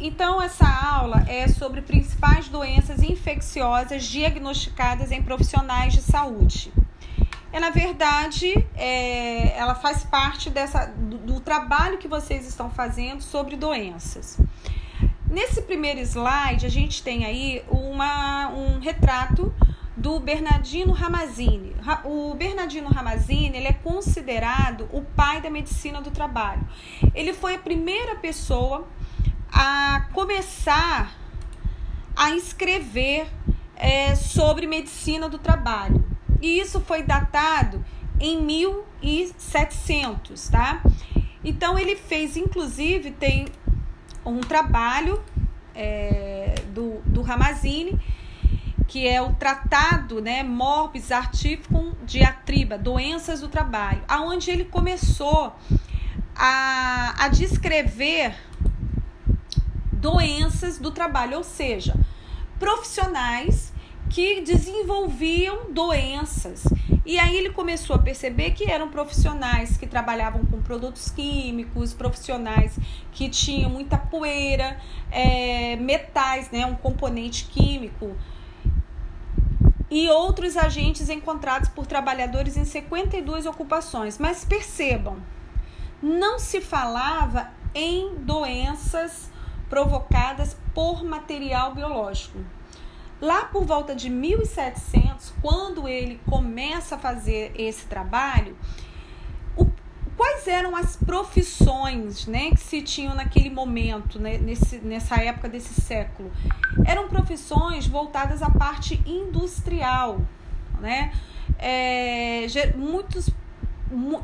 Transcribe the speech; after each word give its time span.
Então, 0.00 0.40
essa 0.40 0.66
aula 0.66 1.24
é 1.28 1.48
sobre 1.48 1.82
principais 1.82 2.48
doenças 2.48 3.02
infecciosas 3.02 4.04
diagnosticadas 4.04 5.10
em 5.10 5.22
profissionais 5.22 5.92
de 5.92 6.02
saúde. 6.02 6.72
É, 7.52 7.60
na 7.60 7.70
verdade, 7.70 8.66
é, 8.74 9.56
ela 9.56 9.74
faz 9.74 10.02
parte 10.02 10.50
dessa, 10.50 10.86
do, 10.86 11.18
do 11.18 11.40
trabalho 11.40 11.98
que 11.98 12.08
vocês 12.08 12.46
estão 12.48 12.68
fazendo 12.68 13.22
sobre 13.22 13.54
doenças. 13.54 14.38
Nesse 15.30 15.62
primeiro 15.62 16.00
slide, 16.00 16.66
a 16.66 16.68
gente 16.68 17.02
tem 17.02 17.24
aí 17.24 17.64
uma, 17.68 18.48
um 18.48 18.80
retrato 18.80 19.54
do 19.96 20.18
Bernardino 20.18 20.92
Ramazzini. 20.92 21.74
O 22.04 22.34
Bernardino 22.34 22.88
Ramazzini 22.88 23.56
ele 23.56 23.68
é 23.68 23.72
considerado 23.72 24.88
o 24.92 25.02
pai 25.02 25.40
da 25.40 25.48
medicina 25.48 26.02
do 26.02 26.10
trabalho. 26.10 26.66
Ele 27.14 27.32
foi 27.32 27.54
a 27.54 27.58
primeira 27.58 28.16
pessoa 28.16 28.86
a 29.54 30.08
começar 30.12 31.14
a 32.16 32.30
escrever 32.30 33.28
é, 33.76 34.16
sobre 34.16 34.66
medicina 34.66 35.28
do 35.28 35.38
trabalho. 35.38 36.04
E 36.42 36.58
isso 36.58 36.80
foi 36.80 37.04
datado 37.04 37.84
em 38.18 38.42
1700, 38.42 40.48
tá? 40.48 40.82
Então 41.44 41.78
ele 41.78 41.94
fez, 41.94 42.36
inclusive, 42.36 43.12
tem 43.12 43.46
um 44.26 44.40
trabalho 44.40 45.22
é, 45.74 46.56
do, 46.72 47.00
do 47.06 47.22
Ramazzini 47.22 48.00
que 48.86 49.08
é 49.08 49.20
o 49.20 49.32
tratado, 49.32 50.20
né, 50.20 50.42
Morbis 50.42 51.10
Artificum 51.10 51.94
Diatriba, 52.04 52.76
doenças 52.76 53.40
do 53.40 53.48
trabalho, 53.48 54.02
aonde 54.06 54.50
ele 54.50 54.64
começou 54.64 55.56
a, 56.36 57.14
a 57.18 57.28
descrever 57.28 58.34
doenças 60.04 60.76
do 60.78 60.90
trabalho, 60.90 61.38
ou 61.38 61.42
seja, 61.42 61.96
profissionais 62.58 63.72
que 64.10 64.42
desenvolviam 64.42 65.72
doenças. 65.72 66.62
E 67.06 67.18
aí 67.18 67.34
ele 67.34 67.48
começou 67.48 67.96
a 67.96 67.98
perceber 67.98 68.50
que 68.50 68.70
eram 68.70 68.90
profissionais 68.90 69.78
que 69.78 69.86
trabalhavam 69.86 70.44
com 70.44 70.60
produtos 70.60 71.10
químicos, 71.10 71.94
profissionais 71.94 72.78
que 73.12 73.30
tinham 73.30 73.70
muita 73.70 73.96
poeira, 73.96 74.78
é, 75.10 75.74
metais, 75.76 76.50
né, 76.50 76.66
um 76.66 76.74
componente 76.74 77.46
químico 77.46 78.14
e 79.90 80.10
outros 80.10 80.54
agentes 80.58 81.08
encontrados 81.08 81.70
por 81.70 81.86
trabalhadores 81.86 82.58
em 82.58 82.66
52 82.66 83.46
ocupações. 83.46 84.18
Mas 84.18 84.44
percebam, 84.44 85.16
não 86.02 86.38
se 86.38 86.60
falava 86.60 87.48
em 87.74 88.16
doenças 88.16 89.32
provocadas 89.74 90.56
por 90.72 91.02
material 91.02 91.74
biológico. 91.74 92.38
Lá 93.20 93.46
por 93.46 93.64
volta 93.64 93.92
de 93.92 94.08
1700, 94.08 95.34
quando 95.42 95.88
ele 95.88 96.20
começa 96.30 96.94
a 96.94 96.98
fazer 96.98 97.50
esse 97.56 97.84
trabalho, 97.86 98.56
quais 100.16 100.46
eram 100.46 100.76
as 100.76 100.94
profissões 100.94 102.24
né, 102.28 102.50
que 102.50 102.60
se 102.60 102.82
tinham 102.82 103.16
naquele 103.16 103.50
momento, 103.50 104.20
né, 104.20 104.38
nesse, 104.38 104.78
nessa 104.78 105.16
época 105.16 105.48
desse 105.48 105.80
século? 105.80 106.30
Eram 106.86 107.08
profissões 107.08 107.84
voltadas 107.84 108.42
à 108.42 108.50
parte 108.50 109.02
industrial. 109.04 110.20
Né? 110.80 111.12
É, 111.58 112.46
muitos 112.76 113.28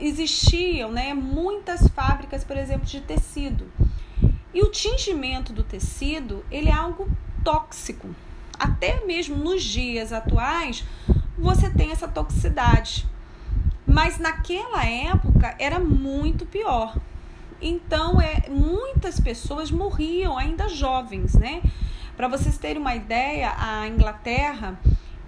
existiam 0.00 0.92
né, 0.92 1.12
muitas 1.12 1.88
fábricas, 1.88 2.44
por 2.44 2.56
exemplo, 2.56 2.86
de 2.86 3.00
tecido. 3.00 3.66
E 4.52 4.62
o 4.62 4.70
tingimento 4.70 5.52
do 5.52 5.62
tecido 5.62 6.44
ele 6.50 6.68
é 6.68 6.72
algo 6.72 7.08
tóxico. 7.44 8.08
Até 8.58 9.04
mesmo 9.06 9.36
nos 9.36 9.62
dias 9.62 10.12
atuais, 10.12 10.84
você 11.38 11.70
tem 11.70 11.92
essa 11.92 12.08
toxicidade. 12.08 13.06
Mas 13.86 14.18
naquela 14.18 14.84
época 14.84 15.54
era 15.58 15.78
muito 15.78 16.44
pior. 16.46 16.96
Então, 17.60 18.20
é, 18.20 18.48
muitas 18.48 19.20
pessoas 19.20 19.70
morriam 19.70 20.38
ainda 20.38 20.68
jovens, 20.68 21.34
né? 21.34 21.62
Para 22.16 22.28
vocês 22.28 22.56
terem 22.58 22.80
uma 22.80 22.94
ideia, 22.94 23.54
a 23.56 23.86
Inglaterra, 23.86 24.78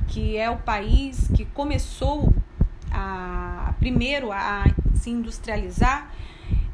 que 0.08 0.36
é 0.36 0.48
o 0.50 0.58
país 0.58 1.28
que 1.34 1.44
começou 1.44 2.32
a, 2.90 3.74
primeiro 3.78 4.30
a 4.30 4.64
se 4.94 5.10
industrializar, 5.10 6.10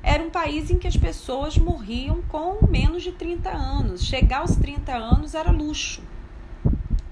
era 0.03 0.23
um 0.23 0.31
país 0.31 0.71
em 0.71 0.79
que 0.79 0.87
as 0.87 0.97
pessoas 0.97 1.59
morriam 1.59 2.23
com 2.29 2.67
menos 2.67 3.03
de 3.03 3.13
30 3.13 3.51
anos. 3.51 4.05
Chegar 4.05 4.41
aos 4.41 4.57
30 4.57 4.95
anos 4.95 5.35
era 5.35 5.51
luxo. 5.51 6.03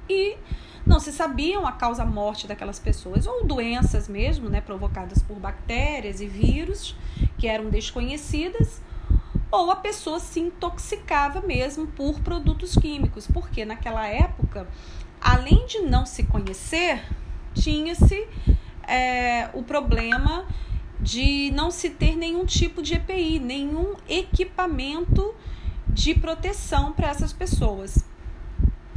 E 0.09 0.37
não 0.87 1.01
se 1.01 1.13
sabiam 1.13 1.67
a 1.67 1.73
causa 1.73 2.05
morte 2.05 2.47
daquelas 2.47 2.79
pessoas, 2.79 3.27
ou 3.27 3.45
doenças 3.45 4.09
mesmo, 4.09 4.49
né, 4.49 4.61
provocadas 4.61 5.21
por 5.21 5.37
bactérias 5.37 6.21
e 6.21 6.27
vírus 6.27 6.95
que 7.37 7.49
eram 7.49 7.69
desconhecidas, 7.69 8.81
ou 9.51 9.71
a 9.71 9.77
pessoa 9.77 10.21
se 10.21 10.39
intoxicava 10.39 11.41
mesmo 11.41 11.89
por 11.89 12.21
produtos 12.21 12.77
químicos, 12.77 13.27
porque 13.27 13.65
naquela 13.65 14.07
época, 14.07 14.69
além 15.21 15.67
de 15.67 15.81
não 15.81 16.07
se 16.07 16.23
conhecer, 16.23 17.03
tinha-se 17.53 18.29
é, 18.87 19.51
o 19.55 19.65
problema 19.65 20.47
de 21.01 21.51
não 21.53 21.71
se 21.71 21.91
ter 21.91 22.17
nenhum 22.17 22.45
tipo 22.45 22.83
de 22.83 22.95
EPI, 22.95 23.39
nenhum 23.39 23.95
equipamento 24.09 25.35
de 25.89 26.15
proteção 26.15 26.93
para 26.93 27.09
essas 27.09 27.33
pessoas. 27.33 28.05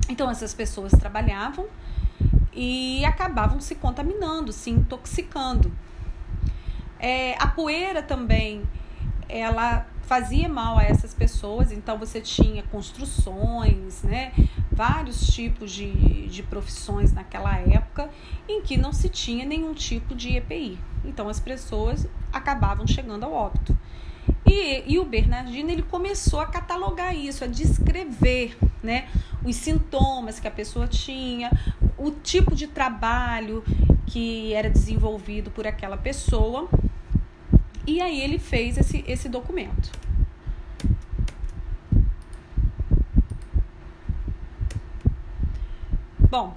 Então, 0.09 0.29
essas 0.29 0.53
pessoas 0.53 0.91
trabalhavam 0.91 1.67
e 2.53 3.05
acabavam 3.05 3.61
se 3.61 3.75
contaminando, 3.75 4.51
se 4.51 4.69
intoxicando. 4.69 5.71
É, 6.99 7.35
a 7.39 7.47
poeira 7.47 8.01
também, 8.01 8.63
ela 9.29 9.85
fazia 10.01 10.49
mal 10.49 10.79
a 10.79 10.83
essas 10.83 11.13
pessoas, 11.13 11.71
então 11.71 11.97
você 11.97 12.19
tinha 12.19 12.63
construções, 12.63 14.01
né? 14.01 14.33
Vários 14.71 15.27
tipos 15.27 15.71
de, 15.71 16.27
de 16.27 16.41
profissões 16.41 17.13
naquela 17.13 17.55
época 17.59 18.09
em 18.47 18.61
que 18.61 18.75
não 18.75 18.91
se 18.91 19.07
tinha 19.07 19.45
nenhum 19.45 19.73
tipo 19.73 20.15
de 20.15 20.35
EPI. 20.35 20.79
Então 21.05 21.29
as 21.29 21.39
pessoas 21.39 22.07
acabavam 22.33 22.87
chegando 22.87 23.23
ao 23.23 23.33
óbito. 23.33 23.77
E, 24.45 24.93
e 24.93 24.97
o 24.97 25.05
Bernardino 25.05 25.69
ele 25.69 25.83
começou 25.83 26.39
a 26.39 26.47
catalogar 26.47 27.15
isso, 27.15 27.43
a 27.43 27.47
descrever 27.47 28.57
né, 28.81 29.07
os 29.45 29.55
sintomas 29.55 30.39
que 30.39 30.47
a 30.47 30.51
pessoa 30.51 30.87
tinha, 30.87 31.51
o 31.97 32.09
tipo 32.09 32.55
de 32.55 32.65
trabalho 32.65 33.63
que 34.07 34.53
era 34.53 34.69
desenvolvido 34.69 35.51
por 35.51 35.67
aquela 35.67 35.97
pessoa. 35.97 36.67
E 37.89 37.99
aí 37.99 38.21
ele 38.21 38.37
fez 38.37 38.77
esse, 38.77 39.03
esse 39.07 39.27
documento. 39.27 39.91
Bom, 46.29 46.55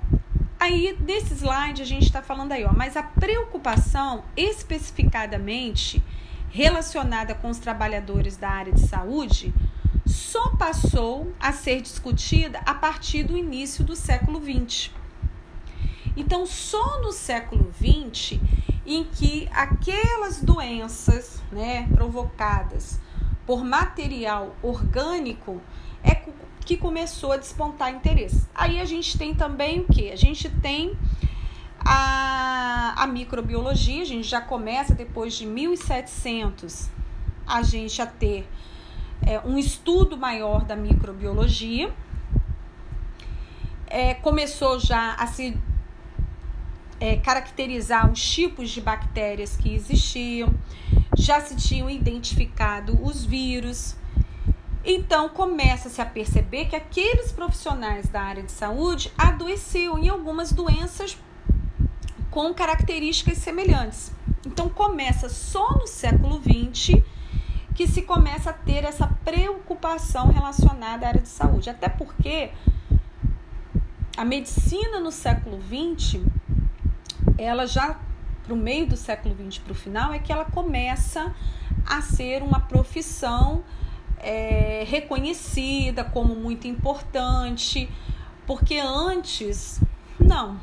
aí 0.61 0.95
nesse 1.01 1.33
slide 1.33 1.81
a 1.81 1.87
gente 1.87 2.05
está 2.05 2.21
falando 2.21 2.53
aí, 2.53 2.67
ó, 2.67 2.73
mas 2.75 2.99
a 2.99 3.03
preocupação 3.03 4.25
especificadamente 4.37 6.03
relacionada 6.51 7.35
com 7.35 7.49
os 7.49 7.59
trabalhadores 7.59 8.37
da 8.37 8.51
área 8.51 8.73
de 8.75 8.87
saúde 8.87 9.55
só 10.05 10.51
passou 10.57 11.33
a 11.41 11.51
ser 11.51 11.81
discutida 11.81 12.61
a 12.67 12.75
partir 12.75 13.23
do 13.23 13.39
início 13.39 13.83
do 13.83 13.97
século 13.97 14.39
XX. 14.39 14.91
Então, 16.15 16.45
só 16.45 17.01
no 17.01 17.11
século 17.11 17.73
XX 17.73 18.39
em 18.85 19.05
que 19.05 19.49
aquelas 19.53 20.41
doenças 20.41 21.43
né, 21.53 21.89
provocadas 21.95 23.01
por 23.47 23.65
material 23.65 24.55
orgânico 24.63 25.61
é 26.03 26.15
que 26.65 26.77
começou 26.77 27.33
a 27.33 27.37
despontar 27.37 27.91
interesse. 27.91 28.49
Aí 28.55 28.81
a 28.81 28.85
gente 28.85 29.17
tem 29.19 29.35
também 29.35 29.81
o 29.81 29.85
que? 29.85 30.11
A 30.11 30.17
gente 30.17 30.49
tem 30.49 30.97
a, 31.79 32.95
a 32.97 33.07
microbiologia, 33.07 34.03
a 34.03 34.07
gente 34.07 34.27
já 34.29 34.41
começa 34.41 34.95
depois 34.95 35.35
de 35.35 35.47
1700 35.47 36.89
a 37.47 37.63
gente 37.63 38.01
a 38.01 38.07
ter 38.07 38.49
é, 39.27 39.41
um 39.41 39.59
estudo 39.59 40.17
maior 40.17 40.65
da 40.65 40.77
microbiologia. 40.77 41.93
É, 43.87 44.15
começou 44.15 44.81
já 44.81 45.15
a 45.15 45.27
se 45.27 45.57
é, 47.03 47.17
caracterizar 47.17 48.09
os 48.09 48.25
tipos 48.25 48.71
de 48.71 48.81
bactérias 48.81 49.57
que 49.57 49.75
existiam, 49.75 50.55
já 51.19 51.41
se 51.41 51.57
tinham 51.57 51.91
identificado 51.91 52.97
os 53.05 53.25
vírus. 53.25 53.97
Então 54.85 55.29
começa-se 55.29 56.01
a 56.01 56.07
perceber 56.07 56.67
que 56.67 56.77
aqueles 56.77 57.33
profissionais 57.33 58.07
da 58.07 58.23
área 58.23 58.45
de 58.45 58.53
saúde 58.53 59.13
adoeciam 59.19 59.99
em 59.99 60.09
algumas 60.09 60.53
doenças 60.53 61.19
com 62.31 62.55
características 62.55 63.39
semelhantes. 63.39 64.13
Então 64.47 64.69
começa 64.69 65.29
só 65.29 65.73
no 65.73 65.89
século 65.89 66.41
XX 66.41 67.03
que 67.75 67.89
se 67.89 68.03
começa 68.03 68.51
a 68.51 68.53
ter 68.53 68.85
essa 68.85 69.09
preocupação 69.25 70.29
relacionada 70.29 71.07
à 71.07 71.09
área 71.09 71.21
de 71.21 71.29
saúde. 71.29 71.69
Até 71.69 71.89
porque 71.89 72.53
a 74.17 74.25
medicina 74.25 75.01
no 75.01 75.11
século 75.11 75.59
XX, 75.61 76.21
ela 77.39 77.67
já 77.67 77.99
para 78.43 78.53
o 78.53 78.57
meio 78.57 78.87
do 78.87 78.97
século 78.97 79.35
XX 79.35 79.59
para 79.59 79.73
o 79.73 79.75
final, 79.75 80.13
é 80.13 80.19
que 80.19 80.33
ela 80.33 80.45
começa 80.45 81.35
a 81.87 82.03
ser 82.03 82.43
uma 82.43 82.61
profissão 82.61 83.63
é, 84.19 84.85
reconhecida 84.87 86.05
como 86.05 86.35
muito 86.35 86.67
importante, 86.67 87.89
porque 88.47 88.79
antes, 88.79 89.81
não. 90.19 90.61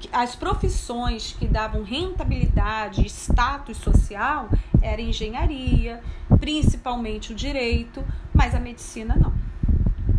Que, 0.00 0.08
as 0.12 0.34
profissões 0.34 1.36
que 1.38 1.46
davam 1.46 1.82
rentabilidade, 1.82 3.06
status 3.06 3.76
social, 3.76 4.48
era 4.80 5.00
engenharia, 5.00 6.02
principalmente 6.40 7.32
o 7.32 7.34
direito, 7.34 8.04
mas 8.32 8.54
a 8.54 8.60
medicina 8.60 9.14
não. 9.14 9.32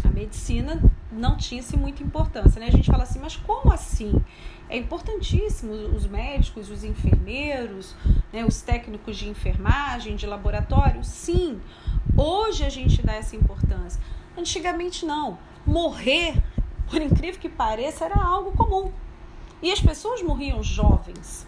A 0.04 0.10
medicina 0.10 0.82
não 1.12 1.38
tinha-se 1.38 1.78
muita 1.78 2.04
importância, 2.04 2.60
né? 2.60 2.68
A 2.68 2.72
gente 2.72 2.90
fala 2.90 3.04
assim, 3.04 3.20
mas 3.20 3.36
como 3.36 3.72
assim? 3.72 4.14
É 4.68 4.78
importantíssimo 4.78 5.74
os 5.74 6.08
médicos, 6.08 6.70
os 6.72 6.84
enfermeiros, 6.84 7.96
né, 8.34 8.44
os 8.44 8.62
técnicos 8.62 9.16
de 9.16 9.30
enfermagem, 9.30 10.16
de 10.16 10.26
laboratório? 10.26 11.04
Sim, 11.04 11.62
hoje 12.18 12.66
a 12.66 12.70
gente 12.70 13.06
dá 13.06 13.14
essa 13.14 13.36
importância. 13.36 14.02
Antigamente 14.38 15.06
não. 15.06 15.38
Morrer, 15.66 16.42
por 16.90 17.02
incrível 17.02 17.40
que 17.40 17.50
pareça, 17.50 18.06
era 18.06 18.16
algo 18.16 18.52
comum. 18.54 18.92
E 19.62 19.72
as 19.72 19.80
pessoas 19.80 20.22
morriam 20.22 20.62
jovens. 20.62 21.48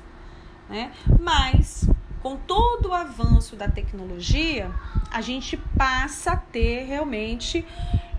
Né? 0.69 0.91
Mas, 1.19 1.89
com 2.21 2.35
todo 2.35 2.89
o 2.89 2.93
avanço 2.93 3.55
da 3.55 3.67
tecnologia, 3.67 4.71
a 5.11 5.21
gente 5.21 5.57
passa 5.77 6.31
a 6.33 6.37
ter 6.37 6.85
realmente 6.85 7.65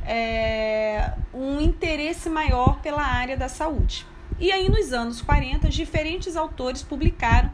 é, 0.08 1.12
um 1.34 1.60
interesse 1.60 2.30
maior 2.30 2.80
pela 2.80 3.02
área 3.02 3.36
da 3.36 3.48
saúde. 3.48 4.06
E 4.40 4.50
aí, 4.50 4.68
nos 4.68 4.92
anos 4.92 5.20
40, 5.20 5.68
diferentes 5.68 6.34
autores 6.34 6.82
publicaram 6.82 7.50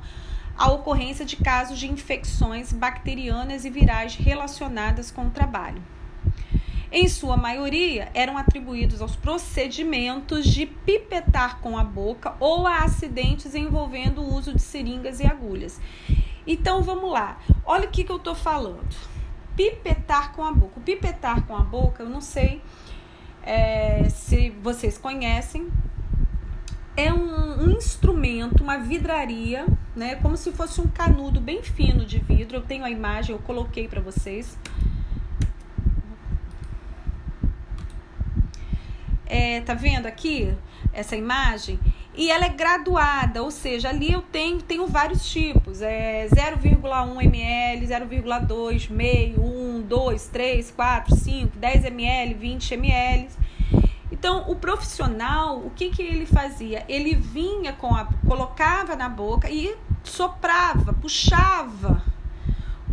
a 0.56 0.70
ocorrência 0.70 1.24
de 1.24 1.36
casos 1.36 1.78
de 1.78 1.90
infecções 1.90 2.72
bacterianas 2.72 3.64
e 3.64 3.70
virais 3.70 4.14
relacionadas 4.14 5.10
com 5.10 5.26
o 5.26 5.30
trabalho. 5.30 5.82
Em 6.92 7.08
sua 7.08 7.36
maioria, 7.36 8.08
eram 8.14 8.38
atribuídos 8.38 9.02
aos 9.02 9.16
procedimentos 9.16 10.46
de 10.46 10.64
pipetar 10.64 11.58
com 11.58 11.76
a 11.76 11.82
boca 11.82 12.36
ou 12.38 12.68
a 12.68 12.84
acidentes 12.84 13.56
envolvendo 13.56 14.20
o 14.22 14.32
uso 14.32 14.54
de 14.54 14.62
seringas 14.62 15.18
e 15.18 15.26
agulhas. 15.26 15.80
Então 16.46 16.82
vamos 16.84 17.10
lá, 17.10 17.40
olha 17.64 17.88
o 17.88 17.90
que, 17.90 18.04
que 18.04 18.12
eu 18.12 18.18
estou 18.18 18.34
falando. 18.34 18.94
Pipetar 19.56 20.32
com 20.32 20.44
a 20.44 20.52
boca. 20.52 20.78
O 20.78 20.82
pipetar 20.82 21.42
com 21.42 21.56
a 21.56 21.60
boca, 21.60 22.02
eu 22.02 22.08
não 22.08 22.20
sei 22.20 22.62
é, 23.42 24.08
se 24.08 24.50
vocês 24.62 24.96
conhecem, 24.96 25.68
é 26.96 27.12
um, 27.12 27.64
um, 27.64 27.70
instrumento, 27.72 28.62
uma 28.62 28.78
vidraria, 28.78 29.66
né? 29.94 30.14
Como 30.16 30.36
se 30.36 30.52
fosse 30.52 30.80
um 30.80 30.86
canudo 30.86 31.40
bem 31.40 31.62
fino 31.62 32.04
de 32.04 32.18
vidro. 32.18 32.58
Eu 32.58 32.62
tenho 32.62 32.84
a 32.84 32.90
imagem, 32.90 33.34
eu 33.34 33.42
coloquei 33.42 33.88
para 33.88 34.00
vocês. 34.00 34.56
É, 39.26 39.60
tá 39.62 39.74
vendo 39.74 40.06
aqui 40.06 40.54
essa 40.92 41.16
imagem? 41.16 41.78
E 42.16 42.30
ela 42.30 42.44
é 42.44 42.48
graduada, 42.48 43.42
ou 43.42 43.50
seja, 43.50 43.88
ali 43.88 44.12
eu 44.12 44.22
tenho, 44.22 44.62
tenho 44.62 44.86
vários 44.86 45.28
tipos. 45.28 45.82
É 45.82 46.28
0,1 46.28 47.24
ml, 47.24 47.86
0,2, 47.86 48.90
meio, 48.90 49.42
1, 49.42 49.82
2, 49.82 50.26
3, 50.28 50.70
4, 50.70 51.16
5, 51.16 51.58
10 51.58 51.84
ml, 51.86 52.34
20 52.34 52.74
ml. 52.74 53.28
Então, 54.12 54.44
o 54.48 54.54
profissional, 54.54 55.58
o 55.58 55.70
que, 55.70 55.90
que 55.90 56.02
ele 56.02 56.24
fazia? 56.24 56.84
Ele 56.88 57.16
vinha 57.16 57.72
com 57.72 57.94
a. 57.94 58.06
colocava 58.26 58.94
na 58.94 59.08
boca 59.08 59.50
e 59.50 59.76
soprava, 60.04 60.92
puxava 60.92 62.00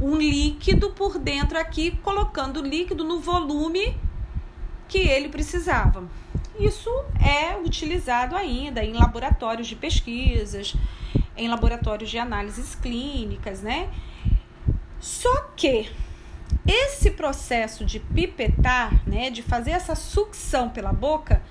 um 0.01 0.17
líquido 0.17 0.89
por 0.89 1.19
dentro 1.19 1.59
aqui, 1.59 1.91
colocando 2.03 2.59
o 2.59 2.65
líquido 2.65 3.03
no 3.03 3.19
volume 3.19 3.95
que 4.87 4.97
ele 4.97 5.29
precisava. 5.29 6.03
Isso 6.59 6.89
é 7.19 7.57
utilizado 7.57 8.35
ainda 8.35 8.83
em 8.83 8.93
laboratórios 8.93 9.67
de 9.67 9.75
pesquisas, 9.75 10.75
em 11.35 11.47
laboratórios 11.47 12.09
de 12.09 12.17
análises 12.17 12.75
clínicas, 12.75 13.61
né? 13.61 13.89
Só 14.99 15.41
que 15.55 15.89
esse 16.67 17.11
processo 17.11 17.83
de 17.83 17.99
pipetar, 17.99 19.01
né, 19.07 19.29
de 19.29 19.41
fazer 19.41 19.71
essa 19.71 19.95
sucção 19.95 20.69
pela 20.69 20.93
boca, 20.93 21.41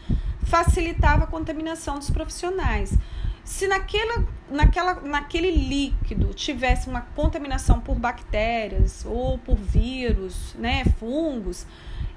facilitava 0.44 1.24
a 1.24 1.26
contaminação 1.26 1.98
dos 1.98 2.10
profissionais. 2.10 2.96
Se 3.42 3.66
naquela, 3.66 4.24
naquela, 4.48 4.94
naquele 5.00 5.50
líquido 5.50 6.32
tivesse 6.34 6.88
uma 6.88 7.00
contaminação 7.00 7.80
por 7.80 7.96
bactérias 7.96 9.04
ou 9.04 9.38
por 9.38 9.56
vírus, 9.56 10.54
né, 10.56 10.84
fungos, 10.98 11.66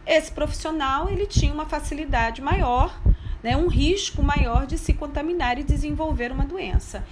esse 0.05 0.31
profissional 0.31 1.09
ele 1.09 1.25
tinha 1.25 1.53
uma 1.53 1.65
facilidade 1.65 2.41
maior, 2.41 2.99
né, 3.41 3.55
um 3.55 3.67
risco 3.67 4.23
maior 4.23 4.65
de 4.65 4.77
se 4.77 4.93
contaminar 4.93 5.57
e 5.57 5.63
desenvolver 5.63 6.31
uma 6.31 6.45
doença. 6.45 7.05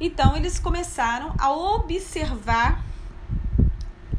Então 0.00 0.36
eles 0.36 0.58
começaram 0.58 1.34
a 1.38 1.50
observar 1.50 2.84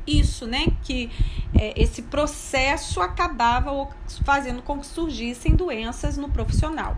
isso, 0.05 0.47
né? 0.47 0.65
Que 0.83 1.09
é, 1.53 1.79
esse 1.81 2.03
processo 2.03 2.99
acabava 3.01 3.87
fazendo 4.23 4.61
com 4.61 4.79
que 4.79 4.87
surgissem 4.87 5.55
doenças 5.55 6.17
no 6.17 6.29
profissional. 6.29 6.97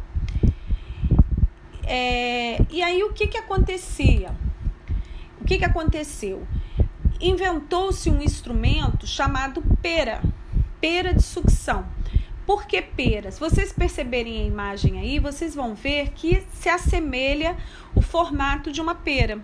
É, 1.84 2.63
e 2.69 2.81
aí 2.81 3.04
o 3.04 3.12
que, 3.13 3.27
que 3.27 3.38
acontecia? 3.38 4.34
O 5.39 5.45
que, 5.45 5.57
que 5.57 5.66
aconteceu? 5.66 6.48
Inventou-se 7.19 8.10
um 8.10 8.22
instrumento 8.22 9.06
chamado 9.06 9.62
pera, 9.81 10.22
pera 10.81 11.13
de 11.13 11.22
sucção. 11.22 11.86
Por 12.45 12.66
que 12.66 12.81
pera? 12.81 13.31
Se 13.31 13.39
vocês 13.39 13.72
perceberem 13.72 14.42
a 14.42 14.45
imagem 14.45 15.00
aí, 15.00 15.19
vocês 15.19 15.56
vão 15.56 15.75
ver 15.75 16.10
que 16.10 16.44
se 16.51 16.68
assemelha 16.68 17.56
o 17.95 18.01
formato 18.01 18.72
de 18.72 18.81
uma 18.81 18.95
pera. 18.95 19.39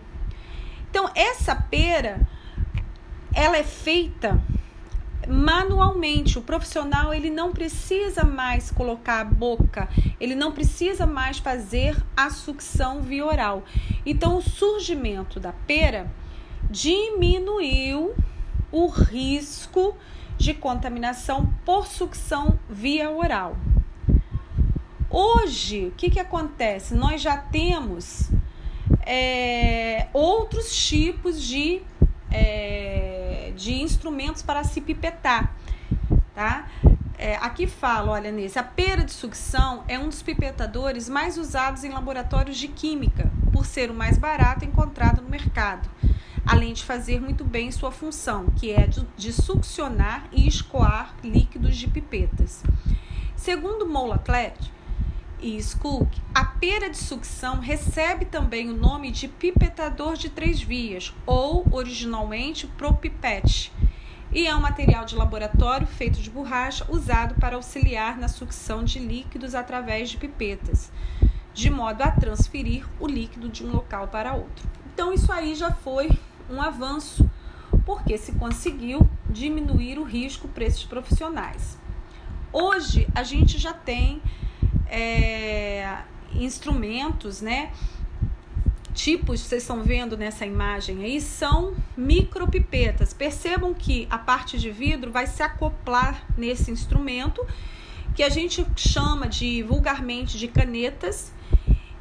Então, 0.90 1.10
essa 1.16 1.56
pera 1.56 2.28
ela 3.34 3.56
é 3.56 3.64
feita 3.64 4.42
manualmente. 5.28 6.40
O 6.40 6.42
profissional 6.42 7.14
ele 7.14 7.30
não 7.30 7.52
precisa 7.52 8.24
mais 8.24 8.72
colocar 8.72 9.22
a 9.22 9.26
boca, 9.26 9.88
ele 10.20 10.34
não 10.34 10.52
precisa 10.52 11.06
mais 11.06 11.38
fazer 11.38 11.96
a 12.16 12.32
sucção 12.32 13.02
via 13.02 13.26
oral. 13.26 13.64
Então, 14.06 14.38
o 14.38 14.42
surgimento 14.42 15.40
da 15.40 15.52
pera 15.52 16.12
diminuiu 16.70 18.16
o 18.72 18.88
risco 18.88 19.96
de 20.38 20.54
contaminação 20.54 21.52
por 21.66 21.88
sucção 21.88 22.60
via 22.70 23.10
oral. 23.10 23.58
Hoje, 25.10 25.88
o 25.88 25.92
que, 25.92 26.10
que 26.10 26.20
acontece? 26.20 26.94
Nós 26.94 27.22
já 27.22 27.38
temos 27.38 28.30
é, 29.06 30.08
outros 30.14 30.74
tipos 30.88 31.42
de 31.42 31.82
é, 32.30 33.54
de 33.56 33.74
instrumentos 33.74 34.42
para 34.42 34.64
se 34.64 34.82
pipetar, 34.82 35.56
tá? 36.36 36.68
É, 37.18 37.36
aqui 37.38 37.66
fala, 37.66 38.12
olha 38.12 38.32
nesse, 38.32 38.60
a 38.60 38.64
pera 38.64 39.04
de 39.04 39.12
sucção 39.12 39.84
é 39.88 39.98
um 39.98 40.08
dos 40.08 40.22
pipetadores 40.22 41.10
mais 41.10 41.38
usados 41.38 41.84
em 41.84 41.90
laboratórios 41.90 42.58
de 42.58 42.68
química, 42.68 43.32
por 43.52 43.66
ser 43.66 43.90
o 43.90 43.94
mais 43.94 44.20
barato 44.20 44.64
encontrado 44.64 45.22
no 45.22 45.30
mercado, 45.30 45.90
além 46.48 46.72
de 46.72 46.84
fazer 46.86 47.20
muito 47.20 47.44
bem 47.44 47.70
sua 47.72 47.92
função, 47.92 48.46
que 48.56 48.72
é 48.72 48.88
de, 48.88 49.34
succionar 49.34 50.28
e 50.32 50.48
escoar 50.48 51.14
líquidos 51.22 51.76
de 51.76 51.88
pipetas. 51.88 52.64
Segundo 53.36 53.86
Moulaklet, 53.86 54.72
e 55.40 55.58
Skook, 55.58 56.20
a 56.34 56.46
pera 56.46 56.90
de 56.90 56.98
sucção 56.98 57.60
recebe 57.60 58.26
também 58.26 58.70
o 58.70 58.76
nome 58.76 59.12
de 59.12 59.28
pipetador 59.28 60.16
de 60.16 60.30
três 60.30 60.62
vias, 60.62 61.14
ou 61.26 61.68
originalmente 61.70 62.66
propipete, 62.66 63.72
e 64.32 64.48
é 64.48 64.56
um 64.56 64.62
material 64.62 65.06
de 65.06 65.16
laboratório 65.16 65.86
feito 65.86 66.20
de 66.20 66.30
borracha 66.30 66.86
usado 66.90 67.36
para 67.36 67.56
auxiliar 67.56 68.18
na 68.18 68.28
sucção 68.28 68.84
de 68.84 69.00
líquidos 69.00 69.54
através 69.54 70.10
de 70.10 70.18
pipetas, 70.18 70.92
de 71.54 71.70
modo 71.70 72.02
a 72.02 72.12
transferir 72.12 72.88
o 73.00 73.08
líquido 73.08 73.50
de 73.50 73.64
um 73.64 73.72
local 73.72 74.08
para 74.08 74.34
outro. 74.34 74.68
Então, 74.94 75.14
isso 75.14 75.32
aí 75.32 75.54
já 75.54 75.72
foi 75.72 76.10
um 76.50 76.62
avanço, 76.62 77.30
porque 77.86 78.18
se 78.18 78.34
conseguiu 78.34 79.08
diminuir 79.30 80.00
o 80.00 80.04
risco 80.04 80.48
para 80.48 80.66
esses 80.66 80.84
profissionais. 80.84 81.78
Hoje, 82.52 83.08
a 83.14 83.24
gente 83.24 83.58
já 83.58 83.74
tem 83.74 84.22
é, 84.90 86.00
instrumentos, 86.34 87.42
né? 87.42 87.72
tipos 88.98 89.42
vocês 89.42 89.62
estão 89.62 89.84
vendo 89.84 90.18
nessa 90.18 90.44
imagem 90.44 91.04
aí 91.04 91.22
são 91.22 91.76
micropipetas. 91.96 93.14
Percebam 93.14 93.72
que 93.74 94.08
a 94.10 94.18
parte 94.18 94.58
de 94.58 94.72
vidro 94.72 95.12
vai 95.12 95.28
se 95.28 95.44
acoplar 95.44 96.26
nesse 96.36 96.72
instrumento 96.72 97.46
que 98.16 98.24
a 98.24 98.30
gente 98.30 98.66
chama 98.76 99.28
de 99.28 99.62
vulgarmente 99.62 100.40
de 100.40 100.48
canetas. 100.48 101.32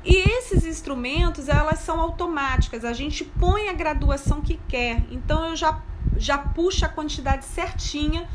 E 0.07 0.17
esses 0.39 0.65
instrumentos, 0.65 1.49
elas 1.49 1.81
são 1.81 2.01
automáticas. 2.01 2.85
A 2.85 2.93
gente 2.93 3.25
põe 3.25 3.69
a 3.69 3.73
graduação 3.73 4.41
que 4.41 4.59
quer. 4.69 5.03
Então 5.11 5.45
eu 5.47 5.57
já 5.57 5.83
já 6.17 6.39
puxa 6.39 6.87
a 6.87 6.89
quantidade 6.89 7.45
certinha 7.45 8.29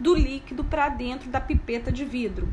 do 0.00 0.14
líquido 0.14 0.64
para 0.64 0.88
dentro 0.88 1.28
da 1.28 1.40
pipeta 1.40 1.92
de 1.92 2.04
vidro 2.04 2.52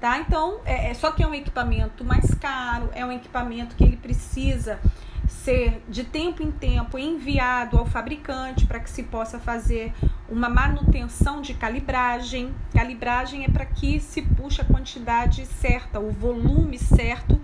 tá? 0.00 0.18
Então, 0.18 0.60
é, 0.64 0.90
é, 0.90 0.94
só 0.94 1.10
que 1.10 1.22
é 1.22 1.26
um 1.26 1.34
equipamento 1.34 2.04
mais 2.04 2.32
caro, 2.34 2.90
é 2.94 3.04
um 3.04 3.12
equipamento 3.12 3.74
que 3.76 3.84
ele 3.84 3.96
precisa 3.96 4.78
ser 5.26 5.82
de 5.88 6.04
tempo 6.04 6.42
em 6.42 6.52
tempo 6.52 6.96
enviado 6.96 7.76
ao 7.76 7.84
fabricante 7.84 8.64
para 8.64 8.78
que 8.78 8.88
se 8.88 9.02
possa 9.02 9.40
fazer 9.40 9.92
uma 10.28 10.48
manutenção 10.48 11.40
de 11.40 11.54
calibragem. 11.54 12.54
Calibragem 12.72 13.44
é 13.44 13.48
para 13.48 13.66
que 13.66 13.98
se 13.98 14.22
puxe 14.22 14.60
a 14.60 14.64
quantidade 14.64 15.44
certa, 15.46 15.98
o 15.98 16.12
volume 16.12 16.78
certo 16.78 17.40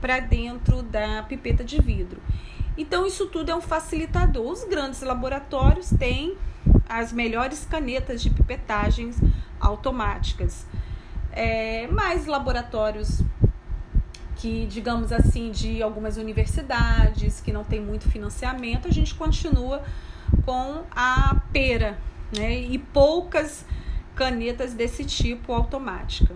para 0.00 0.20
dentro 0.20 0.82
da 0.82 1.22
pipeta 1.22 1.64
de 1.64 1.80
vidro. 1.80 2.20
Então, 2.76 3.06
isso 3.06 3.26
tudo 3.26 3.50
é 3.50 3.54
um 3.54 3.60
facilitador. 3.60 4.50
Os 4.50 4.64
grandes 4.64 5.02
laboratórios 5.02 5.90
têm 5.90 6.36
as 6.88 7.12
melhores 7.12 7.66
canetas 7.66 8.22
de 8.22 8.30
pipetagens 8.30 9.16
automáticas 9.60 10.66
é, 11.32 11.86
mais 11.88 12.26
laboratórios 12.26 13.22
que, 14.36 14.66
digamos 14.66 15.12
assim, 15.12 15.50
de 15.50 15.82
algumas 15.82 16.16
universidades 16.16 17.40
que 17.40 17.52
não 17.52 17.62
tem 17.62 17.80
muito 17.80 18.08
financiamento, 18.08 18.88
a 18.88 18.90
gente 18.90 19.14
continua 19.14 19.82
com 20.44 20.82
a 20.90 21.42
pera, 21.52 21.98
né? 22.34 22.58
E 22.58 22.78
poucas 22.78 23.66
canetas 24.14 24.72
desse 24.72 25.04
tipo 25.04 25.52
automática. 25.52 26.34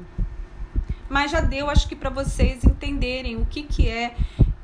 Mas 1.08 1.30
já 1.30 1.40
deu, 1.40 1.68
acho 1.68 1.88
que 1.88 1.96
para 1.96 2.10
vocês 2.10 2.64
entenderem 2.64 3.36
o 3.36 3.46
que, 3.46 3.62
que 3.62 3.88
é 3.88 4.14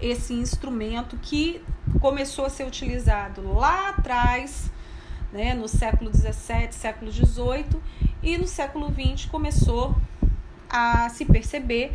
esse 0.01 0.33
instrumento 0.33 1.17
que 1.21 1.63
começou 2.01 2.47
a 2.47 2.51
ser 2.51 2.67
utilizado 2.67 3.53
lá 3.53 3.91
atrás, 3.91 4.71
né, 5.33 5.55
no 5.55 5.69
século 5.69 6.11
17, 6.11 6.75
século 6.75 7.11
18 7.11 7.81
e 8.23 8.39
no 8.39 8.47
século 8.47 8.89
20 8.89 9.29
começou 9.29 9.97
a 10.69 11.09
se 11.09 11.25
perceber 11.25 11.93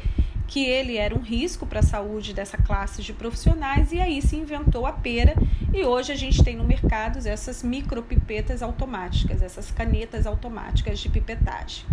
que 0.47 0.65
ele 0.65 0.97
era 0.97 1.15
um 1.15 1.21
risco 1.21 1.65
para 1.65 1.79
a 1.79 1.83
saúde 1.83 2.33
dessa 2.33 2.57
classe 2.57 3.01
de 3.01 3.13
profissionais 3.13 3.91
e 3.91 3.99
aí 3.99 4.21
se 4.21 4.35
inventou 4.35 4.85
a 4.85 4.93
pera 4.93 5.33
e 5.73 5.83
hoje 5.83 6.11
a 6.11 6.15
gente 6.15 6.43
tem 6.43 6.55
no 6.55 6.63
mercado 6.63 7.17
essas 7.27 7.63
micropipetas 7.63 8.61
automáticas, 8.61 9.41
essas 9.41 9.71
canetas 9.71 10.27
automáticas 10.27 10.99
de 10.99 11.09
pipetagem. 11.09 11.85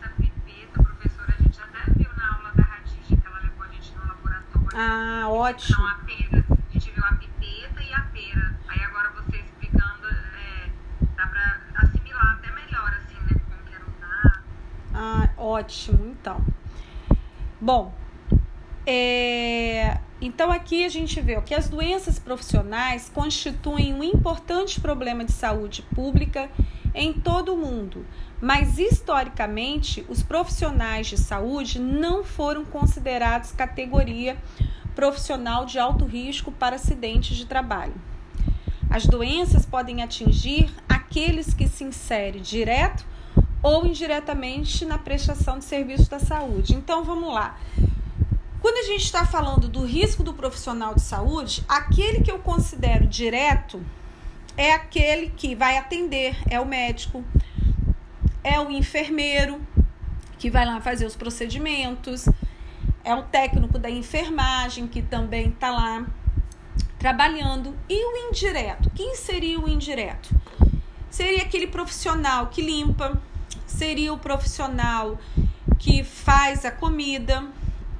Essa 0.00 0.10
pipeta, 0.16 0.82
professora, 0.82 1.34
a 1.38 1.42
gente 1.42 1.58
até 1.60 1.92
viu 1.92 2.10
na 2.16 2.36
aula 2.36 2.52
da 2.56 2.62
Radija 2.62 2.96
que 3.06 3.26
ela 3.26 3.40
levou 3.40 3.64
a 3.64 3.72
gente 3.72 3.92
no 3.94 4.06
laboratório. 4.06 4.61
Ah, 4.74 5.26
ótimo. 5.28 5.78
Então, 5.78 5.88
a 5.88 5.94
pera, 6.06 6.44
a 6.50 6.72
gente 6.72 6.90
viu 6.90 7.04
a 7.04 7.12
pipeta 7.14 7.82
e 7.82 7.92
a 7.92 8.00
pera. 8.12 8.58
Aí 8.68 8.80
agora 8.82 9.10
você 9.10 9.36
explicando, 9.38 10.06
é, 10.08 10.70
dá 11.14 11.26
para 11.26 11.60
assimilar 11.76 12.38
até 12.38 12.50
melhor, 12.52 12.90
assim, 12.94 13.34
né, 13.34 13.40
como 13.48 13.62
que 13.64 13.74
era 13.74 13.84
usar. 13.84 14.44
Ah, 14.94 15.28
ótimo, 15.36 16.06
então. 16.06 16.44
Bom, 17.60 17.94
é, 18.86 19.98
então 20.20 20.50
aqui 20.50 20.84
a 20.84 20.88
gente 20.88 21.20
vê 21.20 21.40
que 21.42 21.54
as 21.54 21.68
doenças 21.68 22.18
profissionais 22.18 23.10
constituem 23.10 23.92
um 23.92 24.02
importante 24.02 24.80
problema 24.80 25.24
de 25.24 25.32
saúde 25.32 25.82
pública 25.94 26.50
em 26.94 27.12
todo 27.12 27.54
o 27.54 27.56
mundo, 27.58 28.06
mas 28.42 28.76
historicamente 28.76 30.04
os 30.08 30.20
profissionais 30.20 31.06
de 31.06 31.16
saúde 31.16 31.78
não 31.78 32.24
foram 32.24 32.64
considerados 32.64 33.52
categoria 33.52 34.36
profissional 34.96 35.64
de 35.64 35.78
alto 35.78 36.04
risco 36.04 36.50
para 36.50 36.74
acidentes 36.74 37.36
de 37.36 37.46
trabalho. 37.46 37.94
As 38.90 39.06
doenças 39.06 39.64
podem 39.64 40.02
atingir 40.02 40.74
aqueles 40.88 41.54
que 41.54 41.68
se 41.68 41.84
inserem 41.84 42.42
direto 42.42 43.06
ou 43.62 43.86
indiretamente 43.86 44.84
na 44.84 44.98
prestação 44.98 45.60
de 45.60 45.64
serviços 45.64 46.08
da 46.08 46.18
saúde. 46.18 46.74
Então 46.74 47.04
vamos 47.04 47.32
lá. 47.32 47.56
Quando 48.60 48.76
a 48.78 48.88
gente 48.90 49.04
está 49.04 49.24
falando 49.24 49.68
do 49.68 49.84
risco 49.86 50.24
do 50.24 50.34
profissional 50.34 50.96
de 50.96 51.02
saúde, 51.02 51.64
aquele 51.68 52.20
que 52.20 52.30
eu 52.30 52.40
considero 52.40 53.06
direto 53.06 53.80
é 54.56 54.72
aquele 54.72 55.30
que 55.30 55.54
vai 55.54 55.78
atender, 55.78 56.36
é 56.50 56.60
o 56.60 56.66
médico, 56.66 57.24
é 58.44 58.60
o 58.60 58.70
enfermeiro 58.70 59.60
que 60.38 60.50
vai 60.50 60.66
lá 60.66 60.80
fazer 60.80 61.06
os 61.06 61.14
procedimentos, 61.14 62.28
é 63.04 63.14
o 63.14 63.22
técnico 63.22 63.78
da 63.78 63.90
enfermagem 63.90 64.86
que 64.86 65.02
também 65.02 65.48
está 65.48 65.70
lá 65.70 66.06
trabalhando. 66.98 67.76
E 67.88 68.04
o 68.04 68.28
indireto? 68.28 68.90
Quem 68.90 69.14
seria 69.16 69.58
o 69.58 69.68
indireto? 69.68 70.34
Seria 71.10 71.42
aquele 71.42 71.66
profissional 71.66 72.46
que 72.46 72.62
limpa, 72.62 73.20
seria 73.66 74.12
o 74.12 74.18
profissional 74.18 75.18
que 75.78 76.04
faz 76.04 76.64
a 76.64 76.70
comida, 76.70 77.44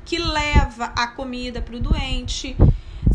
que 0.04 0.18
leva 0.18 0.86
a 0.96 1.06
comida 1.08 1.60
para 1.60 1.76
o 1.76 1.80
doente, 1.80 2.56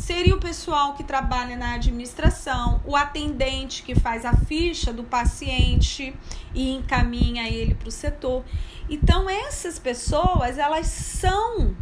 seria 0.08 0.34
o 0.34 0.40
pessoal 0.40 0.94
que 0.94 1.04
trabalha 1.04 1.58
na 1.58 1.74
administração, 1.74 2.80
o 2.86 2.96
atendente 2.96 3.84
que 3.84 3.94
faz 3.94 4.24
a 4.24 4.32
ficha 4.32 4.94
do 4.94 5.04
paciente 5.04 6.16
e 6.56 6.72
encaminha 6.74 7.50
ele 7.50 7.76
para 7.76 7.90
o 7.90 7.92
setor. 7.92 8.46
Então 8.90 9.30
essas 9.30 9.78
pessoas, 9.78 10.58
elas 10.58 10.88
são 10.88 11.76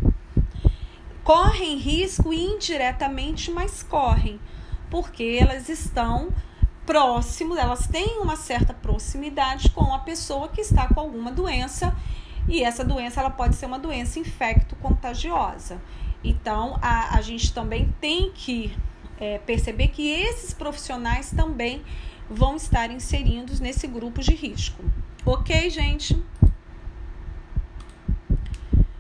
correm 1.24 1.78
risco 1.78 2.34
indiretamente, 2.34 3.52
mas 3.52 3.84
correm, 3.84 4.40
porque 4.90 5.38
elas 5.40 5.70
estão 5.70 6.34
próximo, 6.84 7.56
elas 7.56 7.86
têm 7.86 8.18
uma 8.20 8.36
certa 8.36 8.74
proximidade 8.74 9.70
com 9.70 9.94
a 9.94 10.00
pessoa 10.00 10.48
que 10.48 10.62
está 10.62 10.88
com 10.88 11.00
alguma 11.00 11.32
doença 11.32 11.96
e 12.48 12.64
essa 12.64 12.84
doença 12.84 13.20
ela 13.20 13.30
pode 13.30 13.56
ser 13.56 13.68
uma 13.68 13.78
doença 13.78 14.18
infecto-contagiosa. 14.18 15.80
Então 16.30 16.78
a, 16.82 17.18
a 17.18 17.22
gente 17.22 17.54
também 17.54 17.94
tem 18.02 18.32
que 18.32 18.76
é, 19.20 19.38
perceber 19.40 19.90
que 19.90 20.10
esses 20.10 20.54
profissionais 20.54 21.32
também 21.32 21.82
vão 22.30 22.56
estar 22.56 22.90
inseridos 22.90 23.60
nesse 23.60 23.88
grupo 23.88 24.22
de 24.22 24.34
risco. 24.34 24.84
Ok, 25.26 25.70
gente? 25.70 26.22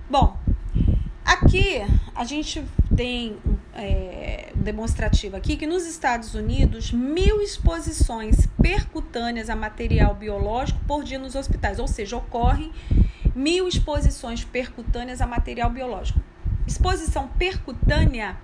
Bom, 0.09 0.37
aqui 1.25 1.81
a 2.13 2.23
gente 2.23 2.63
tem 2.95 3.37
é, 3.73 4.53
um 4.55 4.61
demonstrativo 4.61 5.35
aqui 5.35 5.57
que 5.57 5.67
nos 5.67 5.85
Estados 5.85 6.33
Unidos, 6.33 6.91
mil 6.91 7.41
exposições 7.41 8.47
percutâneas 8.61 9.49
a 9.49 9.55
material 9.55 10.15
biológico 10.15 10.79
por 10.87 11.03
dia 11.03 11.19
nos 11.19 11.35
hospitais, 11.35 11.79
ou 11.79 11.87
seja, 11.87 12.17
ocorrem 12.17 12.71
mil 13.35 13.67
exposições 13.67 14.45
percutâneas 14.45 15.19
a 15.21 15.27
material 15.27 15.69
biológico. 15.69 16.19
Exposição 16.67 17.27
percutânea 17.27 18.37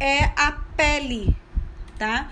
é 0.00 0.24
a 0.36 0.52
pele, 0.76 1.36
tá? 1.98 2.30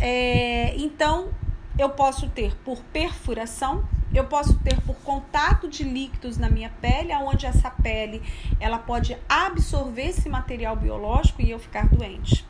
É, 0.00 0.74
então, 0.76 1.30
eu 1.78 1.90
posso 1.90 2.28
ter 2.28 2.54
por 2.64 2.82
perfuração, 2.92 3.88
eu 4.12 4.24
posso 4.24 4.58
ter 4.58 4.80
por 4.82 4.96
contato 4.96 5.68
de 5.68 5.84
líquidos 5.84 6.36
na 6.36 6.50
minha 6.50 6.70
pele, 6.80 7.12
aonde 7.12 7.46
essa 7.46 7.70
pele 7.70 8.22
ela 8.58 8.78
pode 8.78 9.16
absorver 9.28 10.08
esse 10.08 10.28
material 10.28 10.76
biológico 10.76 11.42
e 11.42 11.50
eu 11.50 11.58
ficar 11.58 11.88
doente. 11.88 12.46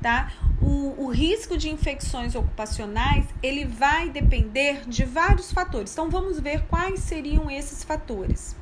Tá? 0.00 0.30
O, 0.62 1.06
o 1.06 1.10
risco 1.10 1.58
de 1.58 1.68
infecções 1.68 2.36
ocupacionais 2.36 3.26
ele 3.42 3.64
vai 3.64 4.08
depender 4.08 4.88
de 4.88 5.04
vários 5.04 5.50
fatores. 5.50 5.92
Então 5.92 6.08
vamos 6.08 6.38
ver 6.38 6.62
quais 6.66 7.00
seriam 7.00 7.50
esses 7.50 7.82
fatores. 7.82 8.54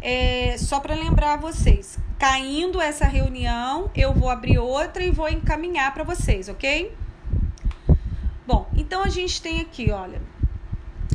É, 0.00 0.56
só 0.58 0.80
para 0.80 0.94
lembrar 0.94 1.36
vocês, 1.36 1.98
caindo 2.18 2.80
essa 2.80 3.04
reunião, 3.04 3.90
eu 3.94 4.12
vou 4.12 4.28
abrir 4.28 4.58
outra 4.58 5.02
e 5.04 5.10
vou 5.10 5.28
encaminhar 5.28 5.92
para 5.94 6.02
vocês, 6.02 6.48
ok? 6.48 6.94
Bom, 8.46 8.68
então 8.76 9.02
a 9.02 9.08
gente 9.08 9.40
tem 9.40 9.60
aqui, 9.60 9.90
olha, 9.92 10.20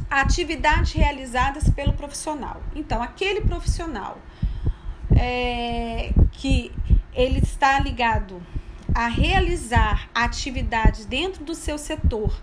atividades 0.10 0.94
realizadas 0.94 1.70
pelo 1.70 1.94
profissional. 1.94 2.62
Então, 2.76 3.02
aquele 3.02 3.42
profissional 3.42 4.18
é, 5.16 6.14
que 6.32 6.72
ele 7.14 7.40
está 7.40 7.80
ligado 7.80 8.42
a 8.94 9.08
realizar 9.08 10.10
atividades 10.16 11.06
dentro 11.06 11.44
do 11.44 11.54
seu 11.54 11.78
setor 11.78 12.34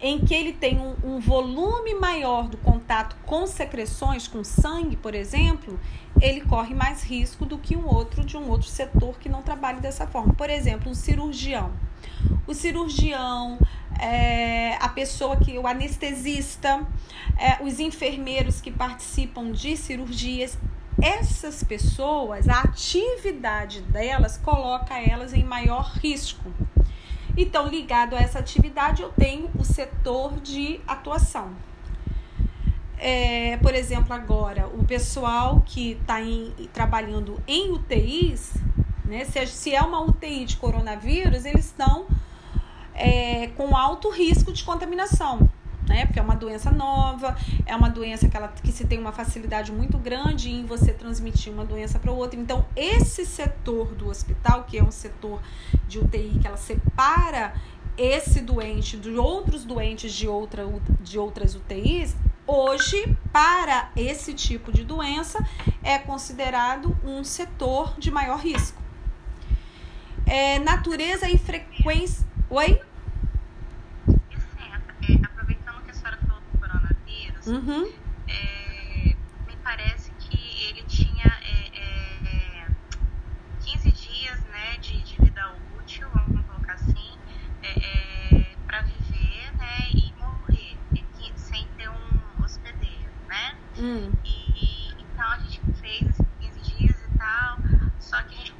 em 0.00 0.24
que 0.24 0.34
ele 0.34 0.52
tem 0.52 0.78
um, 0.78 0.94
um, 1.02 1.20
volume 1.20 1.94
maior 1.94 2.48
do 2.48 2.56
contato 2.58 3.16
com 3.24 3.46
secreções, 3.46 4.28
com 4.28 4.44
sangue, 4.44 4.96
por 4.96 5.14
exemplo, 5.14 5.78
ele 6.20 6.40
corre 6.42 6.74
mais 6.74 7.02
risco 7.02 7.44
do 7.44 7.58
que 7.58 7.76
um 7.76 7.86
outro 7.86 8.24
de 8.24 8.36
um 8.36 8.48
outro 8.48 8.68
setor 8.68 9.18
que 9.18 9.28
não 9.28 9.42
trabalhe 9.42 9.80
dessa 9.80 10.06
forma. 10.06 10.34
Por 10.34 10.50
exemplo, 10.50 10.90
um 10.90 10.94
cirurgião. 10.94 11.72
O 12.46 12.54
cirurgião, 12.54 13.58
é, 14.00 14.76
a 14.80 14.88
pessoa 14.88 15.36
que, 15.36 15.58
o 15.58 15.66
anestesista, 15.66 16.86
é, 17.36 17.62
os 17.62 17.80
enfermeiros 17.80 18.60
que 18.60 18.70
participam 18.70 19.50
de 19.50 19.76
cirurgias, 19.76 20.58
essas 21.00 21.62
pessoas, 21.62 22.48
a 22.48 22.60
atividade 22.60 23.82
delas 23.82 24.38
coloca 24.38 24.98
elas 24.98 25.34
em 25.34 25.44
maior 25.44 25.92
risco. 26.02 26.50
Então, 27.36 27.68
ligado 27.68 28.16
a 28.16 28.20
essa 28.20 28.38
atividade, 28.38 29.02
eu 29.02 29.10
tenho 29.10 29.50
o 29.58 29.64
setor 29.64 30.40
de 30.40 30.80
atuação. 30.86 31.50
É, 32.98 33.58
por 33.58 33.74
exemplo, 33.74 34.14
agora, 34.14 34.66
o 34.68 34.84
pessoal 34.84 35.62
que 35.66 35.92
está 35.92 36.16
trabalhando 36.72 37.38
em 37.46 37.70
UTIs, 37.72 38.54
né, 39.04 39.24
se, 39.26 39.46
se 39.46 39.74
é 39.74 39.82
uma 39.82 40.00
UTI 40.00 40.46
de 40.46 40.56
coronavírus, 40.56 41.44
eles 41.44 41.66
estão 41.66 42.06
é, 42.94 43.48
com 43.48 43.76
alto 43.76 44.08
risco 44.10 44.50
de 44.50 44.64
contaminação 44.64 45.50
né? 45.88 46.06
Porque 46.06 46.18
é 46.18 46.22
uma 46.22 46.36
doença 46.36 46.70
nova, 46.70 47.36
é 47.64 47.74
uma 47.74 47.88
doença 47.88 48.28
que, 48.28 48.36
ela, 48.36 48.48
que 48.48 48.72
se 48.72 48.86
tem 48.86 48.98
uma 48.98 49.12
facilidade 49.12 49.72
muito 49.72 49.98
grande 49.98 50.50
em 50.50 50.64
você 50.64 50.92
transmitir 50.92 51.52
uma 51.52 51.64
doença 51.64 51.98
para 51.98 52.10
o 52.10 52.16
outro. 52.16 52.38
Então, 52.38 52.66
esse 52.74 53.24
setor 53.24 53.94
do 53.94 54.08
hospital, 54.08 54.64
que 54.64 54.78
é 54.78 54.82
um 54.82 54.90
setor 54.90 55.40
de 55.88 55.98
UTI, 55.98 56.38
que 56.40 56.46
ela 56.46 56.56
separa 56.56 57.54
esse 57.96 58.40
doente 58.40 58.96
de 58.96 59.10
outros 59.16 59.64
doentes 59.64 60.12
de, 60.12 60.28
outra, 60.28 60.66
de 61.00 61.18
outras 61.18 61.54
UTIs, 61.54 62.14
hoje, 62.46 63.16
para 63.32 63.90
esse 63.96 64.34
tipo 64.34 64.70
de 64.70 64.84
doença, 64.84 65.38
é 65.82 65.98
considerado 65.98 66.96
um 67.04 67.24
setor 67.24 67.94
de 67.98 68.10
maior 68.10 68.38
risco. 68.38 68.80
É, 70.26 70.58
natureza 70.58 71.28
e 71.30 71.38
frequência. 71.38 72.26
Oi? 72.50 72.80
Uhum. 77.46 77.92
É, 78.26 79.14
me 79.46 79.56
parece 79.62 80.10
que 80.18 80.66
ele 80.68 80.82
tinha 80.82 81.24
é, 81.44 81.78
é, 81.78 82.68
15 83.60 83.92
dias 83.92 84.44
né, 84.46 84.76
de, 84.80 85.00
de 85.02 85.16
vida 85.22 85.54
útil, 85.78 86.08
vamos 86.12 86.44
colocar 86.44 86.74
assim, 86.74 87.16
é, 87.62 87.78
é 87.78 88.56
para 88.66 88.82
viver 88.82 89.56
né, 89.58 89.90
e 89.94 90.12
morrer, 90.18 90.76
sem 91.36 91.68
ter 91.76 91.88
um 91.88 92.44
hospedeiro, 92.44 93.12
né? 93.28 93.56
Hum. 93.78 94.10
E, 94.24 94.90
então 94.98 95.30
a 95.30 95.38
gente 95.38 95.60
fez 95.80 96.02
esses 96.02 96.26
15 96.40 96.60
dias 96.78 97.00
e 97.00 97.16
tal, 97.16 97.58
só 98.00 98.20
que 98.22 98.34
a 98.34 98.38
gente 98.38 98.56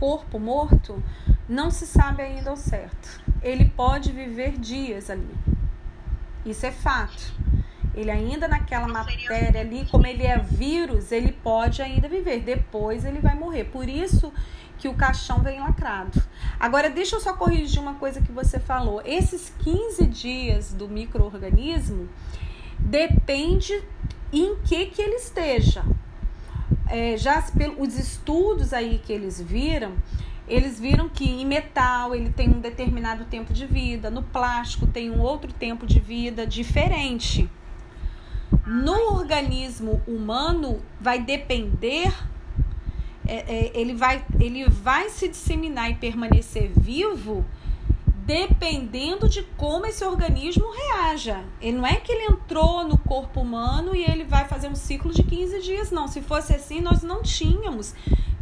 corpo 0.00 0.29
morto, 0.40 1.02
não 1.48 1.70
se 1.70 1.86
sabe 1.86 2.22
ainda 2.22 2.50
ao 2.50 2.56
certo. 2.56 3.20
Ele 3.42 3.66
pode 3.66 4.12
viver 4.12 4.58
dias 4.58 5.10
ali. 5.10 5.34
Isso 6.44 6.66
é 6.66 6.72
fato. 6.72 7.32
Ele 7.94 8.10
ainda 8.10 8.48
naquela 8.48 8.88
matéria 8.88 9.60
ali, 9.60 9.86
como 9.90 10.06
ele 10.06 10.24
é 10.24 10.38
vírus, 10.38 11.12
ele 11.12 11.32
pode 11.32 11.82
ainda 11.82 12.08
viver. 12.08 12.40
Depois 12.40 13.04
ele 13.04 13.20
vai 13.20 13.34
morrer. 13.34 13.64
Por 13.64 13.88
isso 13.88 14.32
que 14.78 14.88
o 14.88 14.94
caixão 14.94 15.40
vem 15.40 15.60
lacrado. 15.60 16.22
Agora, 16.58 16.88
deixa 16.88 17.16
eu 17.16 17.20
só 17.20 17.34
corrigir 17.34 17.80
uma 17.80 17.94
coisa 17.94 18.20
que 18.20 18.32
você 18.32 18.58
falou. 18.58 19.02
Esses 19.04 19.52
15 19.62 20.06
dias 20.06 20.72
do 20.72 20.88
microorganismo 20.88 22.08
depende 22.78 23.82
em 24.32 24.56
que 24.62 24.86
que 24.86 25.02
ele 25.02 25.16
esteja 25.16 25.84
é, 26.90 27.16
já 27.16 27.40
pelos 27.42 27.96
estudos 27.96 28.72
aí 28.72 29.00
que 29.04 29.12
eles 29.12 29.40
viram, 29.40 29.92
eles 30.50 30.80
viram 30.80 31.08
que 31.08 31.24
em 31.24 31.46
metal 31.46 32.12
ele 32.14 32.30
tem 32.30 32.48
um 32.48 32.60
determinado 32.60 33.24
tempo 33.24 33.52
de 33.52 33.64
vida, 33.66 34.10
no 34.10 34.22
plástico 34.22 34.84
tem 34.84 35.08
um 35.08 35.20
outro 35.20 35.52
tempo 35.52 35.86
de 35.86 36.00
vida 36.00 36.44
diferente. 36.44 37.48
No 38.66 39.14
organismo 39.14 40.02
humano 40.08 40.82
vai 41.00 41.20
depender, 41.20 42.12
é, 43.26 43.36
é, 43.36 43.70
ele, 43.74 43.94
vai, 43.94 44.24
ele 44.40 44.68
vai 44.68 45.08
se 45.08 45.28
disseminar 45.28 45.88
e 45.88 45.94
permanecer 45.94 46.72
vivo 46.76 47.44
dependendo 48.26 49.28
de 49.28 49.42
como 49.56 49.86
esse 49.86 50.04
organismo 50.04 50.70
reaja. 50.70 51.42
Ele 51.60 51.78
não 51.78 51.86
é 51.86 51.96
que 51.96 52.12
ele 52.12 52.32
entrou 52.32 52.86
no 52.86 52.96
corpo 52.96 53.40
humano 53.40 53.94
e 53.94 54.04
ele 54.04 54.22
vai 54.22 54.46
fazer 54.46 54.68
um 54.68 54.74
ciclo 54.76 55.12
de 55.12 55.22
15 55.24 55.60
dias, 55.62 55.90
não. 55.90 56.06
Se 56.06 56.20
fosse 56.20 56.54
assim, 56.54 56.80
nós 56.80 57.02
não 57.02 57.22
tínhamos 57.22 57.92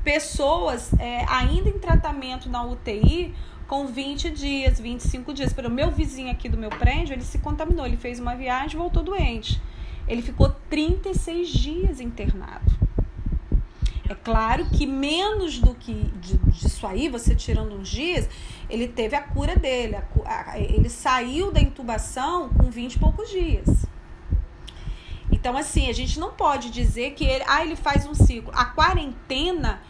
pessoas 0.05 0.93
é, 0.99 1.25
ainda 1.29 1.69
em 1.69 1.79
tratamento 1.79 2.49
na 2.49 2.65
UTI 2.65 3.35
com 3.67 3.87
20 3.87 4.31
dias, 4.31 4.81
25 4.81 5.33
dias. 5.35 5.53
Pelo 5.53 5.71
meu 5.71 5.91
vizinho 5.91 6.31
aqui 6.31 6.49
do 6.49 6.57
meu 6.57 6.71
prédio, 6.71 7.13
ele 7.13 7.25
se 7.25 7.39
contaminou, 7.39 7.87
ele 7.87 7.97
fez 7.97 8.19
uma 8.19 8.35
viagem 8.35 8.77
e 8.77 8.79
voltou 8.79 9.03
doente. 9.03 9.61
Ele 10.07 10.23
ficou 10.23 10.51
36 10.71 11.49
dias 11.49 12.01
internado. 12.01 12.79
É 14.09 14.15
claro 14.15 14.65
que 14.71 14.87
menos 14.87 15.59
do 15.59 15.75
que 15.75 16.11
disso 16.51 16.87
aí, 16.87 17.11
você 17.11 17.35
tirando 17.35 17.75
uns 17.75 17.91
dias, 17.91 18.27
ele 18.71 18.89
teve 18.89 19.15
a 19.15 19.21
cura 19.21 19.55
dele. 19.55 19.97
A, 19.97 20.53
a, 20.53 20.59
ele 20.59 20.89
saiu 20.89 21.53
da 21.53 21.61
intubação 21.61 22.49
com 22.49 22.71
20 22.71 22.95
e 22.95 22.99
poucos 22.99 23.29
dias. 23.29 23.88
Então, 25.40 25.57
assim, 25.57 25.88
a 25.88 25.92
gente 25.92 26.18
não 26.18 26.33
pode 26.33 26.70
dizer 26.70 27.12
que 27.12 27.24
ele, 27.24 27.44
ah, 27.46 27.64
ele 27.64 27.77
faz 27.77 28.05
um 28.05 28.14
ciclo. 28.14 28.51
A 28.55 28.64
quarentena 28.64 29.81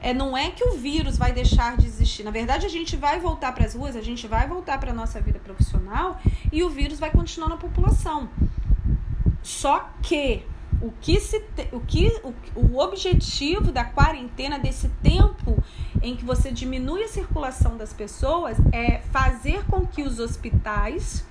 é, 0.00 0.12
não 0.12 0.36
é 0.36 0.50
que 0.50 0.62
o 0.62 0.72
vírus 0.72 1.16
vai 1.16 1.32
deixar 1.32 1.76
de 1.78 1.86
existir. 1.86 2.22
Na 2.22 2.30
verdade, 2.30 2.66
a 2.66 2.68
gente 2.68 2.94
vai 2.94 3.18
voltar 3.18 3.52
para 3.52 3.64
as 3.64 3.74
ruas, 3.74 3.96
a 3.96 4.02
gente 4.02 4.26
vai 4.26 4.46
voltar 4.46 4.78
para 4.78 4.90
a 4.90 4.94
nossa 4.94 5.18
vida 5.20 5.38
profissional 5.38 6.20
e 6.52 6.62
o 6.62 6.68
vírus 6.68 6.98
vai 6.98 7.10
continuar 7.10 7.48
na 7.48 7.56
população. 7.56 8.28
Só 9.42 9.88
que 10.02 10.44
o 10.82 10.92
que 11.00 11.18
se 11.18 11.42
o 11.72 11.80
que 11.80 12.12
o, 12.22 12.34
o 12.54 12.78
objetivo 12.78 13.72
da 13.72 13.84
quarentena 13.84 14.58
desse 14.58 14.88
tempo 15.02 15.60
em 16.02 16.14
que 16.14 16.24
você 16.24 16.52
diminui 16.52 17.02
a 17.02 17.08
circulação 17.08 17.76
das 17.76 17.92
pessoas 17.92 18.58
é 18.72 18.98
fazer 19.10 19.64
com 19.64 19.86
que 19.86 20.02
os 20.02 20.20
hospitais 20.20 21.24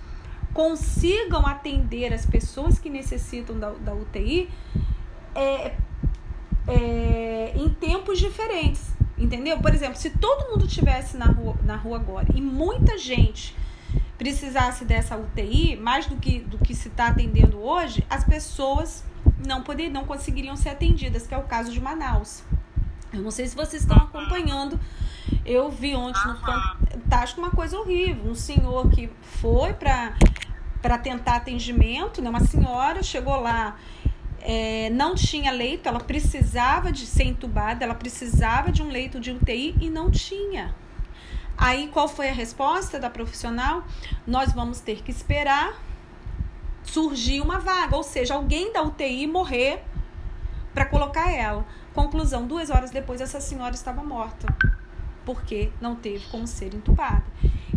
consigam 0.58 1.46
atender 1.46 2.12
as 2.12 2.26
pessoas 2.26 2.80
que 2.80 2.90
necessitam 2.90 3.60
da, 3.60 3.70
da 3.74 3.94
UTI 3.94 4.50
é, 5.36 5.76
é, 6.68 7.54
em 7.56 7.70
tempos 7.70 8.18
diferentes, 8.18 8.92
entendeu? 9.20 9.60
Por 9.60 9.72
exemplo, 9.72 9.96
se 9.98 10.10
todo 10.10 10.50
mundo 10.50 10.68
tivesse 10.68 11.16
na 11.16 11.26
rua, 11.26 11.56
na 11.64 11.76
rua 11.76 11.98
agora 11.98 12.26
e 12.34 12.42
muita 12.42 12.98
gente 12.98 13.56
precisasse 14.18 14.84
dessa 14.84 15.16
UTI, 15.16 15.76
mais 15.76 16.08
do 16.08 16.16
que, 16.16 16.40
do 16.40 16.58
que 16.58 16.74
se 16.74 16.88
está 16.88 17.10
atendendo 17.10 17.60
hoje, 17.60 18.04
as 18.10 18.24
pessoas 18.24 19.06
não 19.46 19.62
poder, 19.62 19.90
não 19.90 20.06
conseguiriam 20.06 20.56
ser 20.56 20.70
atendidas, 20.70 21.28
que 21.28 21.36
é 21.36 21.38
o 21.38 21.44
caso 21.44 21.72
de 21.72 21.80
Manaus. 21.80 22.42
Eu 23.14 23.22
não 23.22 23.30
sei 23.30 23.46
se 23.46 23.56
vocês 23.56 23.84
estão 23.84 23.98
acompanhando. 23.98 24.80
Eu 25.46 25.70
vi 25.70 25.96
ontem 25.96 26.20
no 26.28 26.36
Fantástico 26.40 27.42
uma 27.42 27.52
coisa 27.52 27.78
horrível. 27.78 28.32
Um 28.32 28.36
senhor 28.36 28.90
que 28.90 29.08
foi 29.22 29.74
para 29.74 30.16
tentar 30.98 31.38
atendimento, 31.38 32.22
né? 32.22 32.30
uma 32.30 32.46
senhora 32.46 33.02
chegou 33.02 33.40
lá, 33.40 33.78
é, 34.42 34.90
não 34.92 35.16
tinha 35.16 35.52
leito, 35.52 35.90
ela 35.90 36.00
precisava 36.00 36.92
de 36.92 37.06
ser 37.06 37.24
entubada, 37.24 37.84
ela 37.84 37.96
precisava 37.96 38.72
de 38.72 38.82
um 38.82 38.90
leito 38.90 39.20
de 39.20 39.32
UTI 39.32 39.76
e 39.82 39.90
não 39.90 40.10
tinha. 40.10 40.76
Aí 41.58 41.88
qual 41.88 42.08
foi 42.08 42.30
a 42.30 42.34
resposta 42.34 43.00
da 43.00 43.10
profissional? 43.10 43.84
Nós 44.26 44.54
vamos 44.54 44.80
ter 44.80 45.02
que 45.02 45.12
esperar 45.12 45.88
surgir 46.88 47.42
uma 47.42 47.60
vaga, 47.60 47.96
ou 47.96 48.04
seja, 48.04 48.36
alguém 48.36 48.72
da 48.72 48.82
UTI 48.82 49.28
morrer 49.28 49.84
para 50.74 50.86
colocar 50.86 51.32
ela. 51.32 51.66
Conclusão: 51.94 52.48
duas 52.48 52.70
horas 52.70 52.92
depois, 52.92 53.22
essa 53.22 53.40
senhora 53.40 53.76
estava 53.76 54.04
morta, 54.04 54.48
porque 55.26 55.72
não 55.82 55.96
teve 55.96 56.26
como 56.28 56.48
ser 56.48 56.74
entubada. 56.74 57.24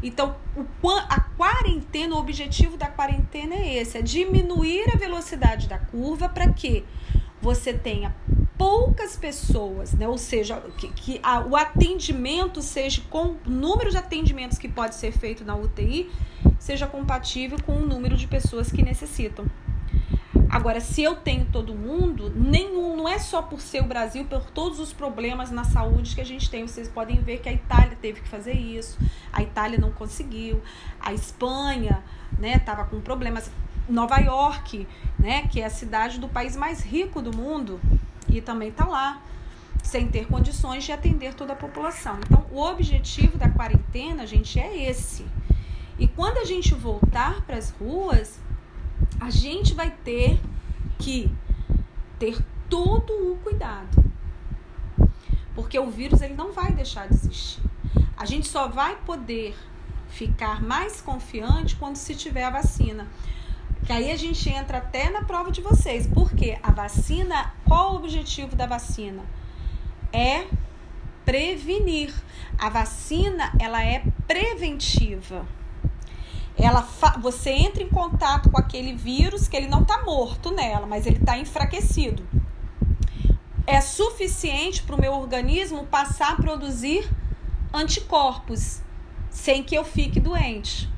Então, 0.02 0.36
o, 0.56 0.88
a 0.88 1.20
quarentena, 1.36 2.14
o 2.14 2.18
objetivo 2.18 2.76
da 2.76 2.86
quarentena 2.86 3.54
é 3.54 3.76
esse: 3.76 3.98
é 3.98 4.02
diminuir 4.02 4.90
a 4.94 4.96
velocidade 4.96 5.68
da 5.68 5.78
curva 5.78 6.28
para 6.28 6.48
que 6.52 6.84
você 7.40 7.72
tenha 7.72 8.14
poucas 8.56 9.16
pessoas, 9.16 9.94
né? 9.94 10.06
Ou 10.06 10.18
seja, 10.18 10.60
que, 10.76 10.88
que 10.88 11.20
a, 11.22 11.40
o 11.40 11.56
atendimento 11.56 12.60
seja 12.60 13.02
com 13.08 13.36
o 13.46 13.50
número 13.50 13.90
de 13.90 13.96
atendimentos 13.96 14.58
que 14.58 14.68
pode 14.68 14.94
ser 14.94 15.12
feito 15.12 15.44
na 15.44 15.56
UTI 15.56 16.10
seja 16.58 16.86
compatível 16.86 17.58
com 17.64 17.72
o 17.72 17.86
número 17.86 18.16
de 18.16 18.26
pessoas 18.26 18.70
que 18.70 18.82
necessitam. 18.82 19.46
Agora, 20.50 20.80
se 20.80 21.00
eu 21.00 21.14
tenho 21.14 21.46
todo 21.46 21.72
mundo, 21.76 22.28
nenhum, 22.34 22.96
não 22.96 23.08
é 23.08 23.20
só 23.20 23.40
por 23.40 23.60
ser 23.60 23.82
o 23.82 23.86
Brasil, 23.86 24.24
por 24.24 24.50
todos 24.50 24.80
os 24.80 24.92
problemas 24.92 25.48
na 25.52 25.62
saúde 25.62 26.12
que 26.12 26.20
a 26.20 26.26
gente 26.26 26.50
tem. 26.50 26.66
Vocês 26.66 26.88
podem 26.88 27.20
ver 27.20 27.38
que 27.38 27.48
a 27.48 27.52
Itália 27.52 27.96
teve 28.02 28.20
que 28.20 28.28
fazer 28.28 28.54
isso, 28.54 28.98
a 29.32 29.42
Itália 29.42 29.78
não 29.78 29.92
conseguiu, 29.92 30.60
a 31.00 31.14
Espanha, 31.14 32.02
né, 32.36 32.58
tava 32.58 32.84
com 32.84 33.00
problemas. 33.00 33.48
Nova 33.88 34.18
York, 34.18 34.86
né, 35.18 35.48
que 35.48 35.60
é 35.60 35.66
a 35.66 35.70
cidade 35.70 36.18
do 36.18 36.28
país 36.28 36.56
mais 36.56 36.80
rico 36.80 37.22
do 37.22 37.36
mundo, 37.36 37.80
e 38.28 38.40
também 38.40 38.70
tá 38.70 38.84
lá, 38.84 39.20
sem 39.82 40.08
ter 40.08 40.26
condições 40.26 40.84
de 40.84 40.92
atender 40.92 41.34
toda 41.34 41.52
a 41.52 41.56
população. 41.56 42.18
Então, 42.24 42.44
o 42.50 42.60
objetivo 42.60 43.38
da 43.38 43.48
quarentena, 43.48 44.26
gente, 44.26 44.58
é 44.58 44.88
esse. 44.88 45.24
E 45.98 46.08
quando 46.08 46.38
a 46.38 46.44
gente 46.44 46.74
voltar 46.74 47.42
para 47.42 47.56
as 47.56 47.70
ruas, 47.70 48.40
a 49.20 49.28
gente 49.28 49.74
vai 49.74 49.90
ter 49.90 50.40
que 50.98 51.30
ter 52.18 52.42
todo 52.68 53.32
o 53.32 53.36
cuidado. 53.36 54.12
Porque 55.54 55.78
o 55.78 55.90
vírus 55.90 56.22
ele 56.22 56.34
não 56.34 56.52
vai 56.52 56.72
deixar 56.72 57.06
de 57.06 57.14
existir. 57.14 57.60
A 58.16 58.24
gente 58.24 58.48
só 58.48 58.66
vai 58.66 58.96
poder 58.96 59.54
ficar 60.08 60.62
mais 60.62 61.00
confiante 61.00 61.76
quando 61.76 61.96
se 61.96 62.14
tiver 62.14 62.44
a 62.44 62.50
vacina. 62.50 63.06
Que 63.84 63.92
aí 63.92 64.10
a 64.10 64.16
gente 64.16 64.48
entra 64.48 64.78
até 64.78 65.10
na 65.10 65.22
prova 65.22 65.50
de 65.50 65.60
vocês. 65.60 66.06
Porque 66.06 66.58
a 66.62 66.70
vacina, 66.70 67.52
qual 67.66 67.92
o 67.92 67.96
objetivo 67.96 68.56
da 68.56 68.66
vacina? 68.66 69.22
É 70.12 70.46
prevenir. 71.24 72.14
A 72.58 72.68
vacina, 72.68 73.52
ela 73.58 73.84
é 73.84 74.02
preventiva 74.26 75.46
ela 76.64 76.82
você 77.20 77.50
entra 77.50 77.82
em 77.82 77.88
contato 77.88 78.50
com 78.50 78.58
aquele 78.58 78.94
vírus 78.94 79.48
que 79.48 79.56
ele 79.56 79.68
não 79.68 79.82
está 79.82 80.02
morto 80.02 80.50
nela, 80.50 80.86
mas 80.86 81.06
ele 81.06 81.18
está 81.18 81.38
enfraquecido. 81.38 82.22
É 83.66 83.80
suficiente 83.80 84.82
para 84.82 84.96
o 84.96 85.00
meu 85.00 85.12
organismo 85.12 85.86
passar 85.86 86.32
a 86.32 86.36
produzir 86.36 87.08
anticorpos 87.72 88.80
sem 89.30 89.62
que 89.62 89.74
eu 89.74 89.84
fique 89.84 90.18
doente. 90.18 90.90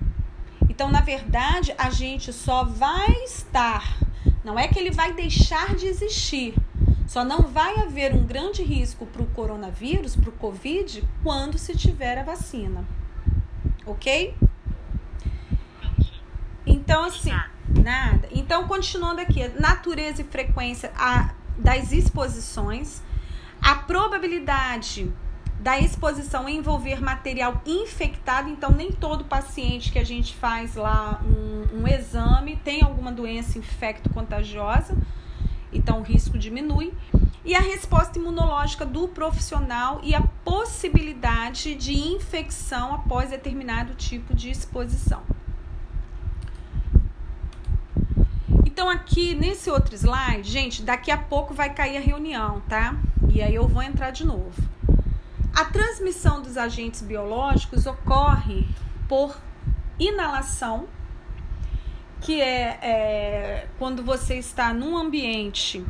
Então, 0.68 0.90
na 0.90 1.00
verdade, 1.00 1.74
a 1.76 1.90
gente 1.90 2.32
só 2.32 2.64
vai 2.64 3.12
estar, 3.24 3.98
não 4.42 4.58
é 4.58 4.68
que 4.68 4.78
ele 4.78 4.90
vai 4.90 5.12
deixar 5.12 5.74
de 5.74 5.86
existir, 5.86 6.54
só 7.06 7.24
não 7.24 7.42
vai 7.42 7.76
haver 7.78 8.14
um 8.14 8.24
grande 8.24 8.62
risco 8.62 9.04
para 9.04 9.22
o 9.22 9.26
coronavírus, 9.26 10.16
para 10.16 10.30
o 10.30 10.32
Covid, 10.32 11.06
quando 11.22 11.58
se 11.58 11.76
tiver 11.76 12.16
a 12.16 12.22
vacina. 12.22 12.86
Ok? 13.84 14.34
Então, 16.66 17.04
assim, 17.04 17.32
nada. 17.68 18.28
Então, 18.30 18.66
continuando 18.66 19.20
aqui, 19.20 19.46
natureza 19.58 20.22
e 20.22 20.24
frequência 20.24 20.92
a, 20.96 21.30
das 21.58 21.92
exposições, 21.92 23.02
a 23.60 23.74
probabilidade 23.74 25.12
da 25.62 25.78
exposição 25.78 26.48
envolver 26.48 27.00
material 27.00 27.62
infectado, 27.64 28.48
então 28.50 28.72
nem 28.72 28.90
todo 28.90 29.24
paciente 29.24 29.92
que 29.92 29.98
a 29.98 30.04
gente 30.04 30.34
faz 30.34 30.74
lá 30.74 31.22
um, 31.24 31.82
um 31.82 31.88
exame 31.88 32.56
tem 32.56 32.82
alguma 32.82 33.12
doença 33.12 33.58
infecto-contagiosa, 33.58 34.96
então 35.72 36.00
o 36.00 36.02
risco 36.02 36.36
diminui. 36.36 36.92
E 37.44 37.54
a 37.54 37.60
resposta 37.60 38.18
imunológica 38.18 38.84
do 38.84 39.08
profissional 39.08 40.00
e 40.02 40.14
a 40.14 40.22
possibilidade 40.44 41.74
de 41.74 41.92
infecção 41.92 42.94
após 42.94 43.30
determinado 43.30 43.94
tipo 43.94 44.34
de 44.34 44.50
exposição. 44.50 45.22
Então, 48.72 48.88
aqui 48.88 49.34
nesse 49.34 49.70
outro 49.70 49.94
slide, 49.94 50.50
gente, 50.50 50.80
daqui 50.80 51.10
a 51.10 51.18
pouco 51.18 51.52
vai 51.52 51.74
cair 51.74 51.98
a 51.98 52.00
reunião, 52.00 52.62
tá? 52.70 52.96
E 53.28 53.42
aí 53.42 53.54
eu 53.54 53.68
vou 53.68 53.82
entrar 53.82 54.12
de 54.12 54.24
novo. 54.24 54.50
A 55.54 55.66
transmissão 55.66 56.40
dos 56.40 56.56
agentes 56.56 57.02
biológicos 57.02 57.84
ocorre 57.84 58.66
por 59.06 59.36
inalação, 59.98 60.88
que 62.22 62.40
é, 62.40 62.78
é 62.80 63.68
quando 63.78 64.02
você 64.02 64.36
está 64.36 64.72
num 64.72 64.96
ambiente 64.96 65.84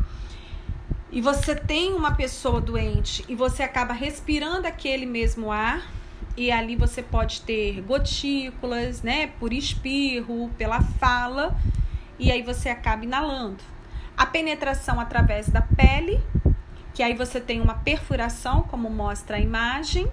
e 1.12 1.20
você 1.20 1.54
tem 1.54 1.92
uma 1.94 2.16
pessoa 2.16 2.60
doente 2.60 3.24
e 3.28 3.36
você 3.36 3.62
acaba 3.62 3.92
respirando 3.92 4.66
aquele 4.66 5.06
mesmo 5.06 5.52
ar 5.52 5.88
e 6.36 6.50
ali 6.50 6.74
você 6.74 7.00
pode 7.00 7.42
ter 7.42 7.80
gotículas, 7.82 9.02
né, 9.02 9.28
por 9.38 9.52
espirro, 9.52 10.50
pela 10.58 10.80
fala 10.80 11.56
e 12.22 12.30
aí 12.30 12.40
você 12.40 12.68
acaba 12.68 13.04
inalando. 13.04 13.64
A 14.16 14.24
penetração 14.24 15.00
através 15.00 15.48
da 15.48 15.60
pele, 15.60 16.22
que 16.94 17.02
aí 17.02 17.14
você 17.14 17.40
tem 17.40 17.60
uma 17.60 17.74
perfuração, 17.74 18.62
como 18.62 18.88
mostra 18.88 19.38
a 19.38 19.40
imagem, 19.40 20.06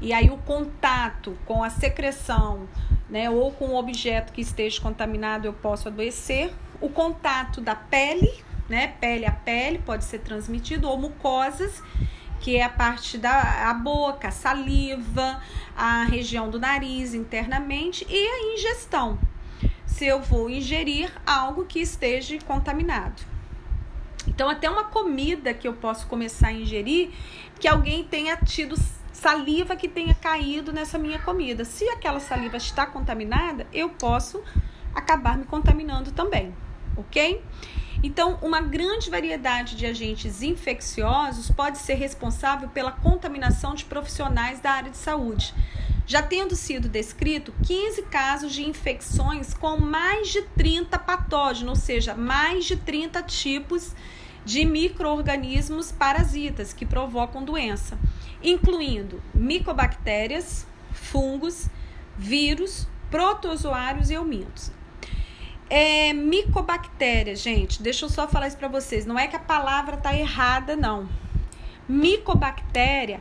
e 0.00 0.12
aí 0.12 0.30
o 0.30 0.36
contato 0.36 1.36
com 1.44 1.64
a 1.64 1.70
secreção, 1.70 2.68
né, 3.10 3.28
ou 3.28 3.50
com 3.50 3.70
o 3.70 3.76
objeto 3.76 4.32
que 4.32 4.40
esteja 4.40 4.80
contaminado, 4.80 5.44
eu 5.46 5.52
posso 5.52 5.88
adoecer. 5.88 6.54
O 6.80 6.88
contato 6.88 7.60
da 7.60 7.74
pele, 7.74 8.32
né, 8.68 8.94
pele 9.00 9.26
a 9.26 9.32
pele, 9.32 9.78
pode 9.78 10.04
ser 10.04 10.20
transmitido, 10.20 10.88
ou 10.88 10.96
mucosas, 10.96 11.82
que 12.38 12.56
é 12.56 12.62
a 12.62 12.68
parte 12.68 13.18
da 13.18 13.68
a 13.68 13.74
boca, 13.74 14.28
a 14.28 14.30
saliva, 14.30 15.42
a 15.76 16.04
região 16.04 16.48
do 16.48 16.60
nariz 16.60 17.12
internamente 17.12 18.06
e 18.08 18.14
a 18.14 18.54
ingestão, 18.54 19.18
se 19.98 20.06
eu 20.06 20.20
vou 20.22 20.48
ingerir 20.48 21.12
algo 21.26 21.64
que 21.64 21.80
esteja 21.80 22.38
contaminado. 22.46 23.20
Então, 24.28 24.48
até 24.48 24.70
uma 24.70 24.84
comida 24.84 25.52
que 25.52 25.66
eu 25.66 25.74
posso 25.74 26.06
começar 26.06 26.48
a 26.48 26.52
ingerir, 26.52 27.10
que 27.58 27.66
alguém 27.66 28.04
tenha 28.04 28.36
tido 28.36 28.76
saliva 29.12 29.74
que 29.74 29.88
tenha 29.88 30.14
caído 30.14 30.72
nessa 30.72 30.98
minha 30.98 31.18
comida. 31.18 31.64
Se 31.64 31.88
aquela 31.88 32.20
saliva 32.20 32.56
está 32.56 32.86
contaminada, 32.86 33.66
eu 33.72 33.88
posso 33.88 34.40
acabar 34.94 35.36
me 35.36 35.44
contaminando 35.44 36.12
também, 36.12 36.54
ok? 36.96 37.42
Então, 38.02 38.38
uma 38.42 38.60
grande 38.60 39.10
variedade 39.10 39.74
de 39.76 39.86
agentes 39.86 40.42
infecciosos 40.42 41.50
pode 41.50 41.78
ser 41.78 41.94
responsável 41.94 42.68
pela 42.68 42.92
contaminação 42.92 43.74
de 43.74 43.84
profissionais 43.84 44.60
da 44.60 44.70
área 44.70 44.90
de 44.90 44.96
saúde 44.96 45.54
já 46.08 46.22
tendo 46.22 46.56
sido 46.56 46.88
descrito 46.88 47.52
15 47.66 48.02
casos 48.04 48.54
de 48.54 48.66
infecções 48.66 49.52
com 49.52 49.78
mais 49.78 50.28
de 50.28 50.40
30 50.40 50.98
patógenos, 50.98 51.78
ou 51.78 51.84
seja, 51.84 52.14
mais 52.14 52.64
de 52.64 52.76
30 52.76 53.22
tipos 53.24 53.94
de 54.42 54.64
microorganismos 54.64 55.92
parasitas 55.92 56.72
que 56.72 56.86
provocam 56.86 57.44
doença, 57.44 57.98
incluindo 58.42 59.22
micobactérias, 59.34 60.66
fungos, 60.92 61.68
vírus, 62.16 62.88
protozoários 63.10 64.08
e 64.08 64.14
eumintos. 64.14 64.77
É, 65.70 66.14
micobactéria, 66.14 67.36
gente, 67.36 67.82
deixa 67.82 68.06
eu 68.06 68.08
só 68.08 68.26
falar 68.26 68.48
isso 68.48 68.56
para 68.56 68.68
vocês. 68.68 69.04
Não 69.04 69.18
é 69.18 69.26
que 69.26 69.36
a 69.36 69.40
palavra 69.40 69.96
tá 69.96 70.14
errada, 70.14 70.74
não. 70.74 71.08
Micobactéria 71.86 73.20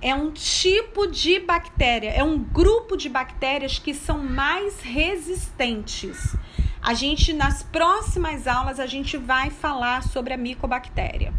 é 0.00 0.14
um 0.14 0.30
tipo 0.30 1.08
de 1.08 1.40
bactéria, 1.40 2.10
é 2.10 2.22
um 2.22 2.38
grupo 2.38 2.96
de 2.96 3.08
bactérias 3.08 3.78
que 3.78 3.92
são 3.92 4.18
mais 4.18 4.80
resistentes. 4.80 6.36
A 6.80 6.94
gente 6.94 7.32
nas 7.32 7.64
próximas 7.64 8.46
aulas 8.46 8.78
a 8.78 8.86
gente 8.86 9.16
vai 9.16 9.50
falar 9.50 10.04
sobre 10.04 10.32
a 10.32 10.36
micobactéria. 10.36 11.34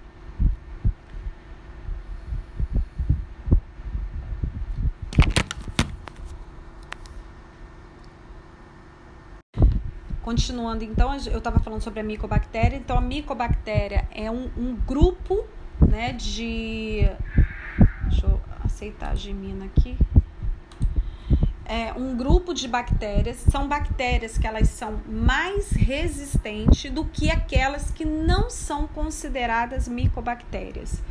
Continuando, 10.30 10.84
então, 10.84 11.12
eu 11.26 11.40
estava 11.40 11.58
falando 11.58 11.82
sobre 11.82 12.02
a 12.02 12.04
micobactéria. 12.04 12.78
Então, 12.78 12.96
a 12.96 13.02
micobactéria 13.02 14.08
é 14.12 14.30
um, 14.30 14.48
um 14.56 14.76
grupo 14.76 15.44
né, 15.82 16.14
de. 16.14 17.10
Deixa 18.04 18.28
eu 18.28 18.40
aceitar 18.64 19.10
a 19.10 19.16
gemina 19.16 19.66
aqui. 19.66 19.98
É 21.66 21.92
um 21.94 22.16
grupo 22.16 22.54
de 22.54 22.68
bactérias, 22.68 23.38
são 23.38 23.68
bactérias 23.68 24.38
que 24.38 24.46
elas 24.46 24.70
são 24.70 25.02
mais 25.08 25.72
resistentes 25.72 26.92
do 26.92 27.06
que 27.06 27.32
aquelas 27.32 27.90
que 27.90 28.06
não 28.06 28.52
são 28.52 28.86
consideradas 28.86 29.88
micobactérias. 29.88 31.02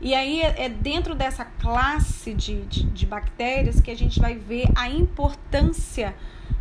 E 0.00 0.14
aí 0.14 0.40
é, 0.40 0.64
é 0.64 0.68
dentro 0.70 1.14
dessa 1.14 1.44
classe 1.44 2.32
de, 2.32 2.62
de, 2.62 2.84
de 2.84 3.04
bactérias 3.04 3.82
que 3.82 3.90
a 3.90 3.96
gente 3.96 4.18
vai 4.18 4.34
ver 4.34 4.66
a 4.74 4.88
importância 4.88 6.14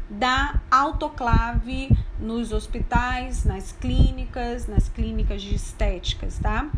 da 0.10 0.62
autoclave 0.70 1.89
nos 2.20 2.52
hospitais, 2.52 3.44
nas 3.44 3.72
clínicas, 3.72 4.68
nas 4.68 4.88
clínicas 4.89 5.41
de 5.41 5.56
estéticas, 5.56 6.39
tá? 6.39 6.70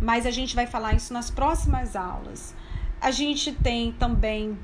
mas 0.00 0.26
a 0.26 0.30
gente 0.30 0.54
vai 0.54 0.66
falar 0.66 0.94
isso 0.94 1.12
nas 1.12 1.30
próximas 1.30 1.96
aulas. 1.96 2.54
A 3.00 3.10
gente 3.10 3.52
tem 3.52 3.92
também 3.92 4.58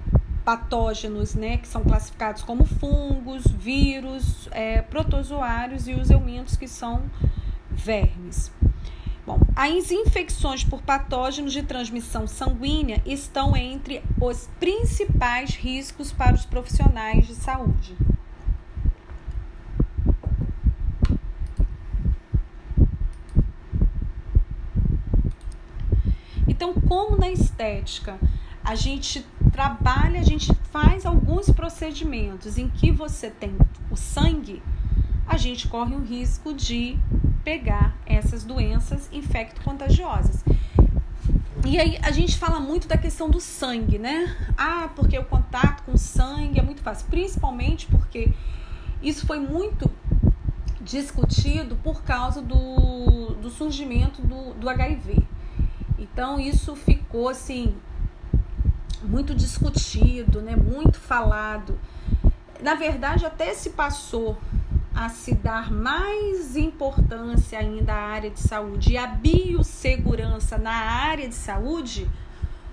patógenos, 0.45 1.35
né, 1.35 1.57
que 1.57 1.67
são 1.67 1.83
classificados 1.83 2.43
como 2.43 2.65
fungos, 2.65 3.45
vírus, 3.47 4.49
é, 4.53 4.83
protozoários 4.83 5.89
e 5.89 5.95
os 5.95 6.11
eumintos, 6.11 6.57
que 6.57 6.69
são 6.69 7.03
vermes. 7.71 8.53
Bom, 9.27 9.41
as 9.57 9.91
infecções 9.91 10.63
por 10.63 10.81
patógenos 10.83 11.53
de 11.53 11.61
transmissão 11.61 12.29
sanguínea 12.29 13.03
estão 13.05 13.57
entre 13.57 14.01
os 14.21 14.49
principais 14.61 15.57
riscos 15.57 16.13
para 16.13 16.37
os 16.37 16.47
profissionais 16.47 17.27
de 17.27 17.35
saúde. 17.35 17.97
Então, 26.47 26.73
como 26.73 27.17
na 27.17 27.29
estética 27.29 28.21
a 28.63 28.77
gente 28.77 29.27
trabalha, 29.53 30.21
a 30.21 30.25
gente 30.25 30.55
faz 30.71 31.05
alguns 31.05 31.51
procedimentos 31.51 32.59
em 32.59 32.69
que 32.69 32.93
você 32.93 33.29
tem 33.29 33.57
o 33.91 33.97
sangue, 33.97 34.63
a 35.27 35.37
gente 35.37 35.69
corre 35.69 35.95
o 35.95 36.03
risco 36.03 36.55
de 36.55 36.99
pegar 37.43 37.97
essas 38.07 38.45
doenças 38.45 39.09
infecto-contagiosas. 39.13 40.45
E 41.65 41.79
aí 41.81 41.99
a 42.03 42.13
gente 42.13 42.39
fala 42.39 42.61
muito 42.61 42.87
da 42.87 42.97
questão 42.97 43.29
do 43.29 43.41
sangue, 43.41 43.99
né? 43.99 44.37
Ah, 44.57 44.89
porque 44.95 45.19
o 45.19 45.25
contato 45.25 45.83
com 45.83 45.97
sangue 45.97 46.61
é 46.61 46.63
muito 46.63 46.81
fácil, 46.81 47.09
principalmente 47.09 47.87
porque 47.87 48.33
isso 49.03 49.27
foi 49.27 49.41
muito 49.41 49.91
discutido 50.81 51.75
por 51.83 52.03
causa 52.05 52.41
do, 52.41 53.35
do 53.43 53.51
surgimento 53.51 54.23
do, 54.23 54.55
do 54.55 54.69
HIV. 54.69 55.19
Então 55.99 56.39
isso 56.39 56.77
ficou 56.77 57.29
assim 57.29 57.75
muito 59.03 59.35
discutido, 59.35 60.41
né, 60.41 60.55
muito 60.55 60.99
falado. 61.01 61.79
Na 62.63 62.75
verdade, 62.75 63.27
até 63.27 63.53
se 63.55 63.71
passou 63.71 64.39
a 64.97 65.11
se 65.11 65.35
dar 65.35 65.71
mais 65.71 66.57
importância 66.57 67.59
ainda 67.59 67.93
à 67.93 68.07
área 68.09 68.31
de 68.31 68.41
saúde 68.41 68.93
e 68.93 68.97
à 68.97 69.07
biossegurança 69.07 70.57
na 70.57 70.73
área 70.73 71.29
de 71.29 71.35
saúde 71.35 72.11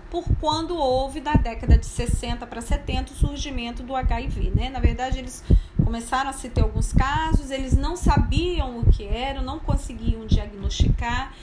por 0.09 0.23
quando 0.39 0.77
houve 0.77 1.19
na 1.19 1.33
década 1.33 1.77
de 1.77 1.85
60 1.85 2.47
para 2.47 2.61
70 2.61 3.11
o 3.11 3.15
surgimento 3.15 3.83
do 3.83 3.93
HIV, 3.93 4.51
né? 4.55 4.69
Na 4.69 4.79
verdade, 4.79 5.19
eles 5.19 5.43
começaram 5.83 6.29
a 6.29 6.33
se 6.33 6.49
ter 6.49 6.61
alguns 6.61 6.93
casos, 6.93 7.51
eles 7.51 7.75
não 7.75 7.97
sabiam 7.97 8.79
o 8.79 8.89
que 8.89 9.03
era, 9.03 9.41
não 9.41 9.59
conseguiam 9.59 10.25
diagnosticar. 10.25 11.33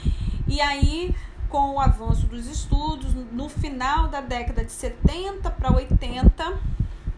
E 0.47 0.59
aí 0.59 1.13
com 1.51 1.75
o 1.75 1.79
avanço 1.81 2.25
dos 2.27 2.47
estudos, 2.47 3.13
no 3.13 3.49
final 3.49 4.07
da 4.07 4.21
década 4.21 4.63
de 4.63 4.71
70 4.71 5.51
para 5.51 5.73
80, 5.73 6.59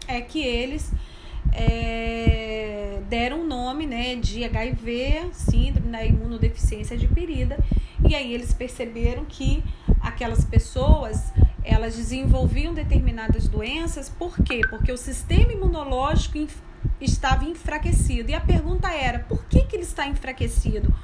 é 0.08 0.20
que 0.20 0.40
eles 0.40 0.92
é, 1.54 3.00
deram 3.08 3.42
o 3.42 3.46
nome 3.46 3.86
né, 3.86 4.16
de 4.16 4.44
HIV, 4.44 5.30
síndrome 5.32 5.90
da 5.90 6.04
imunodeficiência 6.04 6.96
adquirida, 6.96 7.56
e 8.08 8.14
aí 8.14 8.34
eles 8.34 8.52
perceberam 8.52 9.24
que 9.24 9.62
aquelas 10.00 10.44
pessoas 10.44 11.32
elas 11.62 11.96
desenvolviam 11.96 12.74
determinadas 12.74 13.48
doenças, 13.48 14.08
por 14.10 14.36
quê? 14.36 14.60
Porque 14.68 14.92
o 14.92 14.98
sistema 14.98 15.52
imunológico 15.52 16.36
estava 17.00 17.44
enfraquecido. 17.44 18.30
E 18.30 18.34
a 18.34 18.40
pergunta 18.40 18.90
era: 18.92 19.20
por 19.20 19.44
que, 19.44 19.62
que 19.62 19.76
ele 19.76 19.82
está 19.82 20.06
enfraquecido? 20.06 20.94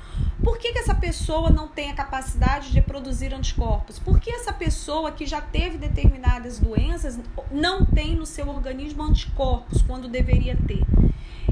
Por 0.43 0.59
que, 0.59 0.73
que 0.73 0.79
essa 0.79 0.95
pessoa 0.95 1.51
não 1.51 1.69
tem 1.69 1.91
a 1.91 1.95
capacidade 1.95 2.73
de 2.73 2.81
produzir 2.81 3.35
anticorpos? 3.35 3.99
Por 3.99 4.19
que 4.19 4.31
essa 4.31 4.53
pessoa 4.53 5.13
que 5.13 5.27
já 5.27 5.41
teve 5.41 5.77
determinadas 5.77 6.59
doenças 6.59 7.19
não 7.53 7.85
tem 7.85 8.17
no 8.17 8.25
seu 8.25 8.49
organismo 8.49 9.03
anticorpos 9.03 9.83
quando 9.83 10.09
deveria 10.09 10.57
ter? 10.57 10.83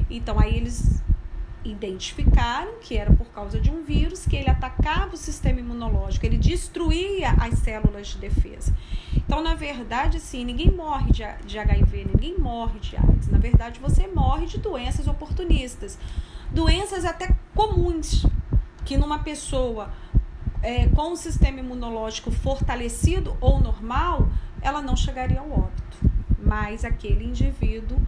Então, 0.09 0.39
aí 0.39 0.55
eles 0.55 1.03
identificaram 1.71 2.79
que 2.81 2.97
era 2.97 3.11
por 3.13 3.27
causa 3.27 3.59
de 3.59 3.69
um 3.69 3.83
vírus 3.83 4.25
que 4.25 4.35
ele 4.35 4.49
atacava 4.49 5.13
o 5.13 5.17
sistema 5.17 5.59
imunológico, 5.59 6.25
ele 6.25 6.37
destruía 6.37 7.31
as 7.39 7.59
células 7.59 8.07
de 8.07 8.17
defesa. 8.17 8.73
Então, 9.15 9.41
na 9.41 9.53
verdade, 9.53 10.19
sim, 10.19 10.43
ninguém 10.43 10.71
morre 10.71 11.11
de, 11.11 11.59
HIV, 11.59 12.05
ninguém 12.13 12.37
morre 12.37 12.79
de 12.79 12.95
AIDS. 12.97 13.27
Na 13.27 13.37
verdade, 13.37 13.79
você 13.79 14.07
morre 14.07 14.45
de 14.47 14.57
doenças 14.57 15.07
oportunistas, 15.07 15.99
doenças 16.51 17.05
até 17.05 17.35
comuns, 17.53 18.25
que 18.83 18.97
numa 18.97 19.19
pessoa 19.19 19.91
é, 20.61 20.87
com 20.87 21.11
o 21.11 21.15
sistema 21.15 21.59
imunológico 21.59 22.31
fortalecido 22.31 23.37
ou 23.39 23.59
normal, 23.59 24.27
ela 24.61 24.81
não 24.81 24.95
chegaria 24.95 25.39
ao 25.39 25.51
óbito. 25.51 25.97
Mas 26.41 26.83
aquele 26.83 27.25
indivíduo, 27.25 27.99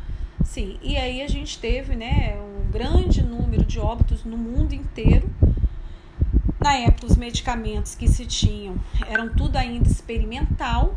sim. 0.43 0.77
E 0.81 0.97
aí 0.97 1.21
a 1.21 1.27
gente 1.27 1.59
teve 1.59 1.95
né, 1.95 2.37
um 2.37 2.71
grande 2.71 3.23
número 3.23 3.65
de 3.65 3.79
óbitos 3.79 4.23
no 4.23 4.37
mundo 4.37 4.73
inteiro. 4.73 5.29
Na 6.59 6.75
época, 6.75 7.07
os 7.07 7.15
medicamentos 7.15 7.95
que 7.95 8.07
se 8.07 8.25
tinham 8.25 8.75
eram 9.07 9.29
tudo 9.29 9.57
ainda 9.57 9.89
experimental. 9.89 10.95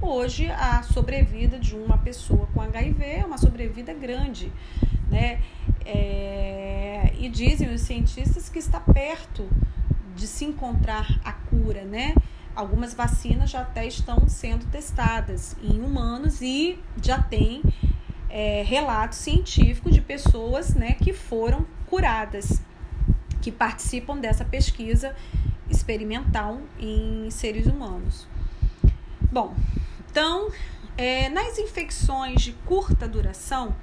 Hoje, 0.00 0.50
a 0.50 0.82
sobrevida 0.82 1.58
de 1.58 1.74
uma 1.74 1.98
pessoa 1.98 2.46
com 2.54 2.60
HIV 2.60 3.04
é 3.04 3.24
uma 3.24 3.36
sobrevida 3.36 3.92
grande, 3.92 4.50
né? 5.10 5.42
É, 5.84 7.12
e 7.18 7.28
dizem 7.28 7.68
os 7.72 7.82
cientistas 7.82 8.48
que 8.48 8.58
está 8.58 8.80
perto 8.80 9.48
de 10.14 10.26
se 10.26 10.44
encontrar 10.44 11.20
a 11.24 11.32
cura, 11.32 11.84
né? 11.84 12.14
Algumas 12.54 12.94
vacinas 12.94 13.50
já 13.50 13.62
até 13.62 13.86
estão 13.86 14.28
sendo 14.28 14.64
testadas 14.66 15.56
em 15.62 15.80
humanos 15.80 16.40
e 16.40 16.78
já 17.02 17.20
tem 17.20 17.62
é, 18.30 18.62
relato 18.62 19.14
científico 19.14 19.90
de 19.90 20.00
pessoas 20.00 20.74
né, 20.74 20.92
que 20.92 21.12
foram 21.12 21.66
curadas, 21.86 22.62
que 23.42 23.50
participam 23.50 24.16
dessa 24.18 24.44
pesquisa 24.44 25.14
experimental 25.68 26.60
em 26.78 27.28
seres 27.30 27.66
humanos. 27.66 28.26
Bom, 29.32 29.54
então, 30.10 30.50
é, 30.96 31.28
nas 31.28 31.58
infecções 31.58 32.42
de 32.42 32.52
curta 32.52 33.06
duração, 33.08 33.74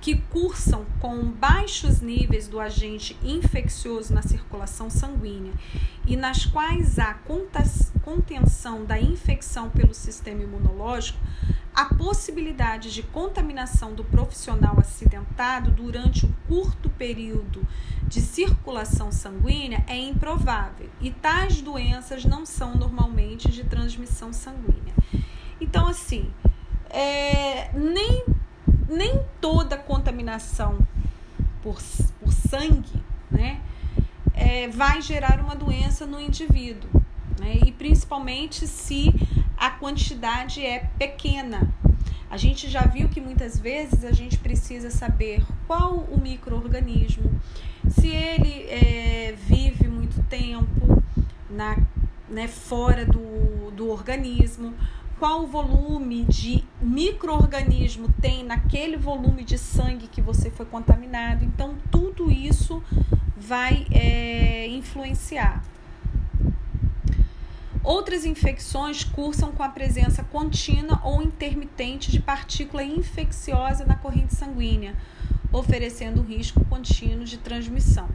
que 0.00 0.16
cursam 0.16 0.86
com 1.00 1.24
baixos 1.24 2.00
níveis 2.00 2.46
do 2.46 2.60
agente 2.60 3.16
infeccioso 3.22 4.14
na 4.14 4.22
circulação 4.22 4.88
sanguínea 4.88 5.52
e 6.06 6.16
nas 6.16 6.46
quais 6.46 6.98
há 6.98 7.14
contenção 8.04 8.84
da 8.84 9.00
infecção 9.00 9.68
pelo 9.70 9.92
sistema 9.92 10.42
imunológico, 10.42 11.18
a 11.74 11.94
possibilidade 11.94 12.92
de 12.92 13.02
contaminação 13.02 13.94
do 13.94 14.02
profissional 14.02 14.78
acidentado 14.80 15.70
durante 15.70 16.26
o 16.26 16.34
curto 16.48 16.88
período 16.90 17.64
de 18.06 18.20
circulação 18.20 19.12
sanguínea 19.12 19.84
é 19.86 19.96
improvável 19.96 20.88
e 21.00 21.10
tais 21.10 21.60
doenças 21.60 22.24
não 22.24 22.44
são 22.46 22.74
normalmente 22.74 23.48
de 23.50 23.62
transmissão 23.64 24.32
sanguínea. 24.32 24.94
Então, 25.60 25.86
assim, 25.86 26.30
é, 26.90 27.70
nem 27.74 28.24
nem 28.88 29.20
toda 29.40 29.76
contaminação 29.76 30.78
por, 31.62 31.78
por 32.20 32.32
sangue 32.32 33.02
né, 33.30 33.60
é, 34.34 34.68
vai 34.68 35.02
gerar 35.02 35.40
uma 35.40 35.54
doença 35.54 36.06
no 36.06 36.20
indivíduo. 36.20 36.90
Né, 37.38 37.58
e 37.66 37.72
principalmente 37.72 38.66
se 38.66 39.14
a 39.56 39.70
quantidade 39.70 40.64
é 40.64 40.88
pequena. 40.98 41.72
A 42.30 42.36
gente 42.36 42.68
já 42.68 42.82
viu 42.82 43.08
que 43.08 43.20
muitas 43.20 43.58
vezes 43.58 44.04
a 44.04 44.12
gente 44.12 44.38
precisa 44.38 44.90
saber 44.90 45.42
qual 45.66 45.94
o 45.94 46.20
microorganismo, 46.20 47.40
se 47.88 48.08
ele 48.08 48.66
é, 48.68 49.34
vive 49.46 49.88
muito 49.88 50.22
tempo 50.24 51.02
na, 51.48 51.78
né, 52.28 52.46
fora 52.46 53.06
do, 53.06 53.70
do 53.70 53.88
organismo, 53.90 54.74
qual 55.18 55.42
o 55.42 55.46
volume 55.46 56.24
de 56.24 56.64
microorganismo 56.80 58.08
tem 58.20 58.44
naquele 58.44 58.96
volume 58.96 59.42
de 59.44 59.58
sangue 59.58 60.06
que 60.06 60.22
você 60.22 60.50
foi 60.50 60.64
contaminado. 60.64 61.44
Então, 61.44 61.74
tudo 61.90 62.30
isso 62.30 62.82
vai 63.36 63.86
é, 63.90 64.68
influenciar. 64.68 65.62
Outras 67.82 68.24
infecções 68.24 69.02
cursam 69.02 69.50
com 69.50 69.62
a 69.62 69.68
presença 69.68 70.22
contínua 70.22 71.00
ou 71.02 71.22
intermitente 71.22 72.10
de 72.10 72.20
partícula 72.20 72.82
infecciosa 72.84 73.84
na 73.84 73.96
corrente 73.96 74.34
sanguínea, 74.34 74.94
oferecendo 75.50 76.22
risco 76.22 76.64
contínuo 76.66 77.24
de 77.24 77.38
transmissão. 77.38 78.08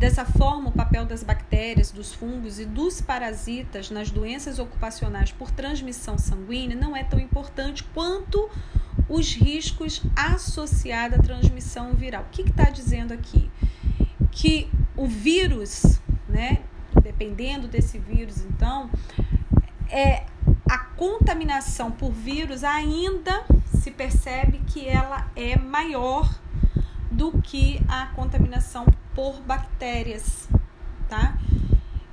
Dessa 0.00 0.24
forma, 0.24 0.70
o 0.70 0.72
papel 0.72 1.04
das 1.04 1.22
bactérias, 1.22 1.90
dos 1.90 2.14
fungos 2.14 2.58
e 2.58 2.64
dos 2.64 3.02
parasitas 3.02 3.90
nas 3.90 4.10
doenças 4.10 4.58
ocupacionais 4.58 5.30
por 5.30 5.50
transmissão 5.50 6.16
sanguínea 6.16 6.74
não 6.74 6.96
é 6.96 7.04
tão 7.04 7.20
importante 7.20 7.84
quanto 7.92 8.48
os 9.06 9.34
riscos 9.34 10.02
associados 10.16 11.18
à 11.18 11.22
transmissão 11.22 11.92
viral. 11.92 12.22
O 12.22 12.30
que 12.30 12.40
está 12.40 12.70
dizendo 12.70 13.12
aqui? 13.12 13.50
Que 14.32 14.70
o 14.96 15.06
vírus, 15.06 16.00
né, 16.26 16.62
dependendo 17.02 17.68
desse 17.68 17.98
vírus, 17.98 18.42
então, 18.42 18.90
é 19.90 20.24
a 20.66 20.78
contaminação 20.78 21.90
por 21.92 22.10
vírus 22.10 22.64
ainda 22.64 23.44
se 23.66 23.90
percebe 23.90 24.62
que 24.66 24.88
ela 24.88 25.30
é 25.36 25.58
maior 25.58 26.40
do 27.10 27.32
que 27.42 27.82
a 27.86 28.06
contaminação 28.06 28.86
por 29.20 29.38
bactérias, 29.42 30.48
tá? 31.06 31.36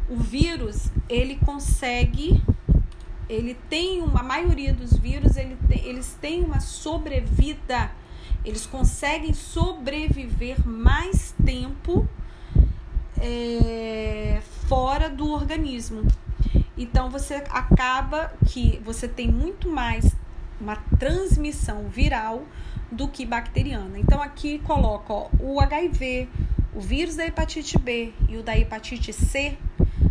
O 0.09 0.17
vírus, 0.17 0.91
ele 1.07 1.37
consegue 1.37 2.43
ele 3.29 3.53
tem 3.69 4.01
uma 4.01 4.19
a 4.19 4.23
maioria 4.23 4.73
dos 4.73 4.97
vírus, 4.97 5.37
ele 5.37 5.57
tem, 5.69 5.85
eles 5.85 6.17
têm 6.19 6.43
uma 6.43 6.59
sobrevida. 6.59 7.91
Eles 8.43 8.65
conseguem 8.65 9.33
sobreviver 9.33 10.65
mais 10.67 11.33
tempo 11.45 12.07
é, 13.17 14.41
fora 14.67 15.09
do 15.09 15.29
organismo. 15.29 16.05
Então 16.77 17.09
você 17.09 17.35
acaba 17.49 18.33
que 18.45 18.81
você 18.83 19.07
tem 19.07 19.31
muito 19.31 19.69
mais 19.69 20.13
uma 20.59 20.75
transmissão 20.97 21.87
viral 21.87 22.43
do 22.91 23.07
que 23.07 23.25
bacteriana. 23.25 23.97
Então 23.99 24.21
aqui 24.21 24.59
coloca 24.59 25.13
o 25.39 25.59
HIV, 25.59 26.29
o 26.77 26.79
vírus 26.79 27.15
da 27.15 27.25
hepatite 27.25 27.75
B 27.79 28.13
e 28.29 28.37
o 28.37 28.43
da 28.43 28.55
hepatite 28.55 29.11
C 29.11 29.57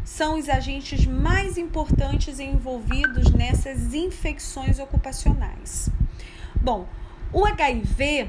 são 0.05 0.37
os 0.37 0.49
agentes 0.49 1.07
mais 1.07 1.57
importantes 1.57 2.41
envolvidos 2.41 3.31
nessas 3.31 3.95
infecções 3.95 4.81
ocupacionais. 4.81 5.89
Bom, 6.61 6.89
o 7.33 7.47
HIV 7.47 8.29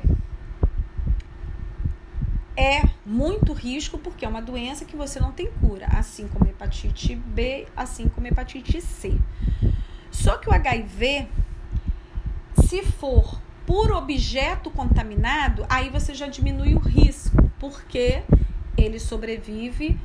é 2.56 2.84
muito 3.04 3.54
risco 3.54 3.98
porque 3.98 4.24
é 4.24 4.30
uma 4.30 4.42
doença 4.42 4.86
que 4.86 4.96
você 4.96 5.20
não 5.20 5.32
tem 5.32 5.52
cura, 5.54 5.88
assim 5.88 6.28
como 6.28 6.48
hepatite 6.48 7.16
B, 7.16 7.68
assim 7.76 8.08
como 8.08 8.28
hepatite 8.28 8.80
C. 8.82 9.18
Só 10.12 10.38
que 10.38 10.48
o 10.48 10.54
HIV, 10.54 11.28
se 12.68 12.84
for 12.84 13.42
por 13.68 13.92
objeto 13.92 14.72
contaminado, 14.72 15.66
aí 15.68 15.90
você 15.90 16.16
já 16.16 16.28
diminui 16.28 16.74
o 16.74 16.80
risco, 16.80 17.27
porque 17.60 18.24
ele 18.78 19.00
sobrevive 19.00 20.00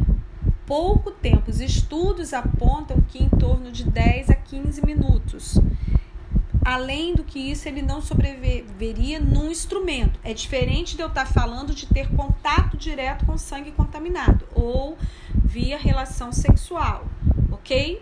pouco 0.67 1.11
tempo. 1.11 1.51
Os 1.51 1.61
estudos 1.61 2.33
apontam 2.33 3.01
que 3.01 3.23
em 3.23 3.29
torno 3.29 3.71
de 3.71 3.85
10 3.85 4.31
a 4.31 4.35
15 4.35 4.85
minutos. 4.85 5.59
Além 6.65 7.15
do 7.15 7.25
que 7.25 7.39
isso, 7.39 7.69
ele 7.69 7.83
não 7.83 8.01
sobreviveria 8.01 9.19
num 9.19 9.51
instrumento. 9.51 10.19
É 10.23 10.33
diferente 10.33 10.95
de 10.95 11.03
eu 11.03 11.09
estar 11.09 11.27
falando 11.27 11.75
de 11.75 11.87
ter 11.87 12.09
contato 12.15 12.77
direto 12.77 13.27
com 13.27 13.37
sangue 13.37 13.73
contaminado 13.73 14.47
ou 14.55 14.97
via 15.35 15.77
relação 15.77 16.31
sexual, 16.31 17.07
ok? 17.51 18.01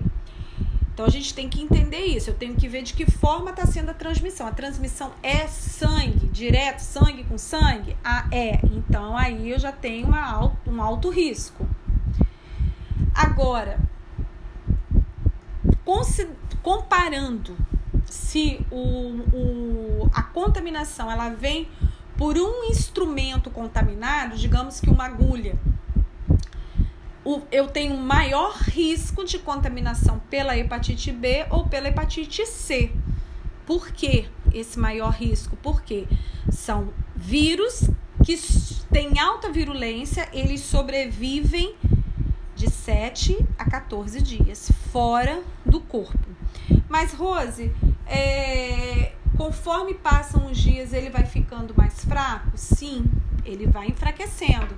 Então 0.92 1.07
a 1.07 1.11
gente 1.11 1.33
tem 1.35 1.48
que 1.48 1.62
entender 1.62 2.05
isso. 2.05 2.31
Eu 2.31 2.35
tenho 2.35 2.55
que 2.55 2.68
ver 2.68 2.83
de 2.83 2.94
que 2.94 3.11
forma 3.11 3.50
está 3.50 3.66
sendo 3.66 3.90
a 3.90 3.94
transmissão. 3.94 4.46
A 4.46 4.53
transmissão 4.53 5.12
é 5.22 5.46
sangue, 5.46 6.26
direto, 6.26 6.81
sangue 6.81 7.24
com 7.24 7.38
sangue? 7.38 7.96
Ah, 8.05 8.26
é. 8.31 8.61
Então 8.64 9.16
aí 9.16 9.50
eu 9.50 9.59
já 9.59 9.72
tenho 9.72 10.07
uma, 10.09 10.53
um 10.66 10.83
alto 10.83 11.09
risco. 11.09 11.66
Agora, 13.14 13.79
comparando 16.62 17.57
se 18.07 18.64
o, 18.70 19.24
o, 19.33 20.11
a 20.12 20.22
contaminação 20.22 21.11
ela 21.11 21.29
vem 21.31 21.68
por 22.16 22.37
um 22.37 22.64
instrumento 22.64 23.50
contaminado, 23.50 24.37
digamos 24.37 24.81
que 24.81 24.90
uma 24.90 25.07
agulha, 25.07 25.59
o, 27.31 27.43
eu 27.53 27.69
tenho 27.69 27.97
maior 27.97 28.57
risco 28.57 29.25
de 29.25 29.38
contaminação 29.38 30.21
pela 30.29 30.59
hepatite 30.59 31.12
B 31.12 31.47
ou 31.51 31.69
pela 31.69 31.88
hepatite 31.88 32.45
C. 32.45 32.90
Por 33.64 33.93
que 33.93 34.29
esse 34.53 34.79
maior 34.79 35.11
risco? 35.11 35.57
Porque 35.62 36.09
são 36.51 36.93
vírus 37.14 37.88
que 38.25 38.37
têm 38.90 39.21
alta 39.21 39.51
virulência, 39.51 40.29
eles 40.33 40.61
sobrevivem 40.61 41.77
de 42.57 42.69
7 42.69 43.38
a 43.57 43.64
14 43.71 44.21
dias 44.21 44.71
fora 44.93 45.40
do 45.64 45.81
corpo. 45.81 46.29
Mas, 46.88 47.12
Rose, 47.12 47.73
é, 48.07 49.12
conforme 49.37 49.95
passam 49.95 50.51
os 50.51 50.59
dias, 50.59 50.93
ele 50.93 51.11
vai 51.11 51.25
ficando 51.25 51.73
mais 51.77 52.05
fraco? 52.05 52.51
Sim, 52.57 53.05
ele 53.44 53.66
vai 53.66 53.88
enfraquecendo. 53.88 54.76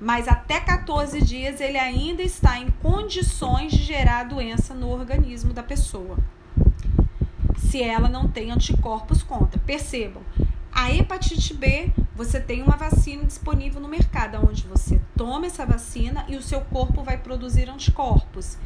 Mas 0.00 0.26
até 0.28 0.58
14 0.60 1.20
dias 1.20 1.60
ele 1.60 1.78
ainda 1.78 2.22
está 2.22 2.58
em 2.58 2.70
condições 2.82 3.72
de 3.72 3.82
gerar 3.82 4.24
doença 4.24 4.74
no 4.74 4.88
organismo 4.88 5.52
da 5.52 5.62
pessoa. 5.62 6.18
Se 7.56 7.82
ela 7.82 8.08
não 8.08 8.26
tem 8.26 8.50
anticorpos 8.50 9.22
contra. 9.22 9.60
Percebam, 9.60 10.22
a 10.72 10.90
hepatite 10.90 11.52
B, 11.52 11.92
você 12.14 12.40
tem 12.40 12.62
uma 12.62 12.76
vacina 12.76 13.24
disponível 13.24 13.80
no 13.80 13.88
mercado, 13.88 14.38
onde 14.48 14.66
você 14.66 15.00
toma 15.16 15.46
essa 15.46 15.66
vacina 15.66 16.24
e 16.28 16.36
o 16.36 16.42
seu 16.42 16.62
corpo 16.62 17.02
vai 17.02 17.18
produzir 17.18 17.68
anticorpos. 17.68 18.56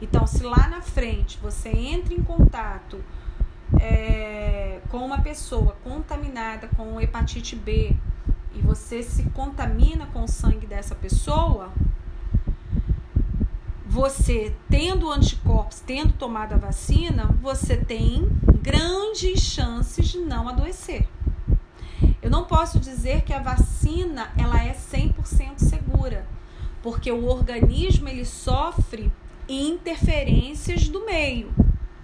Então, 0.00 0.26
se 0.26 0.42
lá 0.42 0.68
na 0.68 0.80
frente 0.80 1.38
você 1.42 1.68
entra 1.68 2.14
em 2.14 2.22
contato 2.22 3.04
é, 3.78 4.80
com 4.88 4.98
uma 4.98 5.20
pessoa 5.20 5.76
contaminada 5.84 6.68
com 6.68 7.00
hepatite 7.00 7.54
B 7.54 7.94
e 8.58 8.62
você 8.62 9.02
se 9.02 9.22
contamina 9.30 10.06
com 10.06 10.24
o 10.24 10.28
sangue 10.28 10.66
dessa 10.66 10.94
pessoa, 10.94 11.72
você 13.86 14.54
tendo 14.68 15.10
anticorpos, 15.10 15.80
tendo 15.80 16.12
tomado 16.12 16.54
a 16.54 16.58
vacina, 16.58 17.26
você 17.40 17.76
tem 17.76 18.28
grandes 18.60 19.40
chances 19.40 20.08
de 20.08 20.18
não 20.18 20.48
adoecer. 20.48 21.08
Eu 22.20 22.30
não 22.30 22.44
posso 22.44 22.78
dizer 22.78 23.22
que 23.22 23.32
a 23.32 23.38
vacina 23.38 24.32
ela 24.36 24.62
é 24.62 24.72
100% 24.72 25.58
segura, 25.58 26.26
porque 26.82 27.10
o 27.10 27.26
organismo 27.26 28.08
ele 28.08 28.24
sofre 28.24 29.10
interferências 29.48 30.88
do 30.88 31.06
meio. 31.06 31.52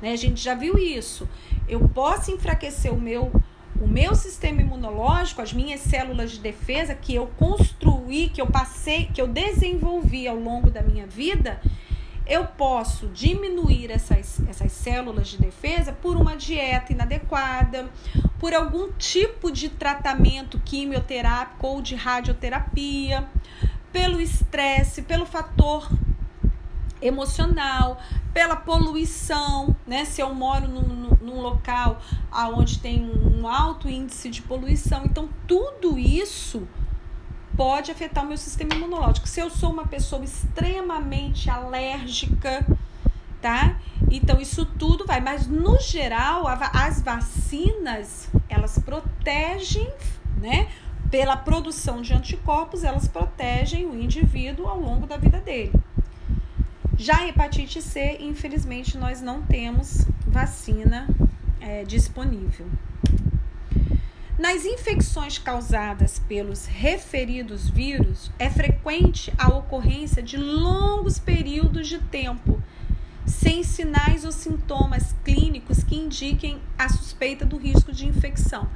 Né? 0.01 0.13
A 0.13 0.17
gente 0.17 0.41
já 0.41 0.55
viu 0.55 0.79
isso. 0.79 1.29
Eu 1.69 1.89
posso 1.89 2.31
enfraquecer 2.31 2.93
o 2.93 3.01
meu 3.01 3.33
o 3.81 3.87
meu 3.87 4.15
sistema 4.15 4.61
imunológico, 4.61 5.43
as 5.43 5.53
minhas 5.53 5.81
células 5.81 6.33
de 6.33 6.41
defesa 6.41 6.95
que 6.95 7.15
eu 7.15 7.27
construí, 7.37 8.29
que 8.29 8.41
eu 8.41 8.47
passei, 8.47 9.07
que 9.07 9.21
eu 9.21 9.27
desenvolvi 9.27 10.29
ao 10.29 10.37
longo 10.37 10.71
da 10.71 10.83
minha 10.83 11.07
vida, 11.07 11.61
eu 12.27 12.47
posso 12.47 13.09
diminuir 13.09 13.91
essas, 13.91 14.41
essas 14.49 14.73
células 14.73 15.29
de 15.29 15.39
defesa 15.39 15.93
por 15.93 16.17
uma 16.17 16.37
dieta 16.37 16.93
inadequada, 16.93 17.91
por 18.39 18.55
algum 18.55 18.91
tipo 18.93 19.51
de 19.51 19.69
tratamento 19.69 20.59
quimioterápico 20.61 21.67
ou 21.67 21.83
de 21.83 21.95
radioterapia, 21.95 23.29
pelo 23.93 24.21
estresse, 24.21 25.03
pelo 25.03 25.27
fator 25.27 25.89
emocional, 27.01 28.01
pela 28.33 28.57
poluição, 28.57 29.77
né? 29.87 30.05
Se 30.05 30.21
eu 30.21 30.35
moro 30.35 30.67
num, 30.67 31.14
num 31.25 31.41
local 31.41 32.01
onde 32.55 32.79
tem 32.79 33.03
um 33.03 33.49
alto 33.49 33.89
índice 33.89 34.29
de 34.29 34.43
poluição, 34.43 35.05
então 35.05 35.29
tudo 35.47 35.99
isso 35.99 36.69
pode 37.57 37.91
afetar 37.91 38.25
o 38.25 38.27
meu 38.27 38.37
sistema 38.37 38.75
imunológico. 38.75 39.29
Se 39.29 39.41
eu 39.41 39.49
sou 39.49 39.73
uma 39.73 39.87
pessoa 39.87 40.25
extremamente 40.25 41.49
alérgica, 41.49 42.67
tá? 43.41 43.79
Então 44.11 44.41
isso 44.41 44.65
tudo 44.65 45.07
vai, 45.07 45.21
mas 45.21 45.47
no 45.47 45.79
geral 45.79 46.47
as 46.47 47.01
vacinas 47.01 48.29
elas 48.49 48.79
protegem, 48.79 49.93
né? 50.41 50.69
Pela 51.11 51.37
produção 51.37 52.03
de 52.03 52.13
anticorpos, 52.13 52.83
elas 52.83 53.07
protegem 53.07 53.87
o 53.87 53.95
indivíduo 53.95 54.67
ao 54.67 54.81
longo 54.81 55.07
da 55.07 55.17
vida 55.17 55.39
dele. 55.39 55.73
Já 56.97 57.19
a 57.19 57.29
hepatite 57.29 57.83
C, 57.83 58.19
infelizmente, 58.21 58.97
nós 58.97 59.21
não 59.21 59.43
temos 59.43 60.07
vacina 60.27 61.09
é, 61.61 61.85
disponível. 61.85 62.67
Nas 64.39 64.65
infecções 64.65 65.39
causadas 65.39 66.19
pelos 66.19 66.67
referidos 66.67 67.69
vírus, 67.69 68.31
é 68.39 68.51
frequente 68.51 69.33
a 69.39 69.49
ocorrência 69.49 70.23
de 70.23 70.37
longos 70.37 71.19
períodos 71.19 71.89
de 71.89 71.99
tempo 71.99 72.63
sem 73.27 73.63
sinais 73.63 74.25
ou 74.25 74.33
sintomas 74.33 75.15
clínicos 75.25 75.83
que 75.83 75.97
indiquem 75.97 76.61
a 76.79 76.89
suspeita 76.89 77.45
do 77.45 77.57
risco 77.57 77.93
de 77.93 78.07
infecção. 78.07 78.69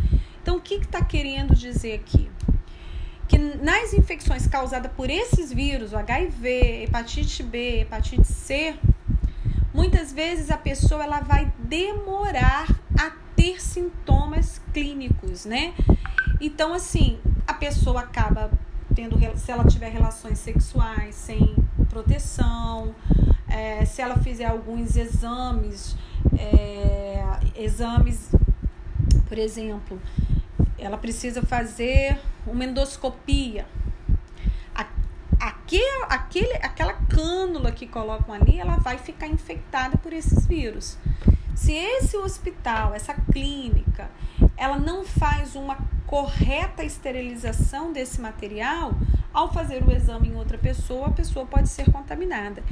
Então, 0.43 0.57
o 0.57 0.61
que 0.61 0.75
está 0.75 1.05
que 1.05 1.19
querendo 1.19 1.55
dizer 1.55 1.95
aqui? 1.95 2.31
Que 3.29 3.39
nas 3.39 3.93
infecções 3.93 4.47
causadas 4.47 4.91
por 4.93 5.11
esses 5.11 5.53
vírus, 5.53 5.93
o 5.93 5.97
HIV, 5.99 6.85
hepatite 6.85 7.43
B, 7.43 7.83
hepatite 7.83 8.27
C, 8.27 8.75
muitas 9.73 10.13
vezes 10.13 10.51
a 10.51 10.57
pessoa 10.57 11.05
ela 11.05 11.21
vai 11.21 11.53
demorar 11.59 12.67
a 12.99 13.13
ter 13.37 13.61
sintomas 13.63 14.61
clínicos, 14.73 15.45
né? 15.45 15.75
Então, 16.41 16.73
assim, 16.73 17.19
a 17.47 17.55
pessoa 17.55 18.01
acaba 18.01 18.51
tendo, 18.95 19.17
se 19.37 19.53
ela 19.53 19.65
tiver 19.65 19.91
relações 19.91 20.39
sexuais 20.39 21.15
sem 21.15 21.55
proteção, 21.89 22.95
é, 23.49 23.85
se 23.85 24.03
ela 24.03 24.17
fizer 24.19 24.47
alguns 24.47 24.97
exames, 24.97 25.97
é, 26.37 27.23
exames, 27.57 28.31
por 29.29 29.39
exemplo, 29.39 30.01
ela 30.79 30.97
precisa 30.97 31.43
fazer 31.43 32.19
uma 32.47 32.65
endoscopia. 32.65 33.67
Aquele, 35.41 36.05
aquele, 36.09 36.53
aquela 36.55 36.95
cânula 36.95 37.71
que 37.71 37.87
colocam 37.87 38.35
ali, 38.35 38.59
ela 38.59 38.77
vai 38.79 38.99
ficar 38.99 39.29
infectada 39.29 39.97
por 39.99 40.13
esses 40.13 40.47
vírus. 40.47 40.99
Se 41.55 41.73
esse 41.73 42.17
hospital, 42.17 42.95
essa 42.95 43.15
clínica, 43.33 44.11
ela 44.57 44.79
não 44.79 45.05
faz 45.05 45.55
uma 45.55 45.77
correta 46.07 46.83
esterilização 46.83 47.93
desse 47.93 48.21
material, 48.21 48.95
ao 49.33 49.53
fazer 49.53 49.85
o 49.85 49.93
exame 49.93 50.29
em 50.29 50.37
outra 50.37 50.57
pessoa, 50.57 51.09
a 51.09 51.13
pessoa 51.13 51.45
pode 51.45 51.69
ser 51.69 51.91
contaminada. 51.93 52.63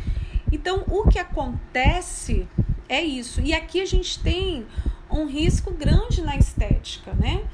Então, 0.50 0.84
o 0.88 1.08
que 1.08 1.18
acontece 1.18 2.48
é 2.88 3.02
isso. 3.02 3.40
E 3.40 3.52
aqui 3.54 3.80
a 3.80 3.86
gente 3.86 4.18
tem 4.20 4.66
um 5.10 5.26
risco 5.26 5.72
grande 5.72 6.22
na 6.22 6.36
estética, 6.36 7.12
né? 7.12 7.44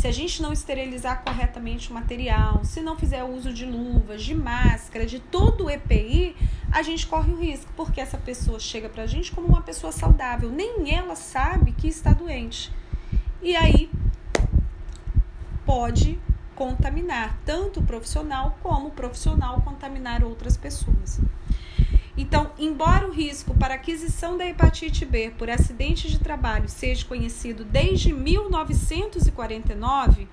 Se 0.00 0.08
a 0.08 0.12
gente 0.12 0.40
não 0.40 0.50
esterilizar 0.50 1.22
corretamente 1.22 1.90
o 1.90 1.92
material, 1.92 2.64
se 2.64 2.80
não 2.80 2.96
fizer 2.96 3.22
uso 3.22 3.52
de 3.52 3.66
luvas, 3.66 4.22
de 4.22 4.34
máscara, 4.34 5.04
de 5.04 5.20
todo 5.20 5.66
o 5.66 5.70
EPI, 5.70 6.34
a 6.72 6.82
gente 6.82 7.06
corre 7.06 7.30
o 7.30 7.38
risco, 7.38 7.70
porque 7.76 8.00
essa 8.00 8.16
pessoa 8.16 8.58
chega 8.58 8.88
pra 8.88 9.04
gente 9.04 9.30
como 9.30 9.46
uma 9.46 9.60
pessoa 9.60 9.92
saudável, 9.92 10.50
nem 10.50 10.90
ela 10.96 11.14
sabe 11.14 11.72
que 11.72 11.86
está 11.86 12.14
doente. 12.14 12.72
E 13.42 13.54
aí 13.54 13.90
pode 15.66 16.18
contaminar 16.54 17.38
tanto 17.44 17.80
o 17.80 17.82
profissional 17.82 18.56
como 18.62 18.88
o 18.88 18.92
profissional 18.92 19.60
contaminar 19.60 20.24
outras 20.24 20.56
pessoas. 20.56 21.20
Então, 22.16 22.50
embora 22.58 23.06
o 23.06 23.12
risco 23.12 23.54
para 23.54 23.74
aquisição 23.74 24.36
da 24.36 24.44
hepatite 24.46 25.04
B 25.04 25.32
por 25.38 25.48
acidente 25.48 26.10
de 26.10 26.18
trabalho 26.18 26.68
seja 26.68 27.04
conhecido 27.04 27.64
desde 27.64 28.12
1949, 28.12 30.26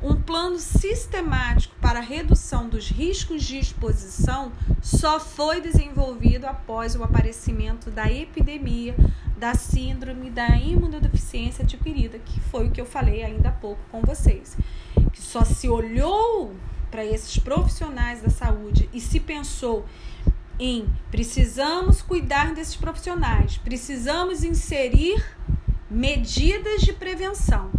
um 0.00 0.14
plano 0.14 0.58
sistemático 0.58 1.74
para 1.80 1.98
redução 1.98 2.68
dos 2.68 2.88
riscos 2.88 3.42
de 3.42 3.58
exposição 3.58 4.52
só 4.80 5.18
foi 5.18 5.60
desenvolvido 5.60 6.44
após 6.44 6.94
o 6.94 7.02
aparecimento 7.02 7.90
da 7.90 8.10
epidemia 8.10 8.94
da 9.36 9.54
síndrome 9.54 10.30
da 10.30 10.56
imunodeficiência 10.56 11.64
adquirida, 11.64 12.18
que 12.18 12.40
foi 12.40 12.66
o 12.66 12.70
que 12.70 12.80
eu 12.80 12.86
falei 12.86 13.22
ainda 13.22 13.48
há 13.48 13.52
pouco 13.52 13.80
com 13.90 14.00
vocês. 14.02 14.56
Que 15.12 15.20
só 15.20 15.44
se 15.44 15.68
olhou 15.68 16.54
para 16.90 17.04
esses 17.04 17.38
profissionais 17.38 18.22
da 18.22 18.30
saúde 18.30 18.88
e 18.92 19.00
se 19.00 19.20
pensou 19.20 19.84
em 20.58 20.88
precisamos 21.10 22.02
cuidar 22.02 22.54
desses 22.54 22.76
profissionais, 22.76 23.58
precisamos 23.58 24.42
inserir 24.42 25.24
medidas 25.90 26.82
de 26.82 26.92
prevenção 26.92 27.70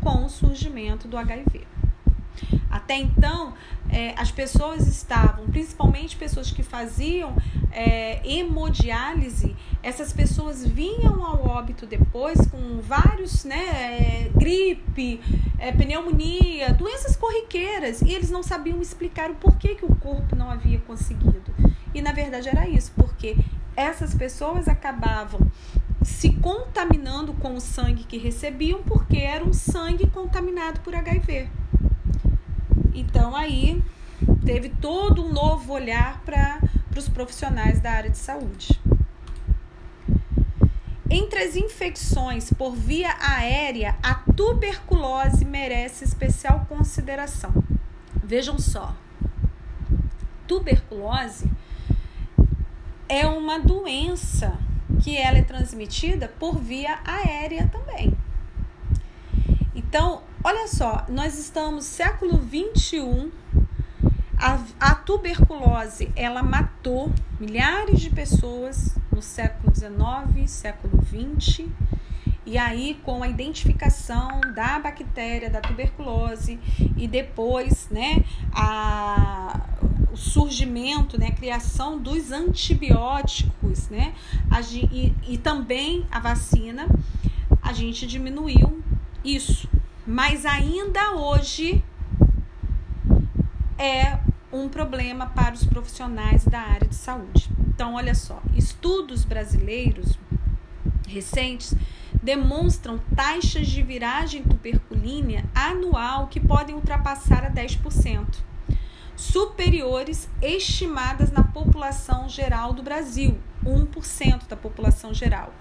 com 0.00 0.24
o 0.24 0.28
surgimento 0.28 1.08
do 1.08 1.16
HIV. 1.16 1.66
Até 2.70 2.96
então, 2.96 3.54
é, 3.90 4.14
as 4.16 4.30
pessoas 4.30 4.86
estavam, 4.86 5.46
principalmente 5.46 6.16
pessoas 6.16 6.50
que 6.50 6.62
faziam 6.62 7.34
é, 7.72 8.20
hemodiálise, 8.24 9.56
essas 9.82 10.12
pessoas 10.12 10.66
vinham 10.66 11.24
ao 11.24 11.46
óbito 11.46 11.86
depois 11.86 12.38
com 12.46 12.80
vários, 12.80 13.44
né, 13.44 13.56
é, 13.56 14.30
gripe, 14.34 15.20
pneumonia, 15.76 16.72
doenças 16.74 17.16
corriqueiras, 17.16 18.02
e 18.02 18.12
eles 18.12 18.30
não 18.30 18.42
sabiam 18.42 18.80
explicar 18.80 19.30
o 19.30 19.34
porquê 19.34 19.74
que 19.74 19.84
o 19.84 19.94
corpo 19.96 20.36
não 20.36 20.50
havia 20.50 20.78
conseguido. 20.80 21.52
E 21.98 22.00
na 22.00 22.12
verdade 22.12 22.48
era 22.48 22.68
isso, 22.68 22.92
porque 22.94 23.36
essas 23.74 24.14
pessoas 24.14 24.68
acabavam 24.68 25.40
se 26.00 26.30
contaminando 26.34 27.32
com 27.34 27.56
o 27.56 27.60
sangue 27.60 28.04
que 28.04 28.16
recebiam 28.16 28.84
porque 28.84 29.16
era 29.16 29.44
um 29.44 29.52
sangue 29.52 30.06
contaminado 30.06 30.78
por 30.78 30.94
HIV. 30.94 31.48
Então 32.94 33.34
aí 33.34 33.82
teve 34.46 34.68
todo 34.68 35.24
um 35.24 35.32
novo 35.32 35.72
olhar 35.72 36.22
para 36.24 36.60
os 36.96 37.08
profissionais 37.08 37.80
da 37.80 37.90
área 37.90 38.10
de 38.10 38.18
saúde. 38.18 38.80
Entre 41.10 41.40
as 41.40 41.56
infecções 41.56 42.52
por 42.52 42.76
via 42.76 43.12
aérea, 43.20 43.96
a 44.04 44.14
tuberculose 44.14 45.44
merece 45.44 46.04
especial 46.04 46.64
consideração. 46.68 47.52
Vejam 48.22 48.56
só, 48.56 48.94
tuberculose 50.46 51.50
é 53.08 53.26
uma 53.26 53.58
doença 53.58 54.58
que 55.02 55.16
ela 55.16 55.38
é 55.38 55.42
transmitida 55.42 56.28
por 56.38 56.58
via 56.58 56.98
aérea 57.04 57.68
também. 57.68 58.12
Então, 59.74 60.22
olha 60.44 60.68
só, 60.68 61.06
nós 61.08 61.38
estamos 61.38 61.84
século 61.84 62.36
21, 62.38 63.30
a, 64.36 64.58
a 64.78 64.94
tuberculose 64.94 66.12
ela 66.14 66.42
matou 66.42 67.10
milhares 67.40 68.00
de 68.00 68.10
pessoas 68.10 68.96
no 69.10 69.22
século 69.22 69.72
19, 69.72 70.46
século 70.46 71.00
20. 71.02 71.68
E 72.46 72.56
aí, 72.56 72.98
com 73.04 73.22
a 73.22 73.28
identificação 73.28 74.40
da 74.54 74.78
bactéria 74.78 75.50
da 75.50 75.60
tuberculose 75.60 76.58
e 76.96 77.06
depois, 77.06 77.88
né, 77.90 78.24
a, 78.52 79.67
surgimento, 80.18 81.18
né, 81.18 81.28
a 81.28 81.32
criação 81.32 81.98
dos 81.98 82.32
antibióticos, 82.32 83.88
né, 83.88 84.14
e, 84.72 85.14
e 85.26 85.38
também 85.38 86.04
a 86.10 86.18
vacina, 86.18 86.88
a 87.62 87.72
gente 87.72 88.06
diminuiu 88.06 88.82
isso. 89.24 89.68
Mas 90.06 90.44
ainda 90.44 91.12
hoje 91.12 91.84
é 93.78 94.18
um 94.52 94.68
problema 94.68 95.26
para 95.26 95.54
os 95.54 95.64
profissionais 95.64 96.44
da 96.44 96.60
área 96.60 96.88
de 96.88 96.94
saúde. 96.94 97.48
Então, 97.68 97.94
olha 97.94 98.14
só, 98.14 98.42
estudos 98.56 99.24
brasileiros 99.24 100.18
recentes 101.06 101.74
demonstram 102.22 102.98
taxas 103.14 103.68
de 103.68 103.82
viragem 103.82 104.42
tuberculínea 104.42 105.44
anual 105.54 106.26
que 106.26 106.40
podem 106.40 106.74
ultrapassar 106.74 107.44
a 107.44 107.50
10% 107.50 108.47
superiores 109.18 110.28
estimadas 110.40 111.32
na 111.32 111.42
população 111.42 112.28
geral 112.28 112.72
do 112.72 112.84
Brasil, 112.84 113.36
1% 113.64 114.46
da 114.46 114.56
população 114.56 115.12
geral. 115.12 115.52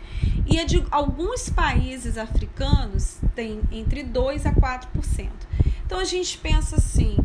E 0.46 0.64
de 0.64 0.86
alguns 0.92 1.50
países 1.50 2.20
africanos 2.20 3.18
tem 3.36 3.60
entre 3.72 4.04
2 4.04 4.46
a 4.46 4.54
4%. 4.54 5.30
Então 5.84 5.98
a 6.00 6.04
gente 6.04 6.38
pensa 6.38 6.76
assim, 6.76 7.18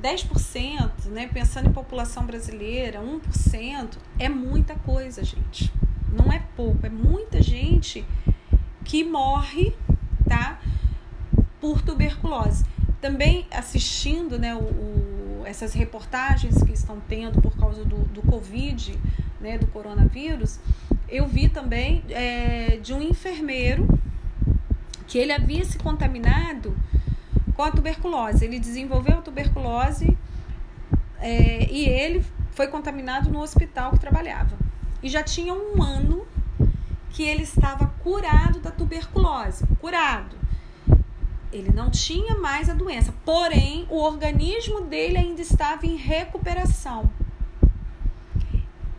10%, 0.00 1.06
né, 1.06 1.26
pensando 1.26 1.68
em 1.68 1.72
população 1.72 2.24
brasileira, 2.24 3.00
1% 3.00 3.98
é 4.20 4.28
muita 4.28 4.76
coisa, 4.76 5.24
gente. 5.24 5.72
Não 6.12 6.32
é 6.32 6.44
pouco, 6.54 6.86
é 6.86 6.90
muita 6.90 7.42
gente 7.42 8.06
que 8.84 9.02
morre, 9.02 9.74
tá? 10.28 10.60
Por 11.60 11.82
tuberculose. 11.82 12.64
Também 13.00 13.48
assistindo, 13.50 14.38
né, 14.38 14.54
o 14.54 15.15
essas 15.46 15.72
reportagens 15.72 16.62
que 16.62 16.72
estão 16.72 17.00
tendo 17.08 17.40
por 17.40 17.56
causa 17.56 17.84
do, 17.84 17.96
do 18.06 18.22
Covid, 18.22 18.98
né, 19.40 19.58
do 19.58 19.66
coronavírus, 19.68 20.58
eu 21.08 21.26
vi 21.26 21.48
também 21.48 22.02
é, 22.10 22.78
de 22.82 22.92
um 22.92 23.00
enfermeiro 23.00 23.86
que 25.06 25.18
ele 25.18 25.32
havia 25.32 25.64
se 25.64 25.78
contaminado 25.78 26.76
com 27.54 27.62
a 27.62 27.70
tuberculose. 27.70 28.44
Ele 28.44 28.58
desenvolveu 28.58 29.18
a 29.18 29.22
tuberculose 29.22 30.16
é, 31.20 31.70
e 31.70 31.88
ele 31.88 32.24
foi 32.52 32.66
contaminado 32.66 33.30
no 33.30 33.40
hospital 33.40 33.92
que 33.92 33.98
trabalhava. 33.98 34.56
E 35.02 35.08
já 35.08 35.22
tinha 35.22 35.54
um 35.54 35.82
ano 35.82 36.26
que 37.10 37.22
ele 37.22 37.42
estava 37.42 37.86
curado 38.02 38.60
da 38.60 38.70
tuberculose. 38.70 39.64
Curado. 39.80 40.36
Ele 41.56 41.72
não 41.72 41.90
tinha 41.90 42.36
mais 42.36 42.68
a 42.68 42.74
doença, 42.74 43.14
porém 43.24 43.86
o 43.88 43.96
organismo 43.96 44.82
dele 44.82 45.16
ainda 45.16 45.40
estava 45.40 45.86
em 45.86 45.96
recuperação. 45.96 47.08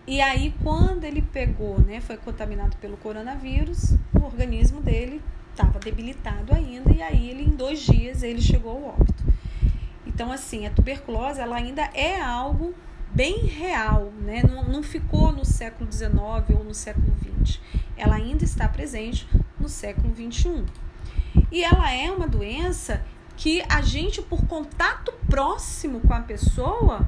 E 0.08 0.22
aí, 0.22 0.56
quando 0.64 1.04
ele 1.04 1.22
pegou, 1.22 1.80
né, 1.80 2.00
foi 2.00 2.18
contaminado 2.18 2.78
pelo 2.78 2.98
coronavírus, 2.98 3.92
o 4.14 4.24
organismo 4.24 4.82
dele 4.82 5.22
estava 5.52 5.80
debilitado 5.80 6.54
ainda, 6.54 6.92
e 6.94 7.02
aí 7.02 7.30
ele, 7.30 7.44
em 7.44 7.56
dois 7.56 7.80
dias, 7.82 8.24
ele 8.24 8.42
chegou 8.42 8.72
ao 8.72 8.96
óbito. 8.96 9.24
Então, 10.06 10.32
assim, 10.32 10.66
a 10.66 10.72
tuberculose, 10.72 11.40
ela 11.40 11.58
ainda 11.58 11.84
é 11.94 12.20
algo 12.20 12.74
bem 13.14 13.46
real, 13.46 14.12
né? 14.22 14.42
Não, 14.44 14.64
não 14.64 14.82
ficou 14.82 15.32
no 15.32 15.46
século 15.46 15.92
XIX 15.92 16.16
ou 16.58 16.64
no 16.64 16.74
século 16.74 17.14
XX. 17.44 17.60
Ela 17.96 18.16
ainda 18.16 18.44
está 18.44 18.68
presente 18.68 19.28
no 19.60 19.68
século 19.68 20.14
XXI. 20.16 20.64
E 21.52 21.64
ela 21.64 21.92
é 21.92 22.12
uma 22.12 22.28
doença 22.28 23.04
que 23.36 23.64
a 23.70 23.82
gente, 23.82 24.22
por 24.22 24.46
contato 24.46 25.14
próximo 25.30 26.00
com 26.02 26.14
a 26.14 26.22
pessoa, 26.22 27.08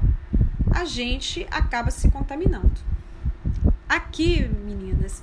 a 0.70 0.84
gente 0.84 1.46
acaba 1.50 1.90
se 1.90 2.10
contaminando. 2.10 2.80
Aqui, 3.88 4.48
meninas, 4.64 5.22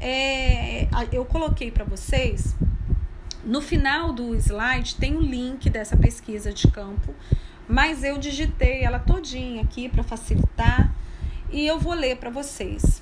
é, 0.00 0.88
eu 1.12 1.24
coloquei 1.24 1.70
para 1.70 1.84
vocês 1.84 2.56
no 3.48 3.62
final 3.62 4.12
do 4.12 4.34
slide 4.34 4.96
tem 4.96 5.16
o 5.16 5.20
link 5.20 5.70
dessa 5.70 5.96
pesquisa 5.96 6.52
de 6.52 6.68
campo, 6.68 7.14
mas 7.66 8.04
eu 8.04 8.18
digitei 8.18 8.82
ela 8.82 8.98
todinha 8.98 9.62
aqui 9.62 9.88
para 9.88 10.02
facilitar 10.02 10.92
e 11.50 11.66
eu 11.66 11.78
vou 11.78 11.94
ler 11.94 12.18
para 12.18 12.28
vocês. 12.28 13.00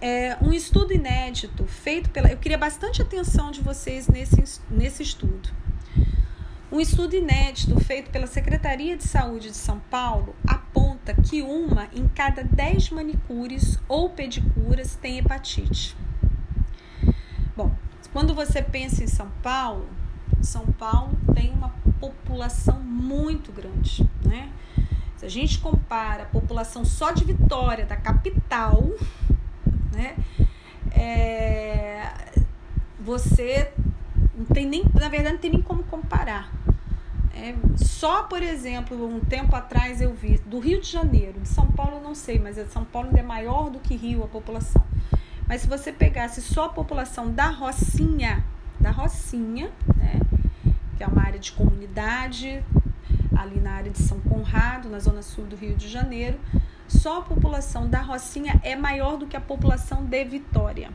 É 0.00 0.36
um 0.40 0.52
estudo 0.52 0.92
inédito 0.92 1.66
feito 1.66 2.10
pela. 2.10 2.28
Eu 2.30 2.36
queria 2.36 2.58
bastante 2.58 3.02
atenção 3.02 3.50
de 3.50 3.60
vocês 3.60 4.06
nesse, 4.06 4.60
nesse 4.70 5.02
estudo. 5.02 5.50
Um 6.70 6.80
estudo 6.80 7.16
inédito 7.16 7.80
feito 7.80 8.10
pela 8.10 8.26
Secretaria 8.26 8.96
de 8.96 9.02
Saúde 9.02 9.48
de 9.48 9.56
São 9.56 9.80
Paulo 9.90 10.36
aponta 10.46 11.14
que 11.14 11.42
uma 11.42 11.88
em 11.92 12.06
cada 12.08 12.44
10 12.44 12.90
manicures 12.90 13.78
ou 13.88 14.10
pedicuras 14.10 14.94
tem 14.94 15.18
hepatite. 15.18 15.96
Bom, 17.56 17.74
quando 18.12 18.34
você 18.34 18.62
pensa 18.62 19.02
em 19.02 19.08
São 19.08 19.28
Paulo, 19.42 19.88
São 20.42 20.66
Paulo 20.66 21.18
tem 21.34 21.50
uma 21.50 21.70
população 21.98 22.78
muito 22.80 23.50
grande, 23.50 24.08
né? 24.24 24.52
Se 25.16 25.26
a 25.26 25.28
gente 25.28 25.58
compara 25.58 26.22
a 26.22 26.26
população 26.26 26.84
só 26.84 27.10
de 27.10 27.24
Vitória, 27.24 27.84
da 27.84 27.96
capital, 27.96 28.92
né? 29.98 30.16
É, 30.92 32.08
você 33.00 33.70
não 34.36 34.44
tem 34.46 34.64
nem, 34.64 34.84
na 34.94 35.08
verdade, 35.08 35.34
não 35.34 35.40
tem 35.40 35.50
nem 35.50 35.62
como 35.62 35.82
comparar. 35.82 36.52
É, 37.34 37.54
só, 37.76 38.22
por 38.22 38.42
exemplo, 38.42 39.04
um 39.06 39.20
tempo 39.20 39.54
atrás 39.54 40.00
eu 40.00 40.14
vi 40.14 40.38
do 40.38 40.60
Rio 40.60 40.80
de 40.80 40.90
Janeiro, 40.90 41.40
de 41.40 41.48
São 41.48 41.66
Paulo 41.66 42.00
não 42.00 42.14
sei, 42.14 42.38
mas 42.38 42.56
São 42.70 42.84
Paulo 42.84 43.08
ainda 43.08 43.20
é 43.20 43.22
maior 43.22 43.70
do 43.70 43.80
que 43.80 43.96
Rio 43.96 44.22
a 44.22 44.28
população. 44.28 44.84
Mas 45.46 45.62
se 45.62 45.68
você 45.68 45.92
pegasse 45.92 46.40
só 46.40 46.66
a 46.66 46.68
população 46.68 47.32
da 47.32 47.48
Rocinha, 47.48 48.44
da 48.78 48.90
Rocinha, 48.90 49.70
né, 49.96 50.20
que 50.96 51.02
é 51.02 51.06
uma 51.06 51.22
área 51.22 51.38
de 51.38 51.52
comunidade, 51.52 52.62
ali 53.36 53.60
na 53.60 53.72
área 53.72 53.90
de 53.90 53.98
São 53.98 54.20
Conrado, 54.20 54.88
na 54.88 54.98
zona 54.98 55.22
sul 55.22 55.44
do 55.46 55.56
Rio 55.56 55.74
de 55.74 55.88
Janeiro, 55.88 56.38
só 56.88 57.18
a 57.18 57.22
população 57.22 57.88
da 57.88 58.00
Rocinha 58.00 58.60
é 58.64 58.74
maior 58.74 59.16
do 59.16 59.26
que 59.26 59.36
a 59.36 59.40
população 59.40 60.04
de 60.04 60.24
Vitória. 60.24 60.90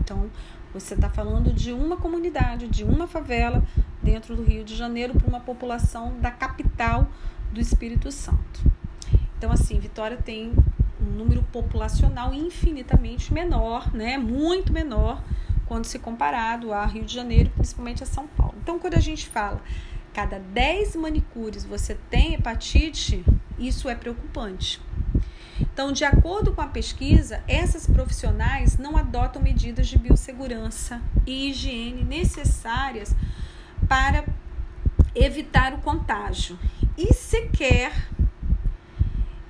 Então, 0.00 0.30
você 0.72 0.94
está 0.94 1.08
falando 1.08 1.52
de 1.52 1.72
uma 1.72 1.96
comunidade, 1.96 2.68
de 2.68 2.84
uma 2.84 3.06
favela 3.06 3.62
dentro 4.02 4.36
do 4.36 4.42
Rio 4.42 4.64
de 4.64 4.76
Janeiro 4.76 5.14
para 5.14 5.26
uma 5.26 5.40
população 5.40 6.18
da 6.20 6.30
capital 6.30 7.08
do 7.52 7.60
Espírito 7.60 8.12
Santo. 8.12 8.60
Então, 9.38 9.50
assim, 9.50 9.78
Vitória 9.78 10.16
tem 10.16 10.52
um 11.00 11.04
número 11.04 11.42
populacional 11.44 12.32
infinitamente 12.32 13.32
menor, 13.32 13.92
né? 13.92 14.16
Muito 14.18 14.72
menor 14.72 15.22
quando 15.66 15.84
se 15.84 15.98
comparado 15.98 16.72
a 16.72 16.84
Rio 16.84 17.04
de 17.04 17.14
Janeiro, 17.14 17.50
principalmente 17.50 18.02
a 18.02 18.06
São 18.06 18.26
Paulo. 18.26 18.54
Então, 18.62 18.78
quando 18.78 18.94
a 18.94 19.00
gente 19.00 19.26
fala 19.28 19.60
cada 20.12 20.38
10 20.38 20.96
manicures 20.96 21.64
você 21.64 21.96
tem 22.10 22.34
hepatite, 22.34 23.24
isso 23.66 23.88
é 23.88 23.94
preocupante. 23.94 24.80
Então, 25.60 25.92
de 25.92 26.04
acordo 26.04 26.52
com 26.52 26.60
a 26.60 26.66
pesquisa, 26.66 27.42
essas 27.46 27.86
profissionais 27.86 28.78
não 28.78 28.96
adotam 28.96 29.40
medidas 29.40 29.88
de 29.88 29.98
biossegurança 29.98 31.00
e 31.26 31.50
higiene 31.50 32.02
necessárias 32.02 33.14
para 33.88 34.24
evitar 35.14 35.74
o 35.74 35.78
contágio 35.78 36.58
e 36.96 37.12
sequer 37.12 37.92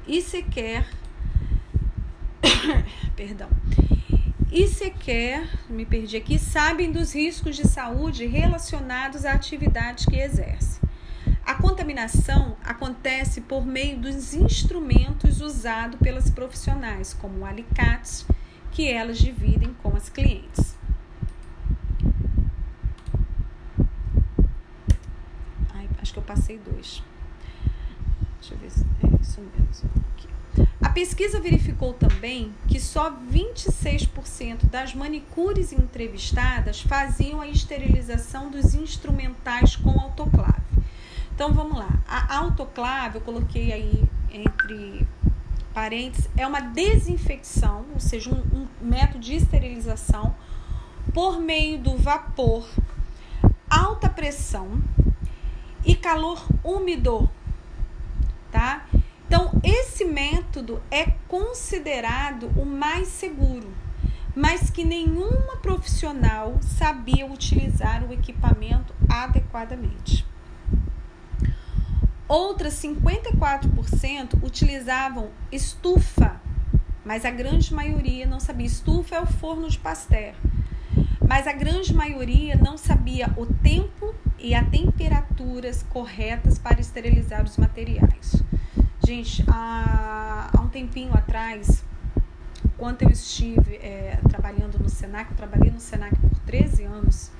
e 0.06 0.20
sequer 0.20 0.86
perdão, 3.16 3.48
e 4.50 4.66
sequer, 4.66 5.48
me 5.70 5.86
perdi 5.86 6.16
aqui, 6.16 6.38
sabem 6.38 6.92
dos 6.92 7.14
riscos 7.14 7.56
de 7.56 7.66
saúde 7.66 8.26
relacionados 8.26 9.24
à 9.24 9.32
atividade 9.32 10.06
que 10.06 10.16
exerce. 10.16 10.82
A 11.45 11.55
contaminação 11.55 12.57
acontece 12.64 13.40
por 13.40 13.66
meio 13.66 13.99
dos 13.99 14.34
instrumentos 14.34 15.40
usados 15.40 15.99
pelas 16.01 16.30
profissionais, 16.30 17.12
como 17.14 17.45
alicates, 17.45 18.26
que 18.70 18.90
elas 18.90 19.18
dividem 19.18 19.74
com 19.82 19.95
as 19.97 20.09
clientes. 20.09 20.76
Ai, 25.74 25.88
acho 26.01 26.12
que 26.12 26.18
eu 26.18 26.22
passei 26.22 26.59
dois. 26.59 27.03
Deixa 28.40 28.55
eu 28.55 28.59
ver 28.59 28.70
se 28.70 28.84
é 29.03 29.20
isso 29.20 29.40
mesmo. 29.40 30.03
A 30.82 30.90
pesquisa 30.90 31.40
verificou 31.40 31.95
também 31.95 32.53
que 32.68 32.78
só 32.78 33.11
26% 33.11 34.66
das 34.66 34.95
manicures 34.95 35.72
entrevistadas 35.72 36.80
faziam 36.82 37.40
a 37.40 37.49
esterilização 37.49 38.51
dos 38.51 38.74
instrumentais 38.74 39.76
com 39.76 39.99
autoclave. 39.99 40.61
Então 41.35 41.53
vamos 41.53 41.78
lá. 41.78 41.89
A 42.07 42.37
autoclave, 42.39 43.16
eu 43.16 43.22
coloquei 43.22 43.72
aí 43.72 44.05
entre 44.30 45.07
parênteses, 45.72 46.28
é 46.37 46.47
uma 46.47 46.61
desinfecção, 46.61 47.87
ou 47.93 48.01
seja, 48.01 48.30
um, 48.30 48.43
um 48.57 48.68
método 48.80 49.20
de 49.20 49.35
esterilização 49.35 50.35
por 51.14 51.41
meio 51.41 51.78
do 51.78 51.97
vapor, 51.97 52.68
alta 53.68 54.09
pressão 54.09 54.83
e 55.85 55.95
calor 55.95 56.47
úmido, 56.62 57.28
tá? 58.51 58.87
Então, 59.26 59.51
esse 59.64 60.05
método 60.05 60.83
é 60.91 61.07
considerado 61.26 62.49
o 62.55 62.66
mais 62.66 63.09
seguro, 63.09 63.72
mas 64.37 64.68
que 64.68 64.85
nenhuma 64.85 65.57
profissional 65.57 66.59
sabia 66.61 67.26
utilizar 67.26 68.05
o 68.05 68.12
equipamento 68.12 68.95
adequadamente. 69.09 70.32
Outras 72.33 72.80
54% 72.83 74.43
utilizavam 74.43 75.28
estufa, 75.53 76.41
mas 77.05 77.26
a 77.26 77.30
grande 77.30 77.74
maioria 77.74 78.26
não 78.26 78.41
sabia. 78.41 78.66
Estufa 78.66 79.16
é 79.16 79.20
o 79.20 79.26
forno 79.26 79.68
de 79.68 79.78
pastel. 79.78 80.33
Mas 81.28 81.47
a 81.47 81.53
grande 81.53 81.93
maioria 81.93 82.57
não 82.57 82.78
sabia 82.78 83.30
o 83.37 83.45
tempo 83.45 84.14
e 84.39 84.55
a 84.55 84.64
temperaturas 84.64 85.83
corretas 85.91 86.59
para 86.59 86.80
esterilizar 86.80 87.45
os 87.45 87.59
materiais. 87.59 88.43
Gente, 89.07 89.45
há, 89.47 90.49
há 90.57 90.61
um 90.62 90.68
tempinho 90.68 91.12
atrás, 91.12 91.85
quando 92.78 93.03
eu 93.03 93.11
estive 93.11 93.74
é, 93.74 94.18
trabalhando 94.30 94.78
no 94.78 94.89
SENAC, 94.89 95.33
eu 95.33 95.37
trabalhei 95.37 95.70
no 95.70 95.80
SENAC 95.80 96.16
por 96.16 96.39
13 96.47 96.85
anos, 96.85 97.30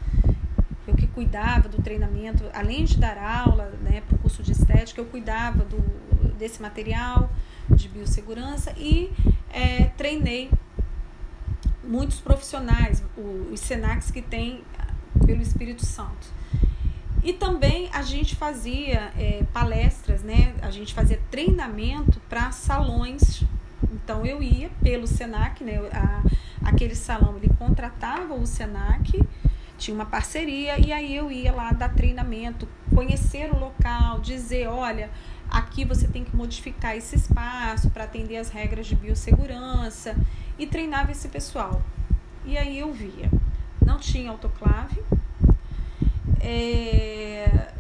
eu 0.87 0.95
que 0.95 1.07
cuidava 1.07 1.69
do 1.69 1.81
treinamento, 1.81 2.45
além 2.53 2.85
de 2.85 2.99
dar 2.99 3.17
aula 3.19 3.73
né, 3.83 4.03
para 4.07 4.17
o 4.17 4.19
curso 4.19 4.43
de 4.43 4.53
estética, 4.53 5.01
eu 5.01 5.07
cuidava 5.07 5.65
do, 5.65 5.79
desse 6.37 6.61
material 6.61 7.31
de 7.71 7.89
biossegurança 7.89 8.73
e 8.77 9.11
é, 9.51 9.85
treinei 9.97 10.51
muitos 11.85 12.21
profissionais, 12.21 13.03
os 13.53 13.61
SENACs 13.61 14.11
que 14.11 14.23
tem 14.23 14.63
pelo 15.25 15.43
Espírito 15.43 15.85
Santo. 15.85 16.27
E 17.23 17.33
também 17.33 17.89
a 17.93 18.03
gente 18.03 18.35
fazia 18.35 19.13
é, 19.17 19.45
palestras, 19.53 20.23
né? 20.23 20.55
A 20.61 20.71
gente 20.71 20.93
fazia 20.93 21.21
treinamento 21.31 22.21
para 22.29 22.51
salões. 22.51 23.45
Então 23.93 24.27
eu 24.27 24.43
ia 24.43 24.71
pelo 24.83 25.07
Senac, 25.07 25.63
né? 25.63 25.79
A, 25.93 26.23
aquele 26.69 26.97
salão 26.97 27.37
ele 27.37 27.49
contratava 27.57 28.35
o 28.35 28.45
Senac, 28.45 29.23
tinha 29.83 29.95
uma 29.97 30.07
parceria 30.07 30.79
e 30.79 30.93
aí 30.93 31.17
eu 31.17 31.31
ia 31.31 31.53
lá 31.53 31.73
dar 31.73 31.93
treinamento, 31.93 32.69
conhecer 32.95 33.53
o 33.53 33.59
local, 33.59 34.21
dizer, 34.21 34.69
olha, 34.69 35.11
aqui 35.51 35.85
você 35.85 36.07
tem 36.07 36.23
que 36.25 36.35
modificar 36.37 36.97
esse 36.97 37.17
espaço 37.17 37.91
para 37.91 38.05
atender 38.05 38.37
as 38.37 38.49
regras 38.49 38.87
de 38.87 38.95
biossegurança 38.95 40.17
e 40.57 40.69
treinava 40.69 41.11
esse 41.11 41.29
pessoal. 41.29 41.83
E 42.45 42.57
aí 42.57 42.79
eu 42.79 42.93
via, 42.93 43.29
não 43.85 43.99
tinha 43.99 44.31
autoclave, 44.31 45.03
é, 46.41 47.73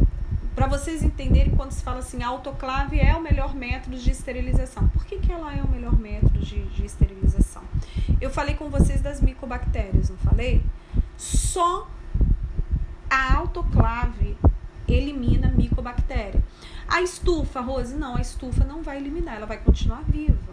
para 0.56 0.66
vocês 0.66 1.04
entenderem 1.04 1.54
quando 1.54 1.70
se 1.70 1.84
fala 1.84 2.00
assim, 2.00 2.20
autoclave 2.22 2.98
é 2.98 3.14
o 3.14 3.22
melhor 3.22 3.54
método 3.54 3.96
de 3.96 4.10
esterilização. 4.10 4.88
Por 4.88 5.04
que, 5.04 5.18
que 5.18 5.30
ela 5.30 5.54
é 5.54 5.62
o 5.62 5.68
melhor 5.68 5.96
método 5.96 6.40
de, 6.40 6.64
de 6.64 6.84
esterilização? 6.84 7.62
Eu 8.20 8.30
falei 8.30 8.56
com 8.56 8.68
vocês 8.68 9.00
das 9.00 9.20
micobactérias, 9.20 10.10
não 10.10 10.16
falei? 10.16 10.62
Só 11.22 11.88
a 13.08 13.34
autoclave 13.36 14.36
elimina 14.88 15.46
micobactéria. 15.56 16.42
A 16.88 17.00
estufa, 17.00 17.60
Rose, 17.60 17.94
não, 17.94 18.16
a 18.16 18.20
estufa 18.20 18.64
não 18.64 18.82
vai 18.82 18.96
eliminar, 18.96 19.36
ela 19.36 19.46
vai 19.46 19.58
continuar 19.58 20.02
viva. 20.02 20.52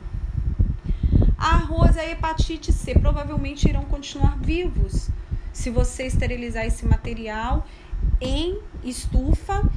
A 1.35 1.55
Rose 1.57 1.99
a 1.99 2.07
hepatite 2.07 2.71
C 2.71 2.93
provavelmente 2.93 3.67
irão 3.67 3.83
continuar 3.85 4.37
vivos 4.37 5.09
se 5.51 5.71
você 5.71 6.05
esterilizar 6.05 6.63
esse 6.67 6.85
material 6.85 7.65
em 8.21 8.59
estufa 8.83 9.67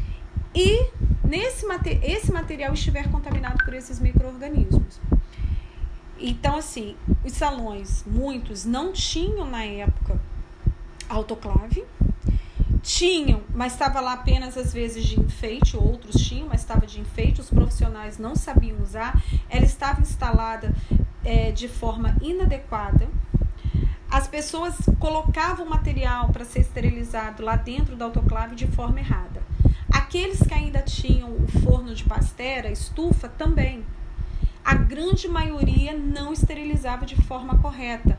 e 0.55 0.91
nesse 1.25 1.65
esse 2.03 2.31
material 2.31 2.75
estiver 2.75 3.11
contaminado 3.11 3.65
por 3.65 3.73
esses 3.73 3.99
micro-organismos. 3.99 5.01
Então, 6.19 6.57
assim, 6.57 6.97
os 7.25 7.33
salões, 7.33 8.05
muitos 8.07 8.67
não 8.67 8.93
tinham 8.93 9.49
na 9.49 9.65
época 9.65 10.21
autoclave. 11.09 11.85
Tinham, 12.83 13.43
mas 13.55 13.75
estava 13.75 14.01
lá 14.01 14.15
apenas 14.15 14.57
às 14.59 14.73
vezes 14.73 15.05
de 15.05 15.21
enfeite, 15.21 15.77
outros 15.77 16.21
tinham, 16.21 16.49
mas 16.49 16.61
estava 16.61 16.85
de 16.85 17.01
enfeite, 17.01 17.41
os 17.41 17.49
profissionais 17.49 18.19
não 18.19 18.35
sabiam 18.35 18.81
usar. 18.83 19.23
Ela 19.49 19.65
estava 19.65 20.01
instalada 20.01 20.75
é, 21.25 21.53
de 21.53 21.69
forma 21.69 22.17
inadequada. 22.21 23.09
As 24.11 24.29
pessoas 24.29 24.77
colocavam 24.99 25.65
material 25.65 26.29
para 26.29 26.45
ser 26.45 26.61
esterilizado 26.61 27.43
lá 27.43 27.57
dentro 27.57 27.97
da 27.97 28.05
autoclave 28.05 28.55
de 28.55 28.67
forma 28.67 29.01
errada. 29.01 29.43
Aqueles 29.91 30.43
que 30.43 30.53
ainda 30.53 30.83
tinham 30.83 31.31
o 31.31 31.47
forno 31.63 31.95
de 31.95 32.05
pastera, 32.05 32.71
estufa, 32.71 33.29
também. 33.29 33.85
A 34.65 34.75
grande 34.75 35.27
maioria 35.29 35.97
não 35.97 36.33
esterilizava 36.33 37.07
de 37.07 37.17
forma 37.23 37.59
correta. 37.59 38.19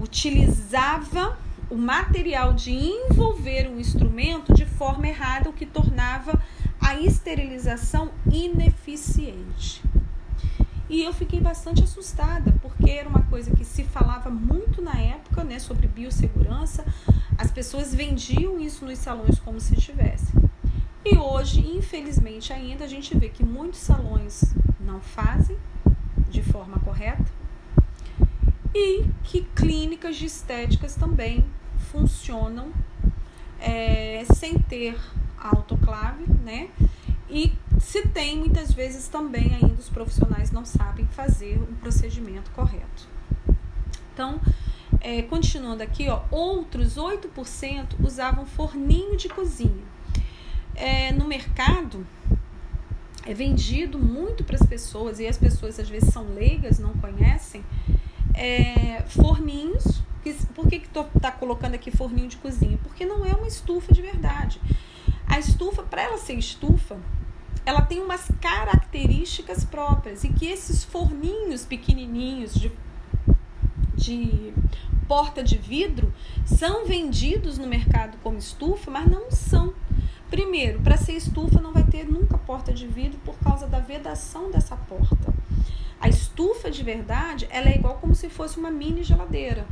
Utilizava 0.00 1.38
o 1.70 1.76
material 1.76 2.52
de 2.52 2.72
envolver 2.72 3.70
um 3.70 3.78
instrumento 3.78 4.52
de 4.52 4.66
forma 4.66 5.06
errada, 5.06 5.48
o 5.48 5.52
que 5.52 5.64
tornava 5.64 6.42
a 6.80 6.96
esterilização 6.96 8.10
ineficiente. 8.30 9.80
E 10.88 11.04
eu 11.04 11.12
fiquei 11.12 11.40
bastante 11.40 11.84
assustada, 11.84 12.52
porque 12.60 12.90
era 12.90 13.08
uma 13.08 13.22
coisa 13.22 13.54
que 13.54 13.64
se 13.64 13.84
falava 13.84 14.28
muito 14.28 14.82
na 14.82 14.98
época, 14.98 15.44
né, 15.44 15.60
sobre 15.60 15.86
biossegurança. 15.86 16.84
As 17.38 17.52
pessoas 17.52 17.94
vendiam 17.94 18.58
isso 18.58 18.84
nos 18.84 18.98
salões 18.98 19.38
como 19.38 19.60
se 19.60 19.76
tivesse. 19.76 20.32
E 21.04 21.16
hoje, 21.16 21.60
infelizmente, 21.60 22.52
ainda 22.52 22.84
a 22.84 22.88
gente 22.88 23.16
vê 23.16 23.28
que 23.28 23.44
muitos 23.44 23.78
salões 23.78 24.52
não 24.80 25.00
fazem 25.00 25.56
de 26.28 26.42
forma 26.42 26.80
correta 26.80 27.24
e 28.74 29.04
que 29.22 29.42
clínicas 29.54 30.16
de 30.16 30.26
estéticas 30.26 30.96
também 30.96 31.44
funcionam 31.80 32.72
é, 33.58 34.24
sem 34.34 34.58
ter 34.58 34.98
autoclave, 35.38 36.24
né? 36.44 36.68
E 37.28 37.52
se 37.78 38.06
tem, 38.08 38.38
muitas 38.38 38.72
vezes 38.72 39.08
também 39.08 39.54
ainda 39.54 39.80
os 39.80 39.88
profissionais 39.88 40.50
não 40.50 40.64
sabem 40.64 41.06
fazer 41.06 41.58
um 41.58 41.74
procedimento 41.76 42.50
correto. 42.50 43.08
Então, 44.12 44.40
é, 45.00 45.22
continuando 45.22 45.82
aqui, 45.82 46.08
ó, 46.08 46.22
outros 46.30 46.96
8% 46.96 47.94
usavam 48.00 48.44
forninho 48.44 49.16
de 49.16 49.28
cozinha. 49.28 49.84
É, 50.74 51.12
no 51.12 51.26
mercado, 51.26 52.06
é 53.24 53.32
vendido 53.32 53.98
muito 53.98 54.44
para 54.44 54.56
as 54.56 54.66
pessoas, 54.66 55.20
e 55.20 55.26
as 55.26 55.38
pessoas 55.38 55.78
às 55.78 55.88
vezes 55.88 56.12
são 56.12 56.34
leigas, 56.34 56.78
não 56.78 56.92
conhecem, 56.94 57.64
é, 58.34 59.02
forninhos 59.06 60.02
por 60.54 60.68
que, 60.68 60.80
que 60.80 60.88
tô, 60.88 61.04
tá 61.04 61.32
colocando 61.32 61.74
aqui 61.74 61.90
forninho 61.90 62.28
de 62.28 62.36
cozinha? 62.36 62.78
Porque 62.82 63.04
não 63.04 63.24
é 63.24 63.32
uma 63.32 63.46
estufa 63.46 63.92
de 63.92 64.02
verdade. 64.02 64.60
A 65.26 65.38
estufa, 65.38 65.82
para 65.82 66.02
ela 66.02 66.18
ser 66.18 66.34
estufa, 66.34 66.98
ela 67.64 67.82
tem 67.82 68.00
umas 68.00 68.30
características 68.40 69.64
próprias 69.64 70.24
e 70.24 70.28
que 70.28 70.46
esses 70.46 70.84
forninhos 70.84 71.64
pequenininhos 71.64 72.54
de, 72.54 72.72
de 73.94 74.52
porta 75.06 75.42
de 75.42 75.56
vidro 75.56 76.12
são 76.44 76.86
vendidos 76.86 77.58
no 77.58 77.66
mercado 77.66 78.18
como 78.22 78.38
estufa, 78.38 78.90
mas 78.90 79.06
não 79.06 79.30
são. 79.30 79.72
Primeiro, 80.28 80.80
para 80.80 80.96
ser 80.96 81.14
estufa 81.14 81.60
não 81.60 81.72
vai 81.72 81.82
ter 81.84 82.04
nunca 82.04 82.38
porta 82.38 82.72
de 82.72 82.86
vidro 82.86 83.18
por 83.24 83.36
causa 83.38 83.66
da 83.66 83.80
vedação 83.80 84.50
dessa 84.50 84.76
porta. 84.76 85.32
A 86.00 86.08
estufa 86.08 86.70
de 86.70 86.82
verdade, 86.82 87.46
ela 87.50 87.68
é 87.68 87.74
igual 87.74 87.98
como 87.98 88.14
se 88.14 88.28
fosse 88.28 88.58
uma 88.58 88.70
mini 88.70 89.02
geladeira 89.02 89.66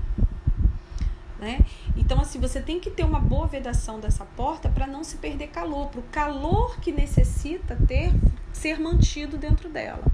né? 1.38 1.60
Então, 1.96 2.20
assim, 2.20 2.40
você 2.40 2.60
tem 2.60 2.80
que 2.80 2.90
ter 2.90 3.04
uma 3.04 3.20
boa 3.20 3.46
vedação 3.46 4.00
dessa 4.00 4.24
porta 4.24 4.68
para 4.68 4.86
não 4.86 5.04
se 5.04 5.16
perder 5.16 5.48
calor, 5.48 5.88
para 5.88 6.00
o 6.00 6.04
calor 6.04 6.78
que 6.80 6.90
necessita 6.90 7.76
ter 7.86 8.12
ser 8.52 8.80
mantido 8.80 9.38
dentro 9.38 9.68
dela. 9.68 10.04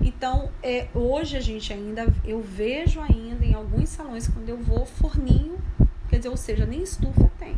Então, 0.00 0.50
é, 0.62 0.88
hoje 0.94 1.36
a 1.36 1.40
gente 1.40 1.72
ainda, 1.72 2.12
eu 2.24 2.40
vejo 2.40 3.00
ainda 3.00 3.44
em 3.44 3.54
alguns 3.54 3.88
salões, 3.88 4.28
quando 4.28 4.48
eu 4.48 4.56
vou, 4.56 4.84
forninho, 4.84 5.58
quer 6.08 6.16
dizer, 6.16 6.28
ou 6.28 6.36
seja, 6.36 6.66
nem 6.66 6.82
estufa 6.82 7.30
tem. 7.38 7.56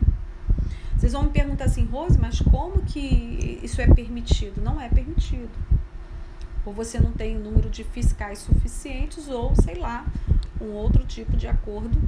Vocês 0.97 1.13
vão 1.13 1.25
me 1.25 1.31
perguntar 1.31 1.65
assim, 1.65 1.85
Rose, 1.85 2.19
mas 2.19 2.41
como 2.41 2.83
que 2.83 3.61
isso 3.63 3.81
é 3.81 3.87
permitido? 3.87 4.61
Não 4.63 4.81
é 4.81 4.89
permitido. 4.89 5.51
Ou 6.65 6.73
você 6.73 6.99
não 6.99 7.13
tem 7.13 7.37
número 7.37 7.69
de 7.69 7.85
fiscais 7.85 8.39
suficientes, 8.39 9.29
ou 9.29 9.55
sei 9.57 9.75
lá, 9.75 10.07
um 10.61 10.71
outro 10.73 11.05
tipo 11.05 11.37
de 11.37 11.47
acordo 11.47 11.99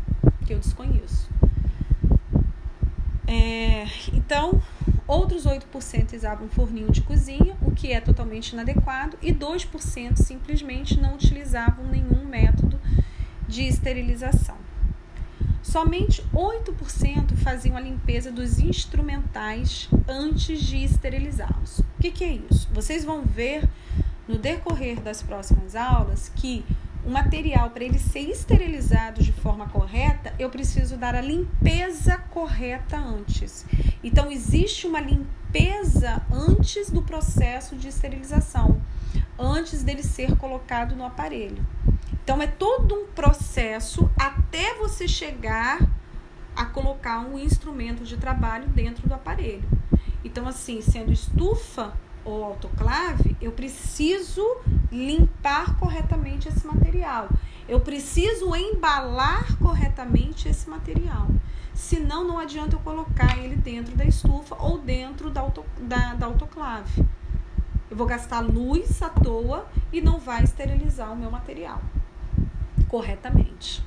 que 0.46 0.54
eu 0.54 0.58
desconheço. 0.58 1.28
É, 3.26 3.86
então, 4.12 4.62
outros 5.06 5.44
8% 5.44 6.14
usavam 6.14 6.48
forninho 6.48 6.90
de 6.92 7.02
cozinha, 7.02 7.56
o 7.60 7.72
que 7.72 7.92
é 7.92 8.00
totalmente 8.00 8.52
inadequado, 8.52 9.18
e 9.20 9.32
2% 9.32 10.16
simplesmente 10.16 11.00
não 11.00 11.14
utilizavam 11.14 11.86
nenhum 11.86 12.24
método 12.24 12.78
de 13.48 13.62
esterilização. 13.64 14.56
Somente 15.62 16.22
8% 16.32 17.36
faziam 17.36 17.76
a 17.76 17.80
limpeza 17.80 18.30
dos 18.30 18.60
instrumentais 18.60 19.88
antes 20.06 20.60
de 20.60 20.84
esterilizá-los. 20.84 21.80
O 21.80 21.84
que, 22.00 22.12
que 22.12 22.24
é 22.24 22.38
isso? 22.50 22.68
Vocês 22.72 23.04
vão 23.04 23.24
ver 23.24 23.68
no 24.28 24.38
decorrer 24.38 25.00
das 25.00 25.22
próximas 25.22 25.74
aulas 25.74 26.30
que 26.34 26.64
o 27.06 27.10
material 27.10 27.70
para 27.70 27.84
ele 27.84 28.00
ser 28.00 28.28
esterilizado 28.28 29.22
de 29.22 29.30
forma 29.30 29.68
correta, 29.68 30.34
eu 30.40 30.50
preciso 30.50 30.96
dar 30.96 31.14
a 31.14 31.20
limpeza 31.20 32.18
correta 32.18 32.98
antes. 32.98 33.64
Então 34.02 34.30
existe 34.30 34.88
uma 34.88 35.00
limpeza 35.00 36.20
antes 36.32 36.90
do 36.90 37.02
processo 37.02 37.76
de 37.76 37.86
esterilização, 37.86 38.82
antes 39.38 39.84
dele 39.84 40.02
ser 40.02 40.36
colocado 40.36 40.96
no 40.96 41.04
aparelho. 41.04 41.64
Então 42.24 42.42
é 42.42 42.48
todo 42.48 42.92
um 42.92 43.06
processo 43.06 44.10
até 44.18 44.74
você 44.74 45.06
chegar 45.06 45.78
a 46.56 46.64
colocar 46.64 47.20
um 47.20 47.38
instrumento 47.38 48.02
de 48.02 48.16
trabalho 48.16 48.66
dentro 48.68 49.08
do 49.08 49.14
aparelho. 49.14 49.68
Então 50.24 50.48
assim, 50.48 50.82
sendo 50.82 51.12
estufa 51.12 51.96
ou 52.26 52.44
autoclave, 52.44 53.36
eu 53.40 53.52
preciso 53.52 54.44
limpar 54.90 55.78
corretamente 55.78 56.48
esse 56.48 56.66
material. 56.66 57.28
Eu 57.68 57.80
preciso 57.80 58.54
embalar 58.54 59.56
corretamente 59.58 60.48
esse 60.48 60.68
material. 60.68 61.28
Senão, 61.72 62.26
não 62.26 62.38
adianta 62.38 62.76
eu 62.76 62.80
colocar 62.80 63.38
ele 63.38 63.56
dentro 63.56 63.94
da 63.96 64.04
estufa 64.04 64.56
ou 64.58 64.78
dentro 64.78 65.30
da, 65.30 65.40
auto, 65.40 65.64
da, 65.80 66.14
da 66.14 66.26
autoclave. 66.26 67.04
Eu 67.90 67.96
vou 67.96 68.06
gastar 68.06 68.40
luz 68.40 69.00
à 69.02 69.08
toa 69.08 69.66
e 69.92 70.00
não 70.00 70.18
vai 70.18 70.42
esterilizar 70.42 71.12
o 71.12 71.16
meu 71.16 71.30
material 71.30 71.80
corretamente. 72.88 73.84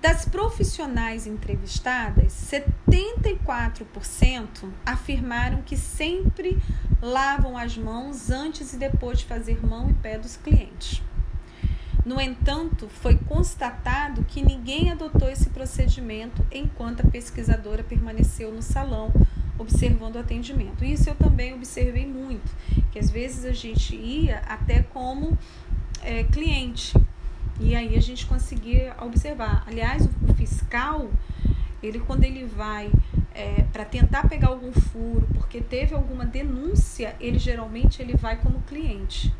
Das 0.00 0.24
profissionais 0.24 1.26
entrevistadas, 1.26 2.32
74% 2.32 4.70
afirmaram 4.86 5.60
que 5.62 5.76
sempre 5.76 6.56
lavam 7.02 7.58
as 7.58 7.76
mãos 7.76 8.30
antes 8.30 8.72
e 8.72 8.76
depois 8.76 9.18
de 9.18 9.24
fazer 9.24 9.66
mão 9.66 9.90
e 9.90 9.94
pé 9.94 10.16
dos 10.16 10.36
clientes. 10.36 11.02
No 12.06 12.20
entanto, 12.20 12.88
foi 12.88 13.16
constatado 13.16 14.24
que 14.24 14.40
ninguém 14.40 14.88
adotou 14.90 15.28
esse 15.28 15.50
procedimento 15.50 16.46
enquanto 16.50 17.04
a 17.04 17.10
pesquisadora 17.10 17.82
permaneceu 17.82 18.52
no 18.52 18.62
salão 18.62 19.12
observando 19.58 20.14
o 20.14 20.20
atendimento. 20.20 20.84
Isso 20.84 21.10
eu 21.10 21.16
também 21.16 21.52
observei 21.52 22.06
muito, 22.06 22.48
que 22.92 23.00
às 23.00 23.10
vezes 23.10 23.44
a 23.44 23.52
gente 23.52 23.96
ia 23.96 24.38
até 24.46 24.82
como 24.82 25.36
é, 26.02 26.22
cliente 26.22 26.94
e 27.60 27.74
aí 27.74 27.96
a 27.96 28.00
gente 28.00 28.26
conseguia 28.26 28.94
observar. 29.00 29.64
Aliás, 29.66 30.08
o 30.28 30.34
fiscal, 30.34 31.10
ele 31.82 31.98
quando 32.00 32.24
ele 32.24 32.44
vai 32.44 32.90
é, 33.34 33.64
para 33.72 33.84
tentar 33.84 34.28
pegar 34.28 34.48
algum 34.48 34.72
furo, 34.72 35.28
porque 35.34 35.60
teve 35.60 35.94
alguma 35.94 36.24
denúncia, 36.24 37.14
ele 37.20 37.38
geralmente 37.38 38.00
ele 38.00 38.16
vai 38.16 38.36
como 38.36 38.60
cliente, 38.62 39.34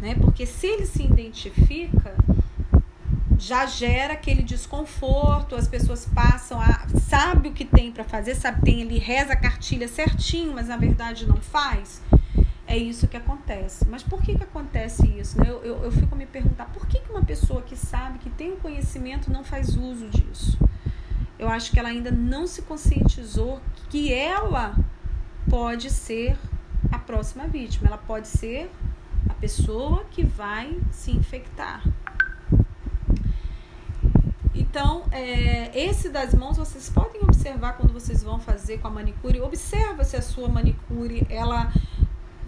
né? 0.00 0.14
Porque 0.14 0.46
se 0.46 0.66
ele 0.66 0.86
se 0.86 1.02
identifica, 1.02 2.14
já 3.38 3.66
gera 3.66 4.14
aquele 4.14 4.42
desconforto, 4.42 5.54
as 5.54 5.68
pessoas 5.68 6.06
passam 6.06 6.60
a 6.60 6.86
sabe 7.00 7.48
o 7.48 7.52
que 7.52 7.64
tem 7.64 7.92
para 7.92 8.04
fazer, 8.04 8.34
sabe 8.34 8.62
tem 8.62 8.80
ele 8.80 8.98
reza 8.98 9.32
a 9.32 9.36
cartilha 9.36 9.86
certinho, 9.86 10.54
mas 10.54 10.68
na 10.68 10.76
verdade 10.76 11.26
não 11.26 11.36
faz 11.36 12.02
é 12.68 12.76
isso 12.76 13.08
que 13.08 13.16
acontece. 13.16 13.88
Mas 13.88 14.02
por 14.02 14.22
que, 14.22 14.36
que 14.36 14.44
acontece 14.44 15.06
isso? 15.18 15.40
Né? 15.40 15.48
Eu, 15.48 15.64
eu, 15.64 15.84
eu 15.84 15.90
fico 15.90 16.14
a 16.14 16.18
me 16.18 16.26
perguntar 16.26 16.66
por 16.66 16.86
que, 16.86 17.00
que 17.00 17.10
uma 17.10 17.24
pessoa 17.24 17.62
que 17.62 17.74
sabe, 17.74 18.18
que 18.18 18.28
tem 18.28 18.52
o 18.52 18.56
conhecimento, 18.56 19.32
não 19.32 19.42
faz 19.42 19.74
uso 19.74 20.08
disso? 20.10 20.58
Eu 21.38 21.48
acho 21.48 21.70
que 21.70 21.78
ela 21.78 21.88
ainda 21.88 22.10
não 22.10 22.46
se 22.46 22.62
conscientizou 22.62 23.60
que 23.88 24.12
ela 24.12 24.76
pode 25.48 25.88
ser 25.88 26.36
a 26.92 26.98
próxima 26.98 27.48
vítima, 27.48 27.88
ela 27.88 27.98
pode 27.98 28.28
ser 28.28 28.70
a 29.28 29.34
pessoa 29.34 30.04
que 30.10 30.22
vai 30.22 30.78
se 30.90 31.10
infectar. 31.10 31.82
Então, 34.54 35.04
é, 35.10 35.70
esse 35.74 36.10
das 36.10 36.34
mãos 36.34 36.58
vocês 36.58 36.90
podem 36.90 37.22
observar 37.22 37.78
quando 37.78 37.92
vocês 37.92 38.22
vão 38.22 38.38
fazer 38.38 38.78
com 38.78 38.88
a 38.88 38.90
manicure. 38.90 39.40
Observa 39.40 40.04
se 40.04 40.16
a 40.16 40.22
sua 40.22 40.48
manicure, 40.48 41.26
ela 41.30 41.72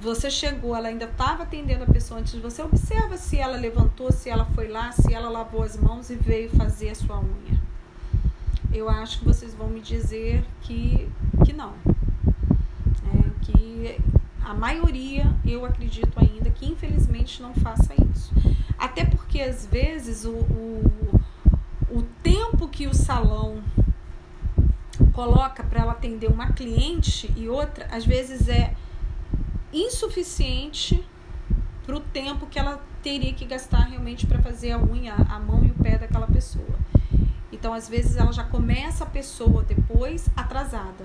você 0.00 0.30
chegou, 0.30 0.74
ela 0.74 0.88
ainda 0.88 1.04
estava 1.04 1.42
atendendo 1.42 1.84
a 1.84 1.86
pessoa 1.86 2.20
antes 2.20 2.32
de 2.32 2.40
você. 2.40 2.62
Observa 2.62 3.18
se 3.18 3.36
ela 3.36 3.56
levantou, 3.58 4.10
se 4.10 4.30
ela 4.30 4.46
foi 4.46 4.66
lá, 4.66 4.90
se 4.92 5.12
ela 5.12 5.28
lavou 5.28 5.62
as 5.62 5.76
mãos 5.76 6.08
e 6.08 6.14
veio 6.16 6.48
fazer 6.50 6.88
a 6.88 6.94
sua 6.94 7.20
unha. 7.20 7.60
Eu 8.72 8.88
acho 8.88 9.18
que 9.18 9.24
vocês 9.26 9.54
vão 9.54 9.68
me 9.68 9.80
dizer 9.80 10.42
que, 10.62 11.06
que 11.44 11.52
não. 11.52 11.74
É, 13.12 13.30
que 13.42 13.98
a 14.42 14.54
maioria, 14.54 15.34
eu 15.44 15.66
acredito 15.66 16.18
ainda, 16.18 16.48
que 16.48 16.66
infelizmente 16.66 17.42
não 17.42 17.52
faça 17.54 17.92
isso. 18.10 18.32
Até 18.78 19.04
porque 19.04 19.42
às 19.42 19.66
vezes 19.66 20.24
o, 20.24 20.30
o, 20.30 21.20
o 21.90 22.02
tempo 22.22 22.68
que 22.68 22.86
o 22.86 22.94
salão 22.94 23.62
coloca 25.12 25.62
para 25.62 25.82
ela 25.82 25.92
atender 25.92 26.28
uma 26.28 26.52
cliente 26.52 27.30
e 27.36 27.50
outra, 27.50 27.86
às 27.90 28.06
vezes 28.06 28.48
é 28.48 28.74
insuficiente 29.72 31.04
para 31.84 31.96
o 31.96 32.00
tempo 32.00 32.46
que 32.46 32.58
ela 32.58 32.82
teria 33.02 33.32
que 33.32 33.44
gastar 33.44 33.88
realmente 33.88 34.26
para 34.26 34.40
fazer 34.40 34.72
a 34.72 34.78
unha, 34.78 35.14
a 35.14 35.38
mão 35.38 35.64
e 35.64 35.70
o 35.70 35.74
pé 35.74 35.98
daquela 35.98 36.26
pessoa. 36.26 36.78
Então, 37.52 37.72
às 37.72 37.88
vezes, 37.88 38.16
ela 38.16 38.32
já 38.32 38.44
começa 38.44 39.04
a 39.04 39.06
pessoa 39.06 39.62
depois 39.62 40.28
atrasada. 40.36 41.04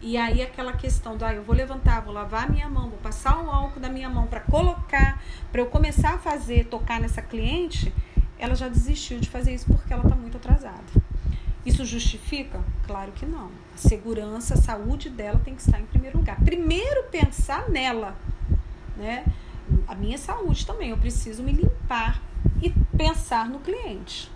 E 0.00 0.16
aí, 0.16 0.40
aquela 0.42 0.72
questão 0.72 1.16
do, 1.16 1.24
ah, 1.24 1.34
eu 1.34 1.42
vou 1.42 1.54
levantar, 1.54 2.00
vou 2.00 2.14
lavar 2.14 2.50
minha 2.50 2.68
mão, 2.68 2.88
vou 2.88 2.98
passar 2.98 3.38
o 3.42 3.50
álcool 3.50 3.80
da 3.80 3.88
minha 3.88 4.08
mão 4.08 4.26
para 4.26 4.40
colocar, 4.40 5.22
para 5.52 5.60
eu 5.60 5.66
começar 5.66 6.14
a 6.14 6.18
fazer, 6.18 6.66
tocar 6.66 7.00
nessa 7.00 7.20
cliente, 7.20 7.92
ela 8.38 8.54
já 8.54 8.68
desistiu 8.68 9.20
de 9.20 9.28
fazer 9.28 9.54
isso 9.54 9.66
porque 9.66 9.92
ela 9.92 10.02
está 10.02 10.16
muito 10.16 10.38
atrasada. 10.38 10.82
Isso 11.64 11.84
justifica? 11.84 12.58
Claro 12.86 13.12
que 13.12 13.26
não. 13.26 13.50
Segurança, 13.80 14.54
a 14.54 14.56
saúde 14.58 15.08
dela 15.08 15.40
tem 15.42 15.54
que 15.54 15.62
estar 15.62 15.80
em 15.80 15.86
primeiro 15.86 16.18
lugar. 16.18 16.38
Primeiro 16.44 17.04
pensar 17.04 17.68
nela, 17.70 18.14
né? 18.94 19.24
A 19.88 19.94
minha 19.94 20.18
saúde 20.18 20.66
também. 20.66 20.90
Eu 20.90 20.98
preciso 20.98 21.42
me 21.42 21.52
limpar 21.52 22.20
e 22.62 22.68
pensar 22.94 23.48
no 23.48 23.58
cliente. 23.60 24.30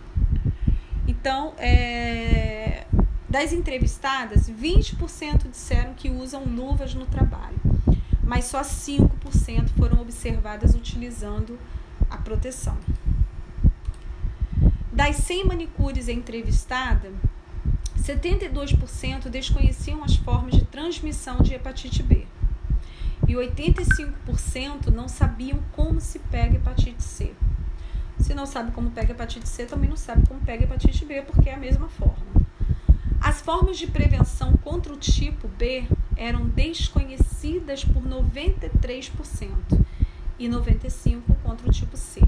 Então, 1.07 1.53
é, 1.59 2.87
das 3.29 3.53
entrevistadas, 3.53 4.49
20% 4.49 5.51
disseram 5.51 5.93
que 5.93 6.09
usam 6.09 6.45
luvas 6.45 6.95
no 6.95 7.05
trabalho, 7.05 7.61
mas 8.23 8.47
só 8.47 8.63
5% 8.63 9.69
foram 9.77 10.01
observadas 10.01 10.75
utilizando 10.75 11.59
a 12.09 12.17
proteção. 12.17 12.79
Das 14.91 15.17
100 15.17 15.45
manicures 15.45 16.09
entrevistadas, 16.09 17.13
72% 18.05 19.31
desconheciam 19.31 20.05
as 20.05 20.15
formas 20.15 20.55
de 20.55 20.65
transmissão 20.67 21.39
de 21.39 21.55
hepatite 21.55 22.03
B. 22.03 22.27
E 23.27 23.33
85% 23.33 24.89
não 24.89 25.09
sabiam 25.09 25.59
como 25.73 25.99
se 26.03 26.19
pega 26.19 26.57
hepatite 26.57 27.03
C. 27.03 27.33
Se 28.19 28.35
não 28.35 28.45
sabe 28.45 28.73
como 28.73 28.91
pega 28.91 29.13
hepatite 29.13 29.49
C, 29.49 29.65
também 29.65 29.89
não 29.89 29.97
sabe 29.97 30.27
como 30.29 30.39
pega 30.41 30.65
hepatite 30.65 31.03
B, 31.07 31.23
porque 31.23 31.49
é 31.49 31.55
a 31.55 31.59
mesma 31.59 31.89
forma. 31.89 32.45
As 33.23 33.41
formas 33.41 33.79
de 33.79 33.87
prevenção 33.87 34.53
contra 34.59 34.93
o 34.93 34.99
tipo 34.99 35.49
B 35.49 35.89
eram 36.15 36.47
desconhecidas 36.47 37.87
por 37.87 38.03
93% 38.03 39.51
e 40.39 40.47
95% 40.47 41.23
contra 41.43 41.67
o 41.67 41.73
tipo 41.73 41.97
C 41.97 42.21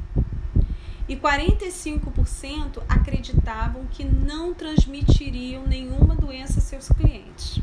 e 1.08 1.16
45% 1.16 2.82
acreditavam 2.88 3.86
que 3.86 4.04
não 4.04 4.52
transmitiriam 4.52 5.66
nenhuma 5.66 6.14
doença 6.14 6.58
a 6.58 6.62
seus 6.62 6.88
clientes. 6.88 7.60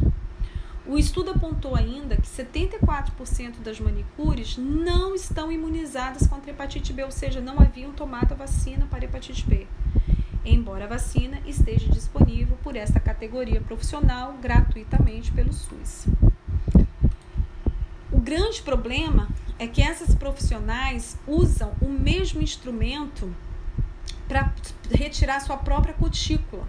O 0.86 0.98
estudo 0.98 1.32
apontou 1.32 1.76
ainda 1.76 2.18
que 2.18 2.28
74% 2.28 3.60
das 3.64 3.80
manicures 3.80 4.58
não 4.58 5.16
estão 5.16 5.50
imunizadas 5.52 6.28
contra 6.28 6.52
hepatite 6.52 6.92
B, 6.92 7.04
ou 7.04 7.12
seja, 7.12 7.40
não 7.40 7.60
haviam 7.60 7.94
tomado 7.94 8.34
a 8.34 8.36
vacina 8.36 8.86
para 8.90 9.06
hepatite 9.06 9.46
B, 9.48 9.66
embora 10.44 10.84
a 10.84 10.88
vacina 10.88 11.40
esteja 11.46 11.90
disponível 11.90 12.58
por 12.62 12.76
esta 12.76 13.00
categoria 13.00 13.62
profissional 13.62 14.34
gratuitamente 14.42 15.32
pelo 15.32 15.54
SUS. 15.54 16.06
O 18.12 18.20
grande 18.20 18.62
problema 18.62 19.30
é 19.64 19.68
que 19.68 19.82
essas 19.82 20.14
profissionais 20.14 21.18
usam 21.26 21.74
o 21.82 21.88
mesmo 21.88 22.42
instrumento 22.42 23.34
para 24.28 24.54
retirar 24.92 25.40
sua 25.40 25.56
própria 25.56 25.94
cutícula. 25.94 26.68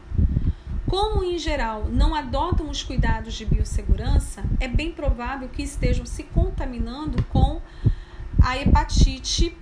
Como, 0.86 1.24
em 1.24 1.36
geral, 1.38 1.86
não 1.90 2.14
adotam 2.14 2.70
os 2.70 2.84
cuidados 2.84 3.34
de 3.34 3.44
biossegurança, 3.44 4.44
é 4.60 4.68
bem 4.68 4.92
provável 4.92 5.48
que 5.48 5.62
estejam 5.62 6.06
se 6.06 6.22
contaminando 6.22 7.20
com 7.24 7.60
a 8.40 8.56
hepatite 8.56 9.56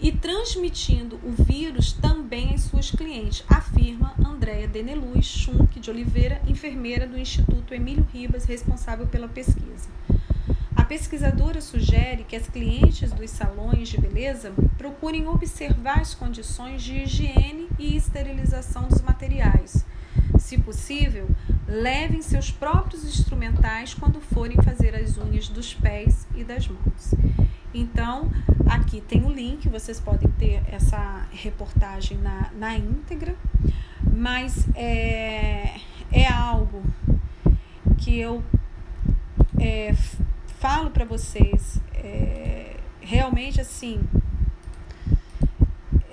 e 0.00 0.10
transmitindo 0.12 1.20
o 1.22 1.32
vírus 1.32 1.92
também 1.92 2.54
às 2.54 2.62
suas 2.62 2.90
clientes, 2.90 3.44
afirma 3.46 4.14
Andréa 4.24 4.66
Deneluz 4.66 5.26
Schunk 5.26 5.80
de 5.80 5.90
Oliveira, 5.90 6.40
enfermeira 6.46 7.06
do 7.06 7.18
Instituto 7.18 7.74
Emílio 7.74 8.06
Ribas, 8.10 8.46
responsável 8.46 9.06
pela 9.06 9.28
pesquisa. 9.28 9.90
A 10.84 10.86
pesquisadora 10.86 11.62
sugere 11.62 12.24
que 12.24 12.36
as 12.36 12.46
clientes 12.46 13.10
dos 13.10 13.30
salões 13.30 13.88
de 13.88 13.98
beleza 13.98 14.52
procurem 14.76 15.26
observar 15.26 16.00
as 16.00 16.14
condições 16.14 16.82
de 16.82 16.96
higiene 16.98 17.70
e 17.78 17.96
esterilização 17.96 18.86
dos 18.86 19.00
materiais. 19.00 19.82
Se 20.38 20.58
possível, 20.58 21.26
levem 21.66 22.20
seus 22.20 22.50
próprios 22.50 23.02
instrumentais 23.02 23.94
quando 23.94 24.20
forem 24.20 24.60
fazer 24.60 24.94
as 24.94 25.16
unhas 25.16 25.48
dos 25.48 25.72
pés 25.72 26.26
e 26.34 26.44
das 26.44 26.68
mãos. 26.68 27.14
Então, 27.72 28.30
aqui 28.66 29.00
tem 29.00 29.24
o 29.24 29.30
link, 29.30 29.66
vocês 29.70 29.98
podem 29.98 30.28
ter 30.32 30.62
essa 30.66 31.26
reportagem 31.32 32.18
na, 32.18 32.50
na 32.58 32.76
íntegra, 32.76 33.34
mas 34.02 34.68
é, 34.74 35.80
é 36.12 36.28
algo 36.30 36.82
que 37.96 38.18
eu 38.18 38.44
é, 39.58 39.94
falo 40.64 40.90
para 40.90 41.04
vocês, 41.04 41.78
é, 41.94 42.76
realmente 42.98 43.60
assim, 43.60 44.00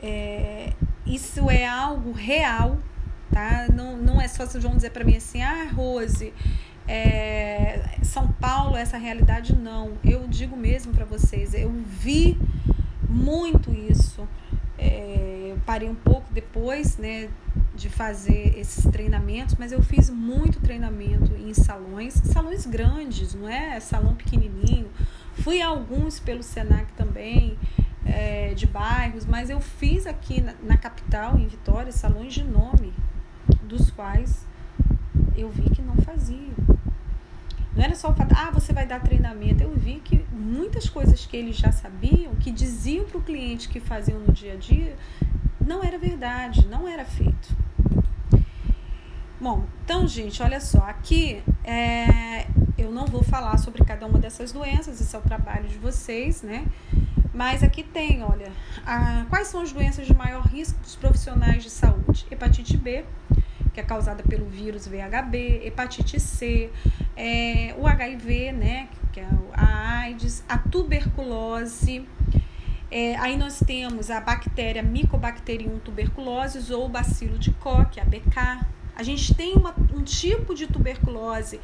é, 0.03 0.73
isso 1.05 1.49
é 1.49 1.65
algo 1.65 2.11
real, 2.11 2.77
tá? 3.31 3.67
Não, 3.73 3.95
não 3.95 4.19
é 4.19 4.27
só 4.27 4.45
se 4.45 4.59
vão 4.59 4.75
dizer 4.75 4.89
para 4.89 5.05
mim 5.05 5.15
assim, 5.15 5.41
ah, 5.41 5.69
Rose, 5.73 6.33
é, 6.85 7.95
São 8.03 8.27
Paulo, 8.27 8.75
essa 8.75 8.97
realidade, 8.97 9.55
não. 9.55 9.93
Eu 10.03 10.27
digo 10.27 10.57
mesmo 10.57 10.93
para 10.93 11.05
vocês, 11.05 11.53
eu 11.53 11.71
vi 11.85 12.37
muito 13.07 13.71
isso. 13.71 14.27
É, 14.77 15.47
eu 15.51 15.61
parei 15.65 15.87
um 15.87 15.95
pouco 15.95 16.27
depois, 16.33 16.97
né, 16.97 17.29
de 17.81 17.89
fazer 17.89 18.57
esses 18.59 18.85
treinamentos, 18.91 19.55
mas 19.57 19.71
eu 19.71 19.81
fiz 19.81 20.09
muito 20.09 20.59
treinamento 20.59 21.33
em 21.35 21.51
salões, 21.53 22.13
salões 22.13 22.65
grandes, 22.65 23.33
não 23.33 23.49
é 23.49 23.79
salão 23.79 24.13
pequenininho. 24.13 24.87
Fui 25.33 25.61
a 25.61 25.67
alguns 25.67 26.19
pelo 26.19 26.43
Senac 26.43 26.93
também, 26.93 27.57
é, 28.05 28.53
de 28.53 28.67
bairros, 28.67 29.25
mas 29.25 29.49
eu 29.49 29.59
fiz 29.59 30.05
aqui 30.05 30.41
na, 30.41 30.53
na 30.61 30.77
capital, 30.77 31.39
em 31.39 31.47
Vitória, 31.47 31.91
salões 31.91 32.33
de 32.33 32.43
nome, 32.43 32.93
dos 33.63 33.89
quais 33.89 34.45
eu 35.35 35.49
vi 35.49 35.69
que 35.71 35.81
não 35.81 35.95
faziam. 35.97 36.51
Não 37.75 37.83
era 37.83 37.95
só 37.95 38.11
o 38.11 38.13
fato, 38.13 38.35
ah, 38.37 38.51
você 38.51 38.73
vai 38.73 38.85
dar 38.85 39.01
treinamento. 39.01 39.63
Eu 39.63 39.73
vi 39.75 40.01
que 40.03 40.23
muitas 40.31 40.89
coisas 40.89 41.25
que 41.25 41.35
eles 41.35 41.55
já 41.55 41.71
sabiam, 41.71 42.35
que 42.35 42.51
diziam 42.51 43.05
para 43.05 43.17
o 43.17 43.21
cliente 43.21 43.69
que 43.69 43.79
faziam 43.79 44.19
no 44.19 44.31
dia 44.31 44.53
a 44.53 44.55
dia, 44.57 44.95
não 45.65 45.83
era 45.83 45.97
verdade, 45.97 46.67
não 46.67 46.87
era 46.87 47.05
feito. 47.05 47.55
Bom, 49.39 49.65
então, 49.83 50.07
gente, 50.07 50.41
olha 50.43 50.59
só, 50.59 50.79
aqui 50.79 51.41
é, 51.63 52.45
eu 52.77 52.91
não 52.91 53.07
vou 53.07 53.23
falar 53.23 53.57
sobre 53.57 53.83
cada 53.83 54.05
uma 54.05 54.19
dessas 54.19 54.51
doenças, 54.51 55.01
esse 55.01 55.15
é 55.15 55.19
o 55.19 55.21
trabalho 55.21 55.67
de 55.67 55.77
vocês, 55.79 56.43
né? 56.43 56.65
Mas 57.33 57.63
aqui 57.63 57.81
tem, 57.81 58.23
olha, 58.23 58.51
a, 58.85 59.25
quais 59.29 59.47
são 59.47 59.61
as 59.61 59.71
doenças 59.71 60.05
de 60.05 60.13
maior 60.13 60.43
risco 60.43 60.79
dos 60.79 60.95
profissionais 60.95 61.63
de 61.63 61.69
saúde? 61.69 62.27
Hepatite 62.29 62.77
B, 62.77 63.03
que 63.73 63.79
é 63.79 63.83
causada 63.83 64.21
pelo 64.21 64.45
vírus 64.45 64.85
VHB, 64.85 65.65
hepatite 65.65 66.19
C, 66.19 66.69
é, 67.15 67.73
o 67.77 67.87
HIV, 67.87 68.51
né, 68.51 68.89
que 69.11 69.19
é 69.19 69.27
a 69.53 69.99
AIDS, 69.99 70.43
a 70.47 70.57
tuberculose, 70.57 72.07
é, 72.91 73.15
aí 73.15 73.37
nós 73.37 73.59
temos 73.65 74.11
a 74.11 74.19
bactéria 74.19 74.83
Mycobacterium 74.83 75.79
tuberculosis 75.79 76.69
ou 76.69 76.89
bacilo 76.89 77.39
de 77.39 77.51
Koch, 77.51 77.99
a 77.99 78.03
BK, 78.03 78.65
a 78.95 79.03
gente 79.03 79.33
tem 79.33 79.53
uma, 79.53 79.73
um 79.93 80.03
tipo 80.03 80.53
de 80.53 80.67
tuberculose 80.67 81.59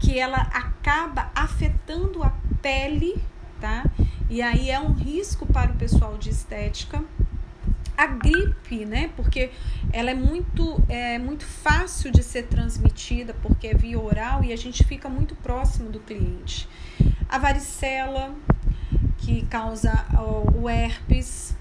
que 0.00 0.18
ela 0.18 0.38
acaba 0.38 1.30
afetando 1.34 2.22
a 2.22 2.30
pele, 2.62 3.14
tá? 3.60 3.84
E 4.28 4.42
aí 4.42 4.70
é 4.70 4.80
um 4.80 4.92
risco 4.92 5.46
para 5.46 5.70
o 5.70 5.76
pessoal 5.76 6.16
de 6.16 6.30
estética. 6.30 7.04
A 7.96 8.06
gripe, 8.06 8.84
né? 8.84 9.12
Porque 9.14 9.50
ela 9.92 10.10
é 10.10 10.14
muito, 10.14 10.82
é 10.88 11.18
muito 11.18 11.44
fácil 11.44 12.10
de 12.10 12.22
ser 12.22 12.44
transmitida, 12.44 13.34
porque 13.40 13.68
é 13.68 13.74
via 13.74 14.00
oral 14.00 14.42
e 14.42 14.52
a 14.52 14.56
gente 14.56 14.82
fica 14.82 15.08
muito 15.08 15.36
próximo 15.36 15.90
do 15.90 16.00
cliente. 16.00 16.68
A 17.28 17.38
varicela, 17.38 18.34
que 19.24 19.42
causa 19.46 20.04
o 20.54 20.68
herpes, 20.68 21.56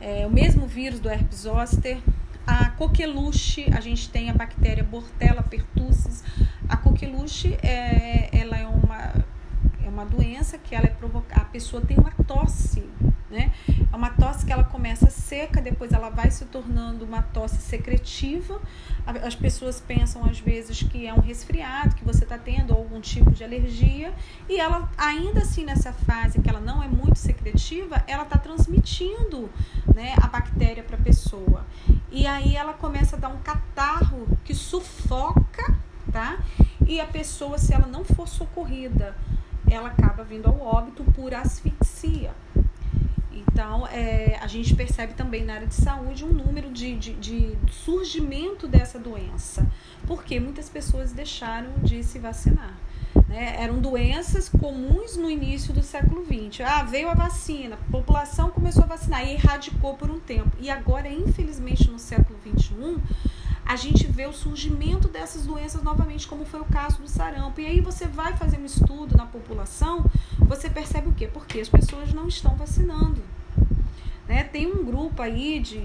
é, 0.00 0.24
o 0.24 0.30
mesmo 0.30 0.68
vírus 0.68 1.00
do 1.00 1.10
herpes 1.10 1.40
zoster. 1.40 1.98
A 2.46 2.70
coqueluche, 2.70 3.66
a 3.72 3.80
gente 3.80 4.08
tem 4.08 4.30
a 4.30 4.32
bactéria 4.32 4.84
Bortella 4.84 5.42
pertussis. 5.42 6.22
A 6.68 6.76
coqueluche, 6.76 7.58
é, 7.62 8.28
ela 8.32 8.56
é 8.56 8.66
uma, 8.66 9.24
é 9.84 9.88
uma 9.88 10.04
doença 10.04 10.58
que 10.58 10.74
ela 10.74 10.86
é 10.86 10.90
provocada, 10.90 11.42
a 11.42 11.44
pessoa 11.44 11.82
tem 11.82 11.96
uma 11.96 12.12
tosse, 12.26 12.84
né? 13.32 13.50
É 13.90 13.96
uma 13.96 14.10
tosse 14.10 14.44
que 14.44 14.52
ela 14.52 14.62
começa 14.62 15.08
seca, 15.10 15.60
depois 15.60 15.92
ela 15.92 16.10
vai 16.10 16.30
se 16.30 16.44
tornando 16.44 17.04
uma 17.04 17.22
tosse 17.22 17.56
secretiva. 17.56 18.60
As 19.06 19.34
pessoas 19.34 19.80
pensam 19.80 20.24
às 20.24 20.38
vezes 20.38 20.82
que 20.82 21.06
é 21.06 21.14
um 21.14 21.20
resfriado, 21.20 21.96
que 21.96 22.04
você 22.04 22.24
está 22.24 22.36
tendo 22.36 22.74
algum 22.74 23.00
tipo 23.00 23.30
de 23.30 23.42
alergia, 23.42 24.12
e 24.48 24.60
ela, 24.60 24.88
ainda 24.96 25.40
assim, 25.40 25.64
nessa 25.64 25.92
fase 25.92 26.40
que 26.40 26.48
ela 26.48 26.60
não 26.60 26.82
é 26.82 26.86
muito 26.86 27.18
secretiva, 27.18 28.04
ela 28.06 28.24
está 28.24 28.38
transmitindo 28.38 29.50
né, 29.94 30.14
a 30.20 30.26
bactéria 30.26 30.82
para 30.82 30.96
a 30.96 31.00
pessoa. 31.00 31.64
E 32.10 32.26
aí 32.26 32.54
ela 32.54 32.74
começa 32.74 33.16
a 33.16 33.18
dar 33.18 33.28
um 33.28 33.38
catarro 33.38 34.28
que 34.44 34.54
sufoca, 34.54 35.74
tá? 36.12 36.38
E 36.86 37.00
a 37.00 37.06
pessoa, 37.06 37.56
se 37.56 37.72
ela 37.72 37.86
não 37.86 38.04
for 38.04 38.28
socorrida, 38.28 39.16
ela 39.70 39.88
acaba 39.88 40.22
vindo 40.22 40.46
ao 40.46 40.60
óbito 40.60 41.02
por 41.14 41.32
asfixia. 41.32 42.32
Então, 43.52 43.86
é, 43.88 44.38
a 44.40 44.46
gente 44.46 44.74
percebe 44.74 45.12
também 45.12 45.44
na 45.44 45.54
área 45.54 45.66
de 45.66 45.74
saúde 45.74 46.24
um 46.24 46.32
número 46.32 46.70
de, 46.70 46.96
de, 46.96 47.12
de 47.12 47.58
surgimento 47.70 48.66
dessa 48.66 48.98
doença, 48.98 49.70
porque 50.06 50.40
muitas 50.40 50.70
pessoas 50.70 51.12
deixaram 51.12 51.70
de 51.82 52.02
se 52.02 52.18
vacinar. 52.18 52.74
Né? 53.28 53.56
Eram 53.58 53.78
doenças 53.78 54.48
comuns 54.48 55.18
no 55.18 55.30
início 55.30 55.74
do 55.74 55.82
século 55.82 56.24
XX. 56.24 56.62
Ah, 56.64 56.82
veio 56.82 57.10
a 57.10 57.14
vacina, 57.14 57.76
a 57.76 57.92
população 57.92 58.48
começou 58.48 58.84
a 58.84 58.86
vacinar 58.86 59.22
e 59.28 59.34
erradicou 59.34 59.98
por 59.98 60.10
um 60.10 60.18
tempo. 60.18 60.50
E 60.58 60.70
agora, 60.70 61.06
infelizmente, 61.10 61.90
no 61.90 61.98
século 61.98 62.38
XXI, 62.40 62.96
a 63.66 63.76
gente 63.76 64.06
vê 64.06 64.24
o 64.24 64.32
surgimento 64.32 65.08
dessas 65.08 65.44
doenças 65.44 65.82
novamente, 65.82 66.26
como 66.26 66.46
foi 66.46 66.60
o 66.60 66.64
caso 66.64 67.02
do 67.02 67.08
sarampo. 67.08 67.60
E 67.60 67.66
aí 67.66 67.80
você 67.82 68.06
vai 68.06 68.34
fazer 68.34 68.56
um 68.56 68.64
estudo 68.64 69.14
na 69.14 69.26
população, 69.26 70.10
você 70.38 70.70
percebe 70.70 71.10
o 71.10 71.12
quê? 71.12 71.28
Porque 71.28 71.60
as 71.60 71.68
pessoas 71.68 72.14
não 72.14 72.26
estão 72.26 72.56
vacinando. 72.56 73.22
Né? 74.28 74.44
Tem 74.44 74.66
um 74.66 74.84
grupo 74.84 75.20
aí 75.20 75.60
de, 75.60 75.80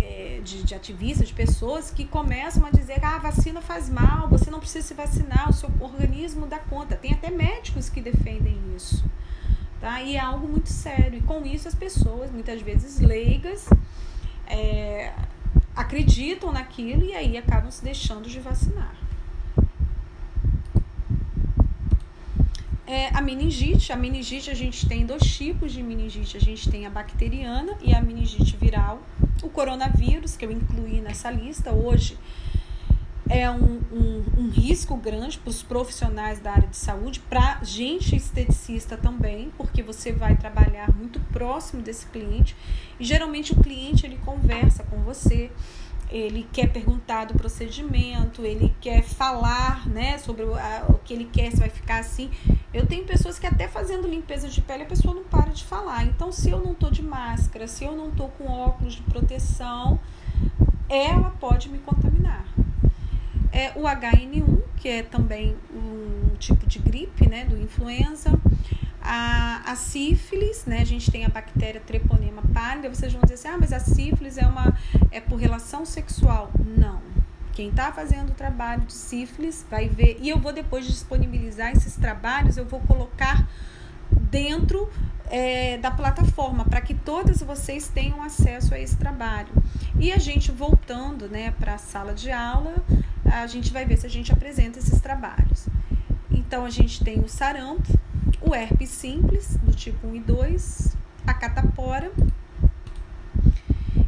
é, 0.00 0.40
de, 0.42 0.62
de, 0.62 0.74
ativistas, 0.74 1.28
de 1.28 1.34
pessoas 1.34 1.90
que 1.90 2.04
começam 2.04 2.64
a 2.64 2.70
dizer 2.70 2.98
que 2.98 3.04
ah, 3.04 3.16
a 3.16 3.18
vacina 3.18 3.60
faz 3.60 3.88
mal, 3.88 4.28
você 4.28 4.50
não 4.50 4.58
precisa 4.58 4.86
se 4.86 4.94
vacinar, 4.94 5.50
o 5.50 5.52
seu 5.52 5.70
organismo 5.80 6.46
dá 6.46 6.58
conta. 6.58 6.96
Tem 6.96 7.12
até 7.12 7.30
médicos 7.30 7.88
que 7.88 8.00
defendem 8.00 8.58
isso. 8.76 9.04
Tá? 9.80 10.00
E 10.02 10.16
é 10.16 10.20
algo 10.20 10.46
muito 10.46 10.68
sério. 10.68 11.18
E 11.18 11.22
com 11.22 11.44
isso 11.44 11.68
as 11.68 11.74
pessoas, 11.74 12.30
muitas 12.30 12.62
vezes 12.62 13.00
leigas, 13.00 13.68
é, 14.46 15.12
acreditam 15.74 16.52
naquilo 16.52 17.02
e 17.04 17.14
aí 17.14 17.36
acabam 17.36 17.70
se 17.70 17.82
deixando 17.82 18.28
de 18.28 18.40
vacinar. 18.40 19.01
É, 22.92 23.08
a 23.14 23.22
meningite, 23.22 23.90
a 23.90 23.96
meningite 23.96 24.50
a 24.50 24.54
gente 24.54 24.86
tem 24.86 25.06
dois 25.06 25.22
tipos 25.22 25.72
de 25.72 25.82
meningite, 25.82 26.36
a 26.36 26.40
gente 26.40 26.68
tem 26.70 26.84
a 26.84 26.90
bacteriana 26.90 27.74
e 27.80 27.94
a 27.94 28.02
meningite 28.02 28.54
viral. 28.54 29.00
O 29.42 29.48
coronavírus, 29.48 30.36
que 30.36 30.44
eu 30.44 30.52
incluí 30.52 31.00
nessa 31.00 31.30
lista 31.30 31.72
hoje, 31.72 32.18
é 33.30 33.50
um, 33.50 33.80
um, 33.90 34.24
um 34.36 34.50
risco 34.50 34.94
grande 34.94 35.38
para 35.38 35.48
os 35.48 35.62
profissionais 35.62 36.38
da 36.38 36.52
área 36.52 36.68
de 36.68 36.76
saúde, 36.76 37.18
para 37.18 37.64
gente 37.64 38.14
esteticista 38.14 38.94
também, 38.94 39.50
porque 39.56 39.82
você 39.82 40.12
vai 40.12 40.36
trabalhar 40.36 40.94
muito 40.94 41.18
próximo 41.32 41.80
desse 41.80 42.04
cliente 42.08 42.54
e 43.00 43.04
geralmente 43.06 43.54
o 43.54 43.56
cliente 43.56 44.04
ele 44.04 44.18
conversa 44.18 44.84
com 44.84 44.98
você, 44.98 45.50
ele 46.10 46.46
quer 46.52 46.70
perguntar 46.70 47.24
do 47.24 47.32
procedimento, 47.34 48.44
ele 48.44 48.74
quer 48.82 49.02
falar 49.02 49.88
né, 49.88 50.18
sobre 50.18 50.44
o, 50.44 50.54
que 51.02 51.14
ele 51.14 51.24
quer, 51.24 51.50
se 51.50 51.56
vai 51.56 51.70
ficar 51.70 52.00
assim. 52.00 52.30
Eu 52.72 52.86
tenho 52.86 53.04
pessoas 53.04 53.38
que 53.38 53.46
até 53.46 53.68
fazendo 53.68 54.08
limpeza 54.08 54.48
de 54.48 54.60
pele 54.62 54.84
a 54.84 54.86
pessoa 54.86 55.14
não 55.14 55.24
para 55.24 55.50
de 55.50 55.64
falar. 55.64 56.04
Então, 56.04 56.32
se 56.32 56.50
eu 56.50 56.60
não 56.60 56.74
tô 56.74 56.90
de 56.90 57.02
máscara, 57.02 57.66
se 57.66 57.84
eu 57.84 57.94
não 57.94 58.10
tô 58.10 58.28
com 58.28 58.46
óculos 58.46 58.94
de 58.94 59.02
proteção, 59.02 60.00
ela 60.88 61.30
pode 61.38 61.68
me 61.68 61.78
contaminar 61.78 62.46
é 63.52 63.70
o 63.76 63.82
HN1, 63.82 64.62
que 64.76 64.88
é 64.88 65.02
também 65.02 65.54
um 65.70 66.34
tipo 66.38 66.66
de 66.66 66.78
gripe, 66.78 67.28
né, 67.28 67.44
do 67.44 67.56
influenza. 67.56 68.32
A, 69.00 69.62
a 69.70 69.76
sífilis, 69.76 70.64
né, 70.64 70.80
a 70.80 70.84
gente 70.84 71.10
tem 71.10 71.24
a 71.24 71.28
bactéria 71.28 71.80
Treponema 71.80 72.42
pálida. 72.54 72.88
Vocês 72.88 73.12
vão 73.12 73.20
dizer 73.20 73.34
assim, 73.34 73.48
ah, 73.48 73.58
mas 73.58 73.72
a 73.72 73.78
sífilis 73.78 74.38
é, 74.38 74.46
uma, 74.46 74.76
é 75.10 75.20
por 75.20 75.36
relação 75.36 75.84
sexual. 75.84 76.50
Não. 76.64 77.11
Quem 77.52 77.68
está 77.68 77.92
fazendo 77.92 78.30
o 78.30 78.34
trabalho 78.34 78.82
de 78.82 78.92
sífilis 78.92 79.66
vai 79.70 79.88
ver, 79.88 80.18
e 80.20 80.28
eu 80.28 80.38
vou 80.38 80.52
depois 80.52 80.86
disponibilizar 80.86 81.72
esses 81.72 81.96
trabalhos, 81.96 82.56
eu 82.56 82.64
vou 82.64 82.80
colocar 82.80 83.46
dentro 84.10 84.90
é, 85.30 85.78
da 85.78 85.90
plataforma 85.90 86.64
para 86.64 86.80
que 86.80 86.94
todas 86.94 87.42
vocês 87.42 87.88
tenham 87.88 88.22
acesso 88.22 88.74
a 88.74 88.78
esse 88.78 88.96
trabalho. 88.96 89.48
E 89.98 90.12
a 90.12 90.18
gente 90.18 90.50
voltando 90.50 91.28
né, 91.28 91.52
para 91.52 91.74
a 91.74 91.78
sala 91.78 92.14
de 92.14 92.30
aula, 92.30 92.74
a 93.24 93.46
gente 93.46 93.72
vai 93.72 93.84
ver 93.84 93.96
se 93.96 94.06
a 94.06 94.10
gente 94.10 94.32
apresenta 94.32 94.78
esses 94.78 95.00
trabalhos. 95.00 95.68
Então, 96.30 96.64
a 96.64 96.70
gente 96.70 97.02
tem 97.02 97.20
o 97.20 97.28
sarampo, 97.28 97.98
o 98.40 98.54
herpes 98.54 98.90
simples, 98.90 99.56
do 99.62 99.72
tipo 99.72 100.06
1 100.06 100.16
e 100.16 100.20
2, 100.20 100.96
a 101.26 101.34
catapora. 101.34 102.12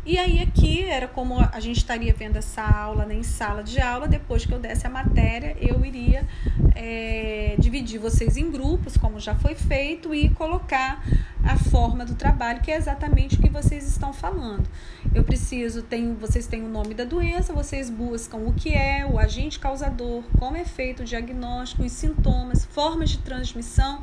E 0.06 0.18
aí, 0.18 0.38
aqui 0.38 0.82
era 0.82 1.08
como 1.08 1.38
a 1.40 1.60
gente 1.60 1.78
estaria 1.78 2.12
vendo 2.12 2.36
essa 2.36 2.62
aula 2.62 3.06
né, 3.06 3.14
em 3.14 3.22
sala 3.22 3.64
de 3.64 3.80
aula. 3.80 4.06
Depois 4.06 4.44
que 4.44 4.52
eu 4.52 4.58
desse 4.58 4.86
a 4.86 4.90
matéria, 4.90 5.56
eu 5.58 5.82
iria 5.82 6.28
é, 6.74 7.56
dividir 7.58 7.98
vocês 7.98 8.36
em 8.36 8.50
grupos, 8.50 8.98
como 8.98 9.18
já 9.18 9.34
foi 9.34 9.54
feito, 9.54 10.14
e 10.14 10.28
colocar 10.28 11.02
a 11.42 11.56
forma 11.56 12.04
do 12.04 12.14
trabalho, 12.14 12.60
que 12.60 12.70
é 12.70 12.76
exatamente 12.76 13.36
o 13.36 13.40
que 13.40 13.48
vocês 13.48 13.88
estão 13.88 14.12
falando. 14.12 14.68
Eu 15.14 15.24
preciso, 15.24 15.80
tem, 15.80 16.14
vocês 16.14 16.46
têm 16.46 16.62
o 16.62 16.68
nome 16.68 16.92
da 16.92 17.04
doença, 17.04 17.54
vocês 17.54 17.88
buscam 17.88 18.36
o 18.36 18.52
que 18.52 18.74
é, 18.74 19.06
o 19.06 19.18
agente 19.18 19.58
causador, 19.58 20.22
como 20.38 20.54
é 20.54 20.66
feito 20.66 21.00
o 21.00 21.04
diagnóstico, 21.06 21.82
os 21.82 21.92
sintomas, 21.92 22.66
formas 22.66 23.08
de 23.08 23.18
transmissão, 23.18 24.02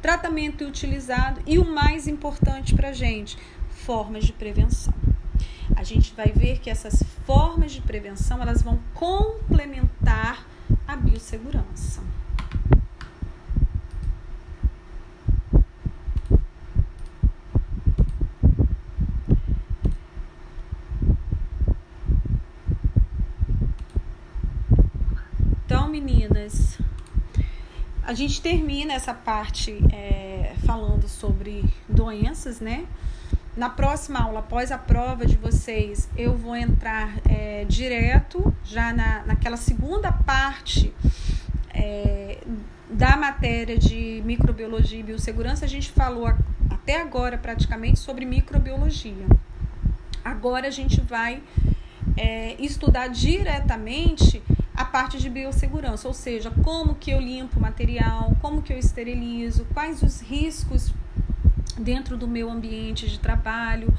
tratamento 0.00 0.64
utilizado 0.64 1.42
e 1.46 1.58
o 1.58 1.64
mais 1.64 2.08
importante 2.08 2.74
para 2.74 2.88
a 2.88 2.92
gente, 2.94 3.36
formas 3.68 4.24
de 4.24 4.32
prevenção. 4.32 5.11
A 5.76 5.84
gente 5.84 6.14
vai 6.14 6.32
ver 6.32 6.58
que 6.58 6.70
essas 6.70 7.02
formas 7.26 7.72
de 7.72 7.80
prevenção 7.80 8.40
elas 8.40 8.62
vão 8.62 8.78
complementar 8.94 10.46
a 10.86 10.96
biossegurança. 10.96 12.02
meninas, 25.92 26.78
a 28.02 28.14
gente 28.14 28.40
termina 28.40 28.94
essa 28.94 29.12
parte 29.12 29.78
é, 29.92 30.54
falando 30.64 31.06
sobre 31.06 31.62
doenças, 31.86 32.60
né? 32.60 32.86
Na 33.54 33.68
próxima 33.68 34.20
aula, 34.20 34.40
após 34.40 34.72
a 34.72 34.78
prova 34.78 35.26
de 35.26 35.36
vocês, 35.36 36.08
eu 36.16 36.34
vou 36.34 36.56
entrar 36.56 37.12
é, 37.28 37.66
direto 37.66 38.52
já 38.64 38.94
na, 38.94 39.24
naquela 39.26 39.58
segunda 39.58 40.10
parte 40.10 40.90
é, 41.68 42.38
da 42.88 43.14
matéria 43.14 43.76
de 43.76 44.22
microbiologia 44.24 45.00
e 45.00 45.02
biossegurança. 45.02 45.66
A 45.66 45.68
gente 45.68 45.90
falou 45.90 46.32
até 46.70 46.98
agora 46.98 47.36
praticamente 47.36 47.98
sobre 47.98 48.24
microbiologia. 48.24 49.26
Agora 50.24 50.68
a 50.68 50.70
gente 50.70 51.02
vai 51.02 51.42
é, 52.16 52.56
estudar 52.58 53.08
diretamente 53.08 54.42
a 54.74 54.86
parte 54.86 55.18
de 55.18 55.28
biossegurança, 55.28 56.08
ou 56.08 56.14
seja, 56.14 56.50
como 56.64 56.94
que 56.94 57.10
eu 57.10 57.20
limpo 57.20 57.58
o 57.58 57.62
material, 57.62 58.34
como 58.40 58.62
que 58.62 58.72
eu 58.72 58.78
esterilizo, 58.78 59.66
quais 59.74 60.02
os 60.02 60.22
riscos 60.22 60.90
dentro 61.82 62.16
do 62.16 62.28
meu 62.28 62.50
ambiente 62.50 63.08
de 63.08 63.18
trabalho, 63.18 63.92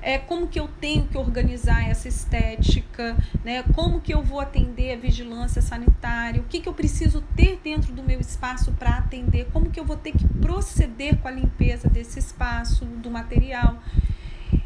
é, 0.00 0.16
como 0.16 0.46
que 0.46 0.58
eu 0.58 0.68
tenho 0.80 1.06
que 1.06 1.18
organizar 1.18 1.88
essa 1.88 2.08
estética, 2.08 3.16
né? 3.44 3.64
como 3.74 4.00
que 4.00 4.14
eu 4.14 4.22
vou 4.22 4.40
atender 4.40 4.94
a 4.94 4.96
vigilância 4.96 5.60
sanitária, 5.60 6.40
o 6.40 6.44
que, 6.44 6.60
que 6.60 6.68
eu 6.68 6.74
preciso 6.74 7.22
ter 7.34 7.60
dentro 7.62 7.92
do 7.92 8.02
meu 8.02 8.20
espaço 8.20 8.72
para 8.72 8.98
atender, 8.98 9.48
como 9.52 9.70
que 9.70 9.80
eu 9.80 9.84
vou 9.84 9.96
ter 9.96 10.12
que 10.12 10.26
proceder 10.40 11.18
com 11.18 11.28
a 11.28 11.30
limpeza 11.30 11.88
desse 11.88 12.18
espaço, 12.18 12.84
do 12.84 13.10
material. 13.10 13.78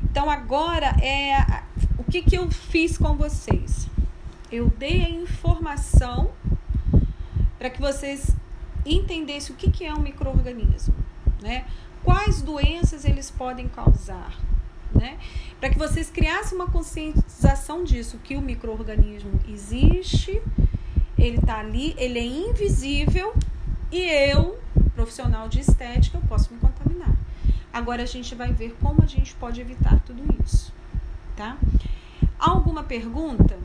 Então 0.02 0.30
agora 0.30 0.94
é 1.02 1.62
o 1.96 2.04
que, 2.04 2.22
que 2.22 2.36
eu 2.36 2.50
fiz 2.50 2.98
com 2.98 3.16
vocês? 3.16 3.88
Eu 4.50 4.68
dei 4.68 5.02
a 5.02 5.08
informação 5.08 6.30
para 7.58 7.70
que 7.70 7.80
vocês 7.80 8.36
entendessem 8.84 9.54
o 9.54 9.58
que, 9.58 9.70
que 9.70 9.84
é 9.84 9.94
um 9.94 10.00
microorganismo, 10.00 10.94
né? 11.40 11.64
Quais 12.04 12.42
doenças 12.42 13.04
eles 13.04 13.30
podem 13.30 13.68
causar, 13.68 14.38
né? 14.94 15.18
Para 15.60 15.70
que 15.70 15.78
vocês 15.78 16.10
criassem 16.10 16.56
uma 16.56 16.66
conscientização 16.68 17.84
disso, 17.84 18.18
que 18.18 18.36
o 18.36 18.40
microorganismo 18.40 19.38
existe, 19.48 20.42
ele 21.16 21.38
está 21.38 21.60
ali, 21.60 21.94
ele 21.96 22.18
é 22.18 22.24
invisível 22.24 23.34
e 23.90 24.02
eu, 24.30 24.58
profissional 24.94 25.48
de 25.48 25.60
estética, 25.60 26.18
eu 26.18 26.22
posso 26.22 26.52
me 26.52 26.58
contaminar. 26.58 27.14
Agora 27.72 28.02
a 28.02 28.06
gente 28.06 28.34
vai 28.34 28.52
ver 28.52 28.76
como 28.80 29.02
a 29.02 29.06
gente 29.06 29.34
pode 29.34 29.60
evitar 29.60 30.00
tudo 30.00 30.22
isso, 30.44 30.72
tá? 31.36 31.56
Alguma 32.38 32.82
pergunta? 32.82 33.56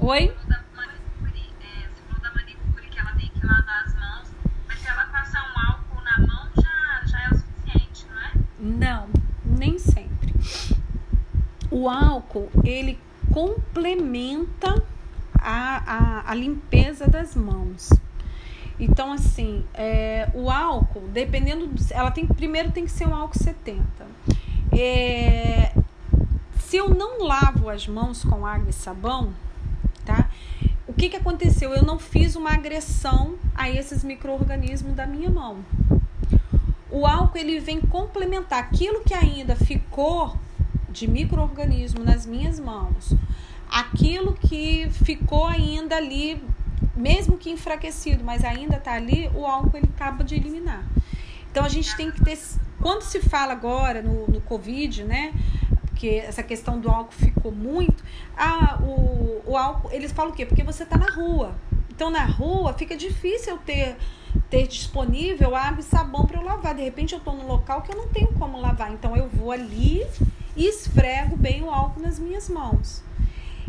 Oi? 0.00 0.34
Não, 8.64 9.08
nem 9.44 9.78
sempre. 9.78 10.34
O 11.70 11.86
álcool, 11.86 12.48
ele 12.64 12.98
complementa 13.30 14.82
a, 15.38 16.22
a, 16.24 16.30
a 16.30 16.34
limpeza 16.34 17.06
das 17.06 17.34
mãos. 17.34 17.90
Então, 18.80 19.12
assim, 19.12 19.66
é, 19.74 20.30
o 20.32 20.50
álcool, 20.50 21.06
dependendo. 21.12 21.66
Do, 21.66 21.82
ela 21.90 22.10
tem 22.10 22.26
primeiro 22.26 22.72
tem 22.72 22.86
que 22.86 22.90
ser 22.90 23.06
um 23.06 23.14
álcool 23.14 23.38
70. 23.38 23.84
É, 24.72 25.74
se 26.58 26.78
eu 26.78 26.88
não 26.88 27.22
lavo 27.22 27.68
as 27.68 27.86
mãos 27.86 28.24
com 28.24 28.46
água 28.46 28.70
e 28.70 28.72
sabão, 28.72 29.34
tá? 30.06 30.30
O 30.86 30.94
que, 30.94 31.10
que 31.10 31.16
aconteceu? 31.16 31.70
Eu 31.74 31.82
não 31.82 31.98
fiz 31.98 32.34
uma 32.34 32.54
agressão 32.54 33.34
a 33.54 33.68
esses 33.68 34.02
micro-organismos 34.02 34.94
da 34.94 35.06
minha 35.06 35.28
mão 35.28 35.58
o 36.94 37.04
álcool 37.04 37.38
ele 37.38 37.58
vem 37.58 37.80
complementar 37.80 38.60
aquilo 38.60 39.00
que 39.00 39.12
ainda 39.12 39.56
ficou 39.56 40.36
de 40.88 41.08
microorganismo 41.08 42.04
nas 42.04 42.24
minhas 42.24 42.60
mãos, 42.60 43.12
aquilo 43.68 44.32
que 44.34 44.88
ficou 45.04 45.44
ainda 45.44 45.96
ali, 45.96 46.40
mesmo 46.94 47.36
que 47.36 47.50
enfraquecido, 47.50 48.22
mas 48.22 48.44
ainda 48.44 48.76
está 48.76 48.92
ali, 48.92 49.28
o 49.34 49.44
álcool 49.44 49.76
ele 49.76 49.90
acaba 49.92 50.22
de 50.22 50.36
eliminar. 50.36 50.86
Então 51.50 51.64
a 51.64 51.68
gente 51.68 51.96
tem 51.96 52.12
que 52.12 52.22
ter, 52.22 52.38
quando 52.80 53.02
se 53.02 53.20
fala 53.20 53.52
agora 53.52 54.00
no, 54.00 54.28
no 54.28 54.40
Covid, 54.40 55.02
né? 55.02 55.34
Porque 55.86 56.22
essa 56.24 56.44
questão 56.44 56.78
do 56.78 56.88
álcool 56.88 57.12
ficou 57.12 57.50
muito. 57.50 58.04
Ah, 58.36 58.78
o, 58.80 59.42
o 59.46 59.56
álcool, 59.56 59.90
eles 59.90 60.12
falam 60.12 60.30
o 60.30 60.34
quê? 60.34 60.46
Porque 60.46 60.62
você 60.62 60.84
está 60.84 60.96
na 60.96 61.10
rua. 61.10 61.56
Então 61.90 62.08
na 62.08 62.24
rua 62.24 62.72
fica 62.74 62.96
difícil 62.96 63.54
eu 63.54 63.58
ter 63.58 63.96
ter 64.50 64.66
disponível 64.66 65.56
água 65.56 65.80
e 65.80 65.82
sabão 65.82 66.26
para 66.26 66.38
eu 66.38 66.44
lavar. 66.44 66.74
De 66.74 66.82
repente 66.82 67.12
eu 67.12 67.18
estou 67.18 67.34
num 67.34 67.46
local 67.46 67.82
que 67.82 67.92
eu 67.92 67.96
não 67.96 68.08
tenho 68.08 68.32
como 68.34 68.60
lavar, 68.60 68.92
então 68.92 69.16
eu 69.16 69.28
vou 69.28 69.50
ali 69.50 70.06
e 70.56 70.66
esfrego 70.66 71.36
bem 71.36 71.62
o 71.62 71.70
álcool 71.70 72.00
nas 72.00 72.18
minhas 72.18 72.48
mãos. 72.48 73.02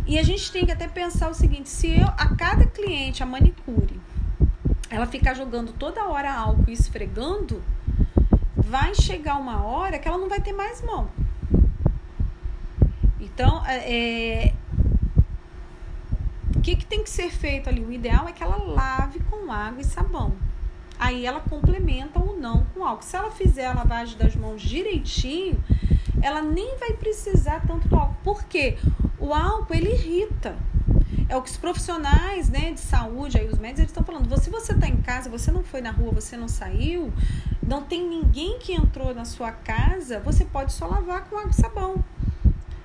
E 0.05 0.19
a 0.19 0.23
gente 0.23 0.51
tem 0.51 0.65
que 0.65 0.71
até 0.71 0.87
pensar 0.87 1.29
o 1.29 1.33
seguinte: 1.33 1.69
se 1.69 1.99
eu, 1.99 2.05
a 2.05 2.35
cada 2.35 2.65
cliente, 2.65 3.23
a 3.23 3.25
manicure, 3.25 3.99
ela 4.89 5.07
ficar 5.07 5.33
jogando 5.33 5.73
toda 5.73 6.05
hora 6.05 6.31
álcool 6.31 6.65
e 6.69 6.73
esfregando, 6.73 7.63
vai 8.55 8.93
chegar 8.93 9.37
uma 9.37 9.63
hora 9.63 9.97
que 9.97 10.07
ela 10.07 10.17
não 10.17 10.29
vai 10.29 10.39
ter 10.39 10.53
mais 10.53 10.81
mão. 10.83 11.09
Então, 13.19 13.65
é, 13.65 14.45
é 14.47 14.53
o 16.55 16.61
que, 16.61 16.75
que 16.75 16.85
tem 16.85 17.03
que 17.03 17.09
ser 17.09 17.29
feito 17.29 17.69
ali? 17.69 17.83
O 17.83 17.91
ideal 17.91 18.27
é 18.27 18.31
que 18.31 18.43
ela 18.43 18.57
lave 18.57 19.19
com 19.19 19.51
água 19.51 19.81
e 19.81 19.83
sabão 19.83 20.33
aí 20.99 21.25
ela 21.25 21.39
complementa 21.39 22.19
ou 22.19 22.37
não 22.37 22.65
com 22.73 22.83
álcool. 22.83 23.03
Se 23.03 23.15
ela 23.15 23.31
fizer 23.31 23.65
a 23.65 23.73
lavagem 23.73 24.17
das 24.17 24.35
mãos 24.35 24.61
direitinho, 24.61 25.61
ela 26.21 26.41
nem 26.41 26.77
vai 26.77 26.93
precisar 26.93 27.65
tanto 27.67 27.87
do 27.87 27.95
álcool. 27.95 28.15
Por 28.23 28.43
quê? 28.45 28.77
O 29.19 29.33
álcool 29.33 29.73
ele 29.73 29.91
irrita. 29.91 30.55
É 31.27 31.35
o 31.35 31.41
que 31.41 31.49
os 31.49 31.57
profissionais 31.57 32.49
né, 32.49 32.71
de 32.71 32.79
saúde, 32.79 33.37
aí 33.37 33.47
os 33.47 33.57
médicos, 33.57 33.85
estão 33.85 34.03
falando. 34.03 34.39
Se 34.39 34.49
você 34.49 34.73
está 34.73 34.87
em 34.87 34.97
casa, 34.97 35.29
você 35.29 35.51
não 35.51 35.63
foi 35.63 35.81
na 35.81 35.89
rua, 35.89 36.11
você 36.11 36.37
não 36.37 36.47
saiu, 36.47 37.11
não 37.65 37.83
tem 37.83 38.07
ninguém 38.07 38.59
que 38.59 38.73
entrou 38.73 39.13
na 39.13 39.25
sua 39.25 39.51
casa, 39.51 40.19
você 40.19 40.45
pode 40.45 40.71
só 40.71 40.85
lavar 40.85 41.25
com 41.25 41.37
água 41.37 41.49
e 41.49 41.53
sabão. 41.53 41.95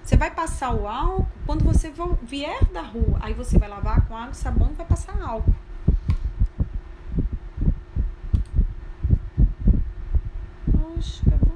Você 0.03 0.17
vai 0.17 0.31
passar 0.31 0.75
o 0.75 0.89
álcool 0.89 1.27
quando 1.47 1.65
você 1.65 1.93
vier 2.23 2.65
da 2.67 2.81
rua. 2.81 3.19
Aí 3.21 3.35
você 3.35 3.59
vai 3.59 3.69
lavar 3.69 4.07
com 4.07 4.17
água 4.17 4.33
e 4.33 4.37
sabão 4.37 4.71
e 4.73 4.75
vai 4.75 4.87
passar 4.87 5.21
álcool. 5.23 5.55
máscara. 10.97 11.50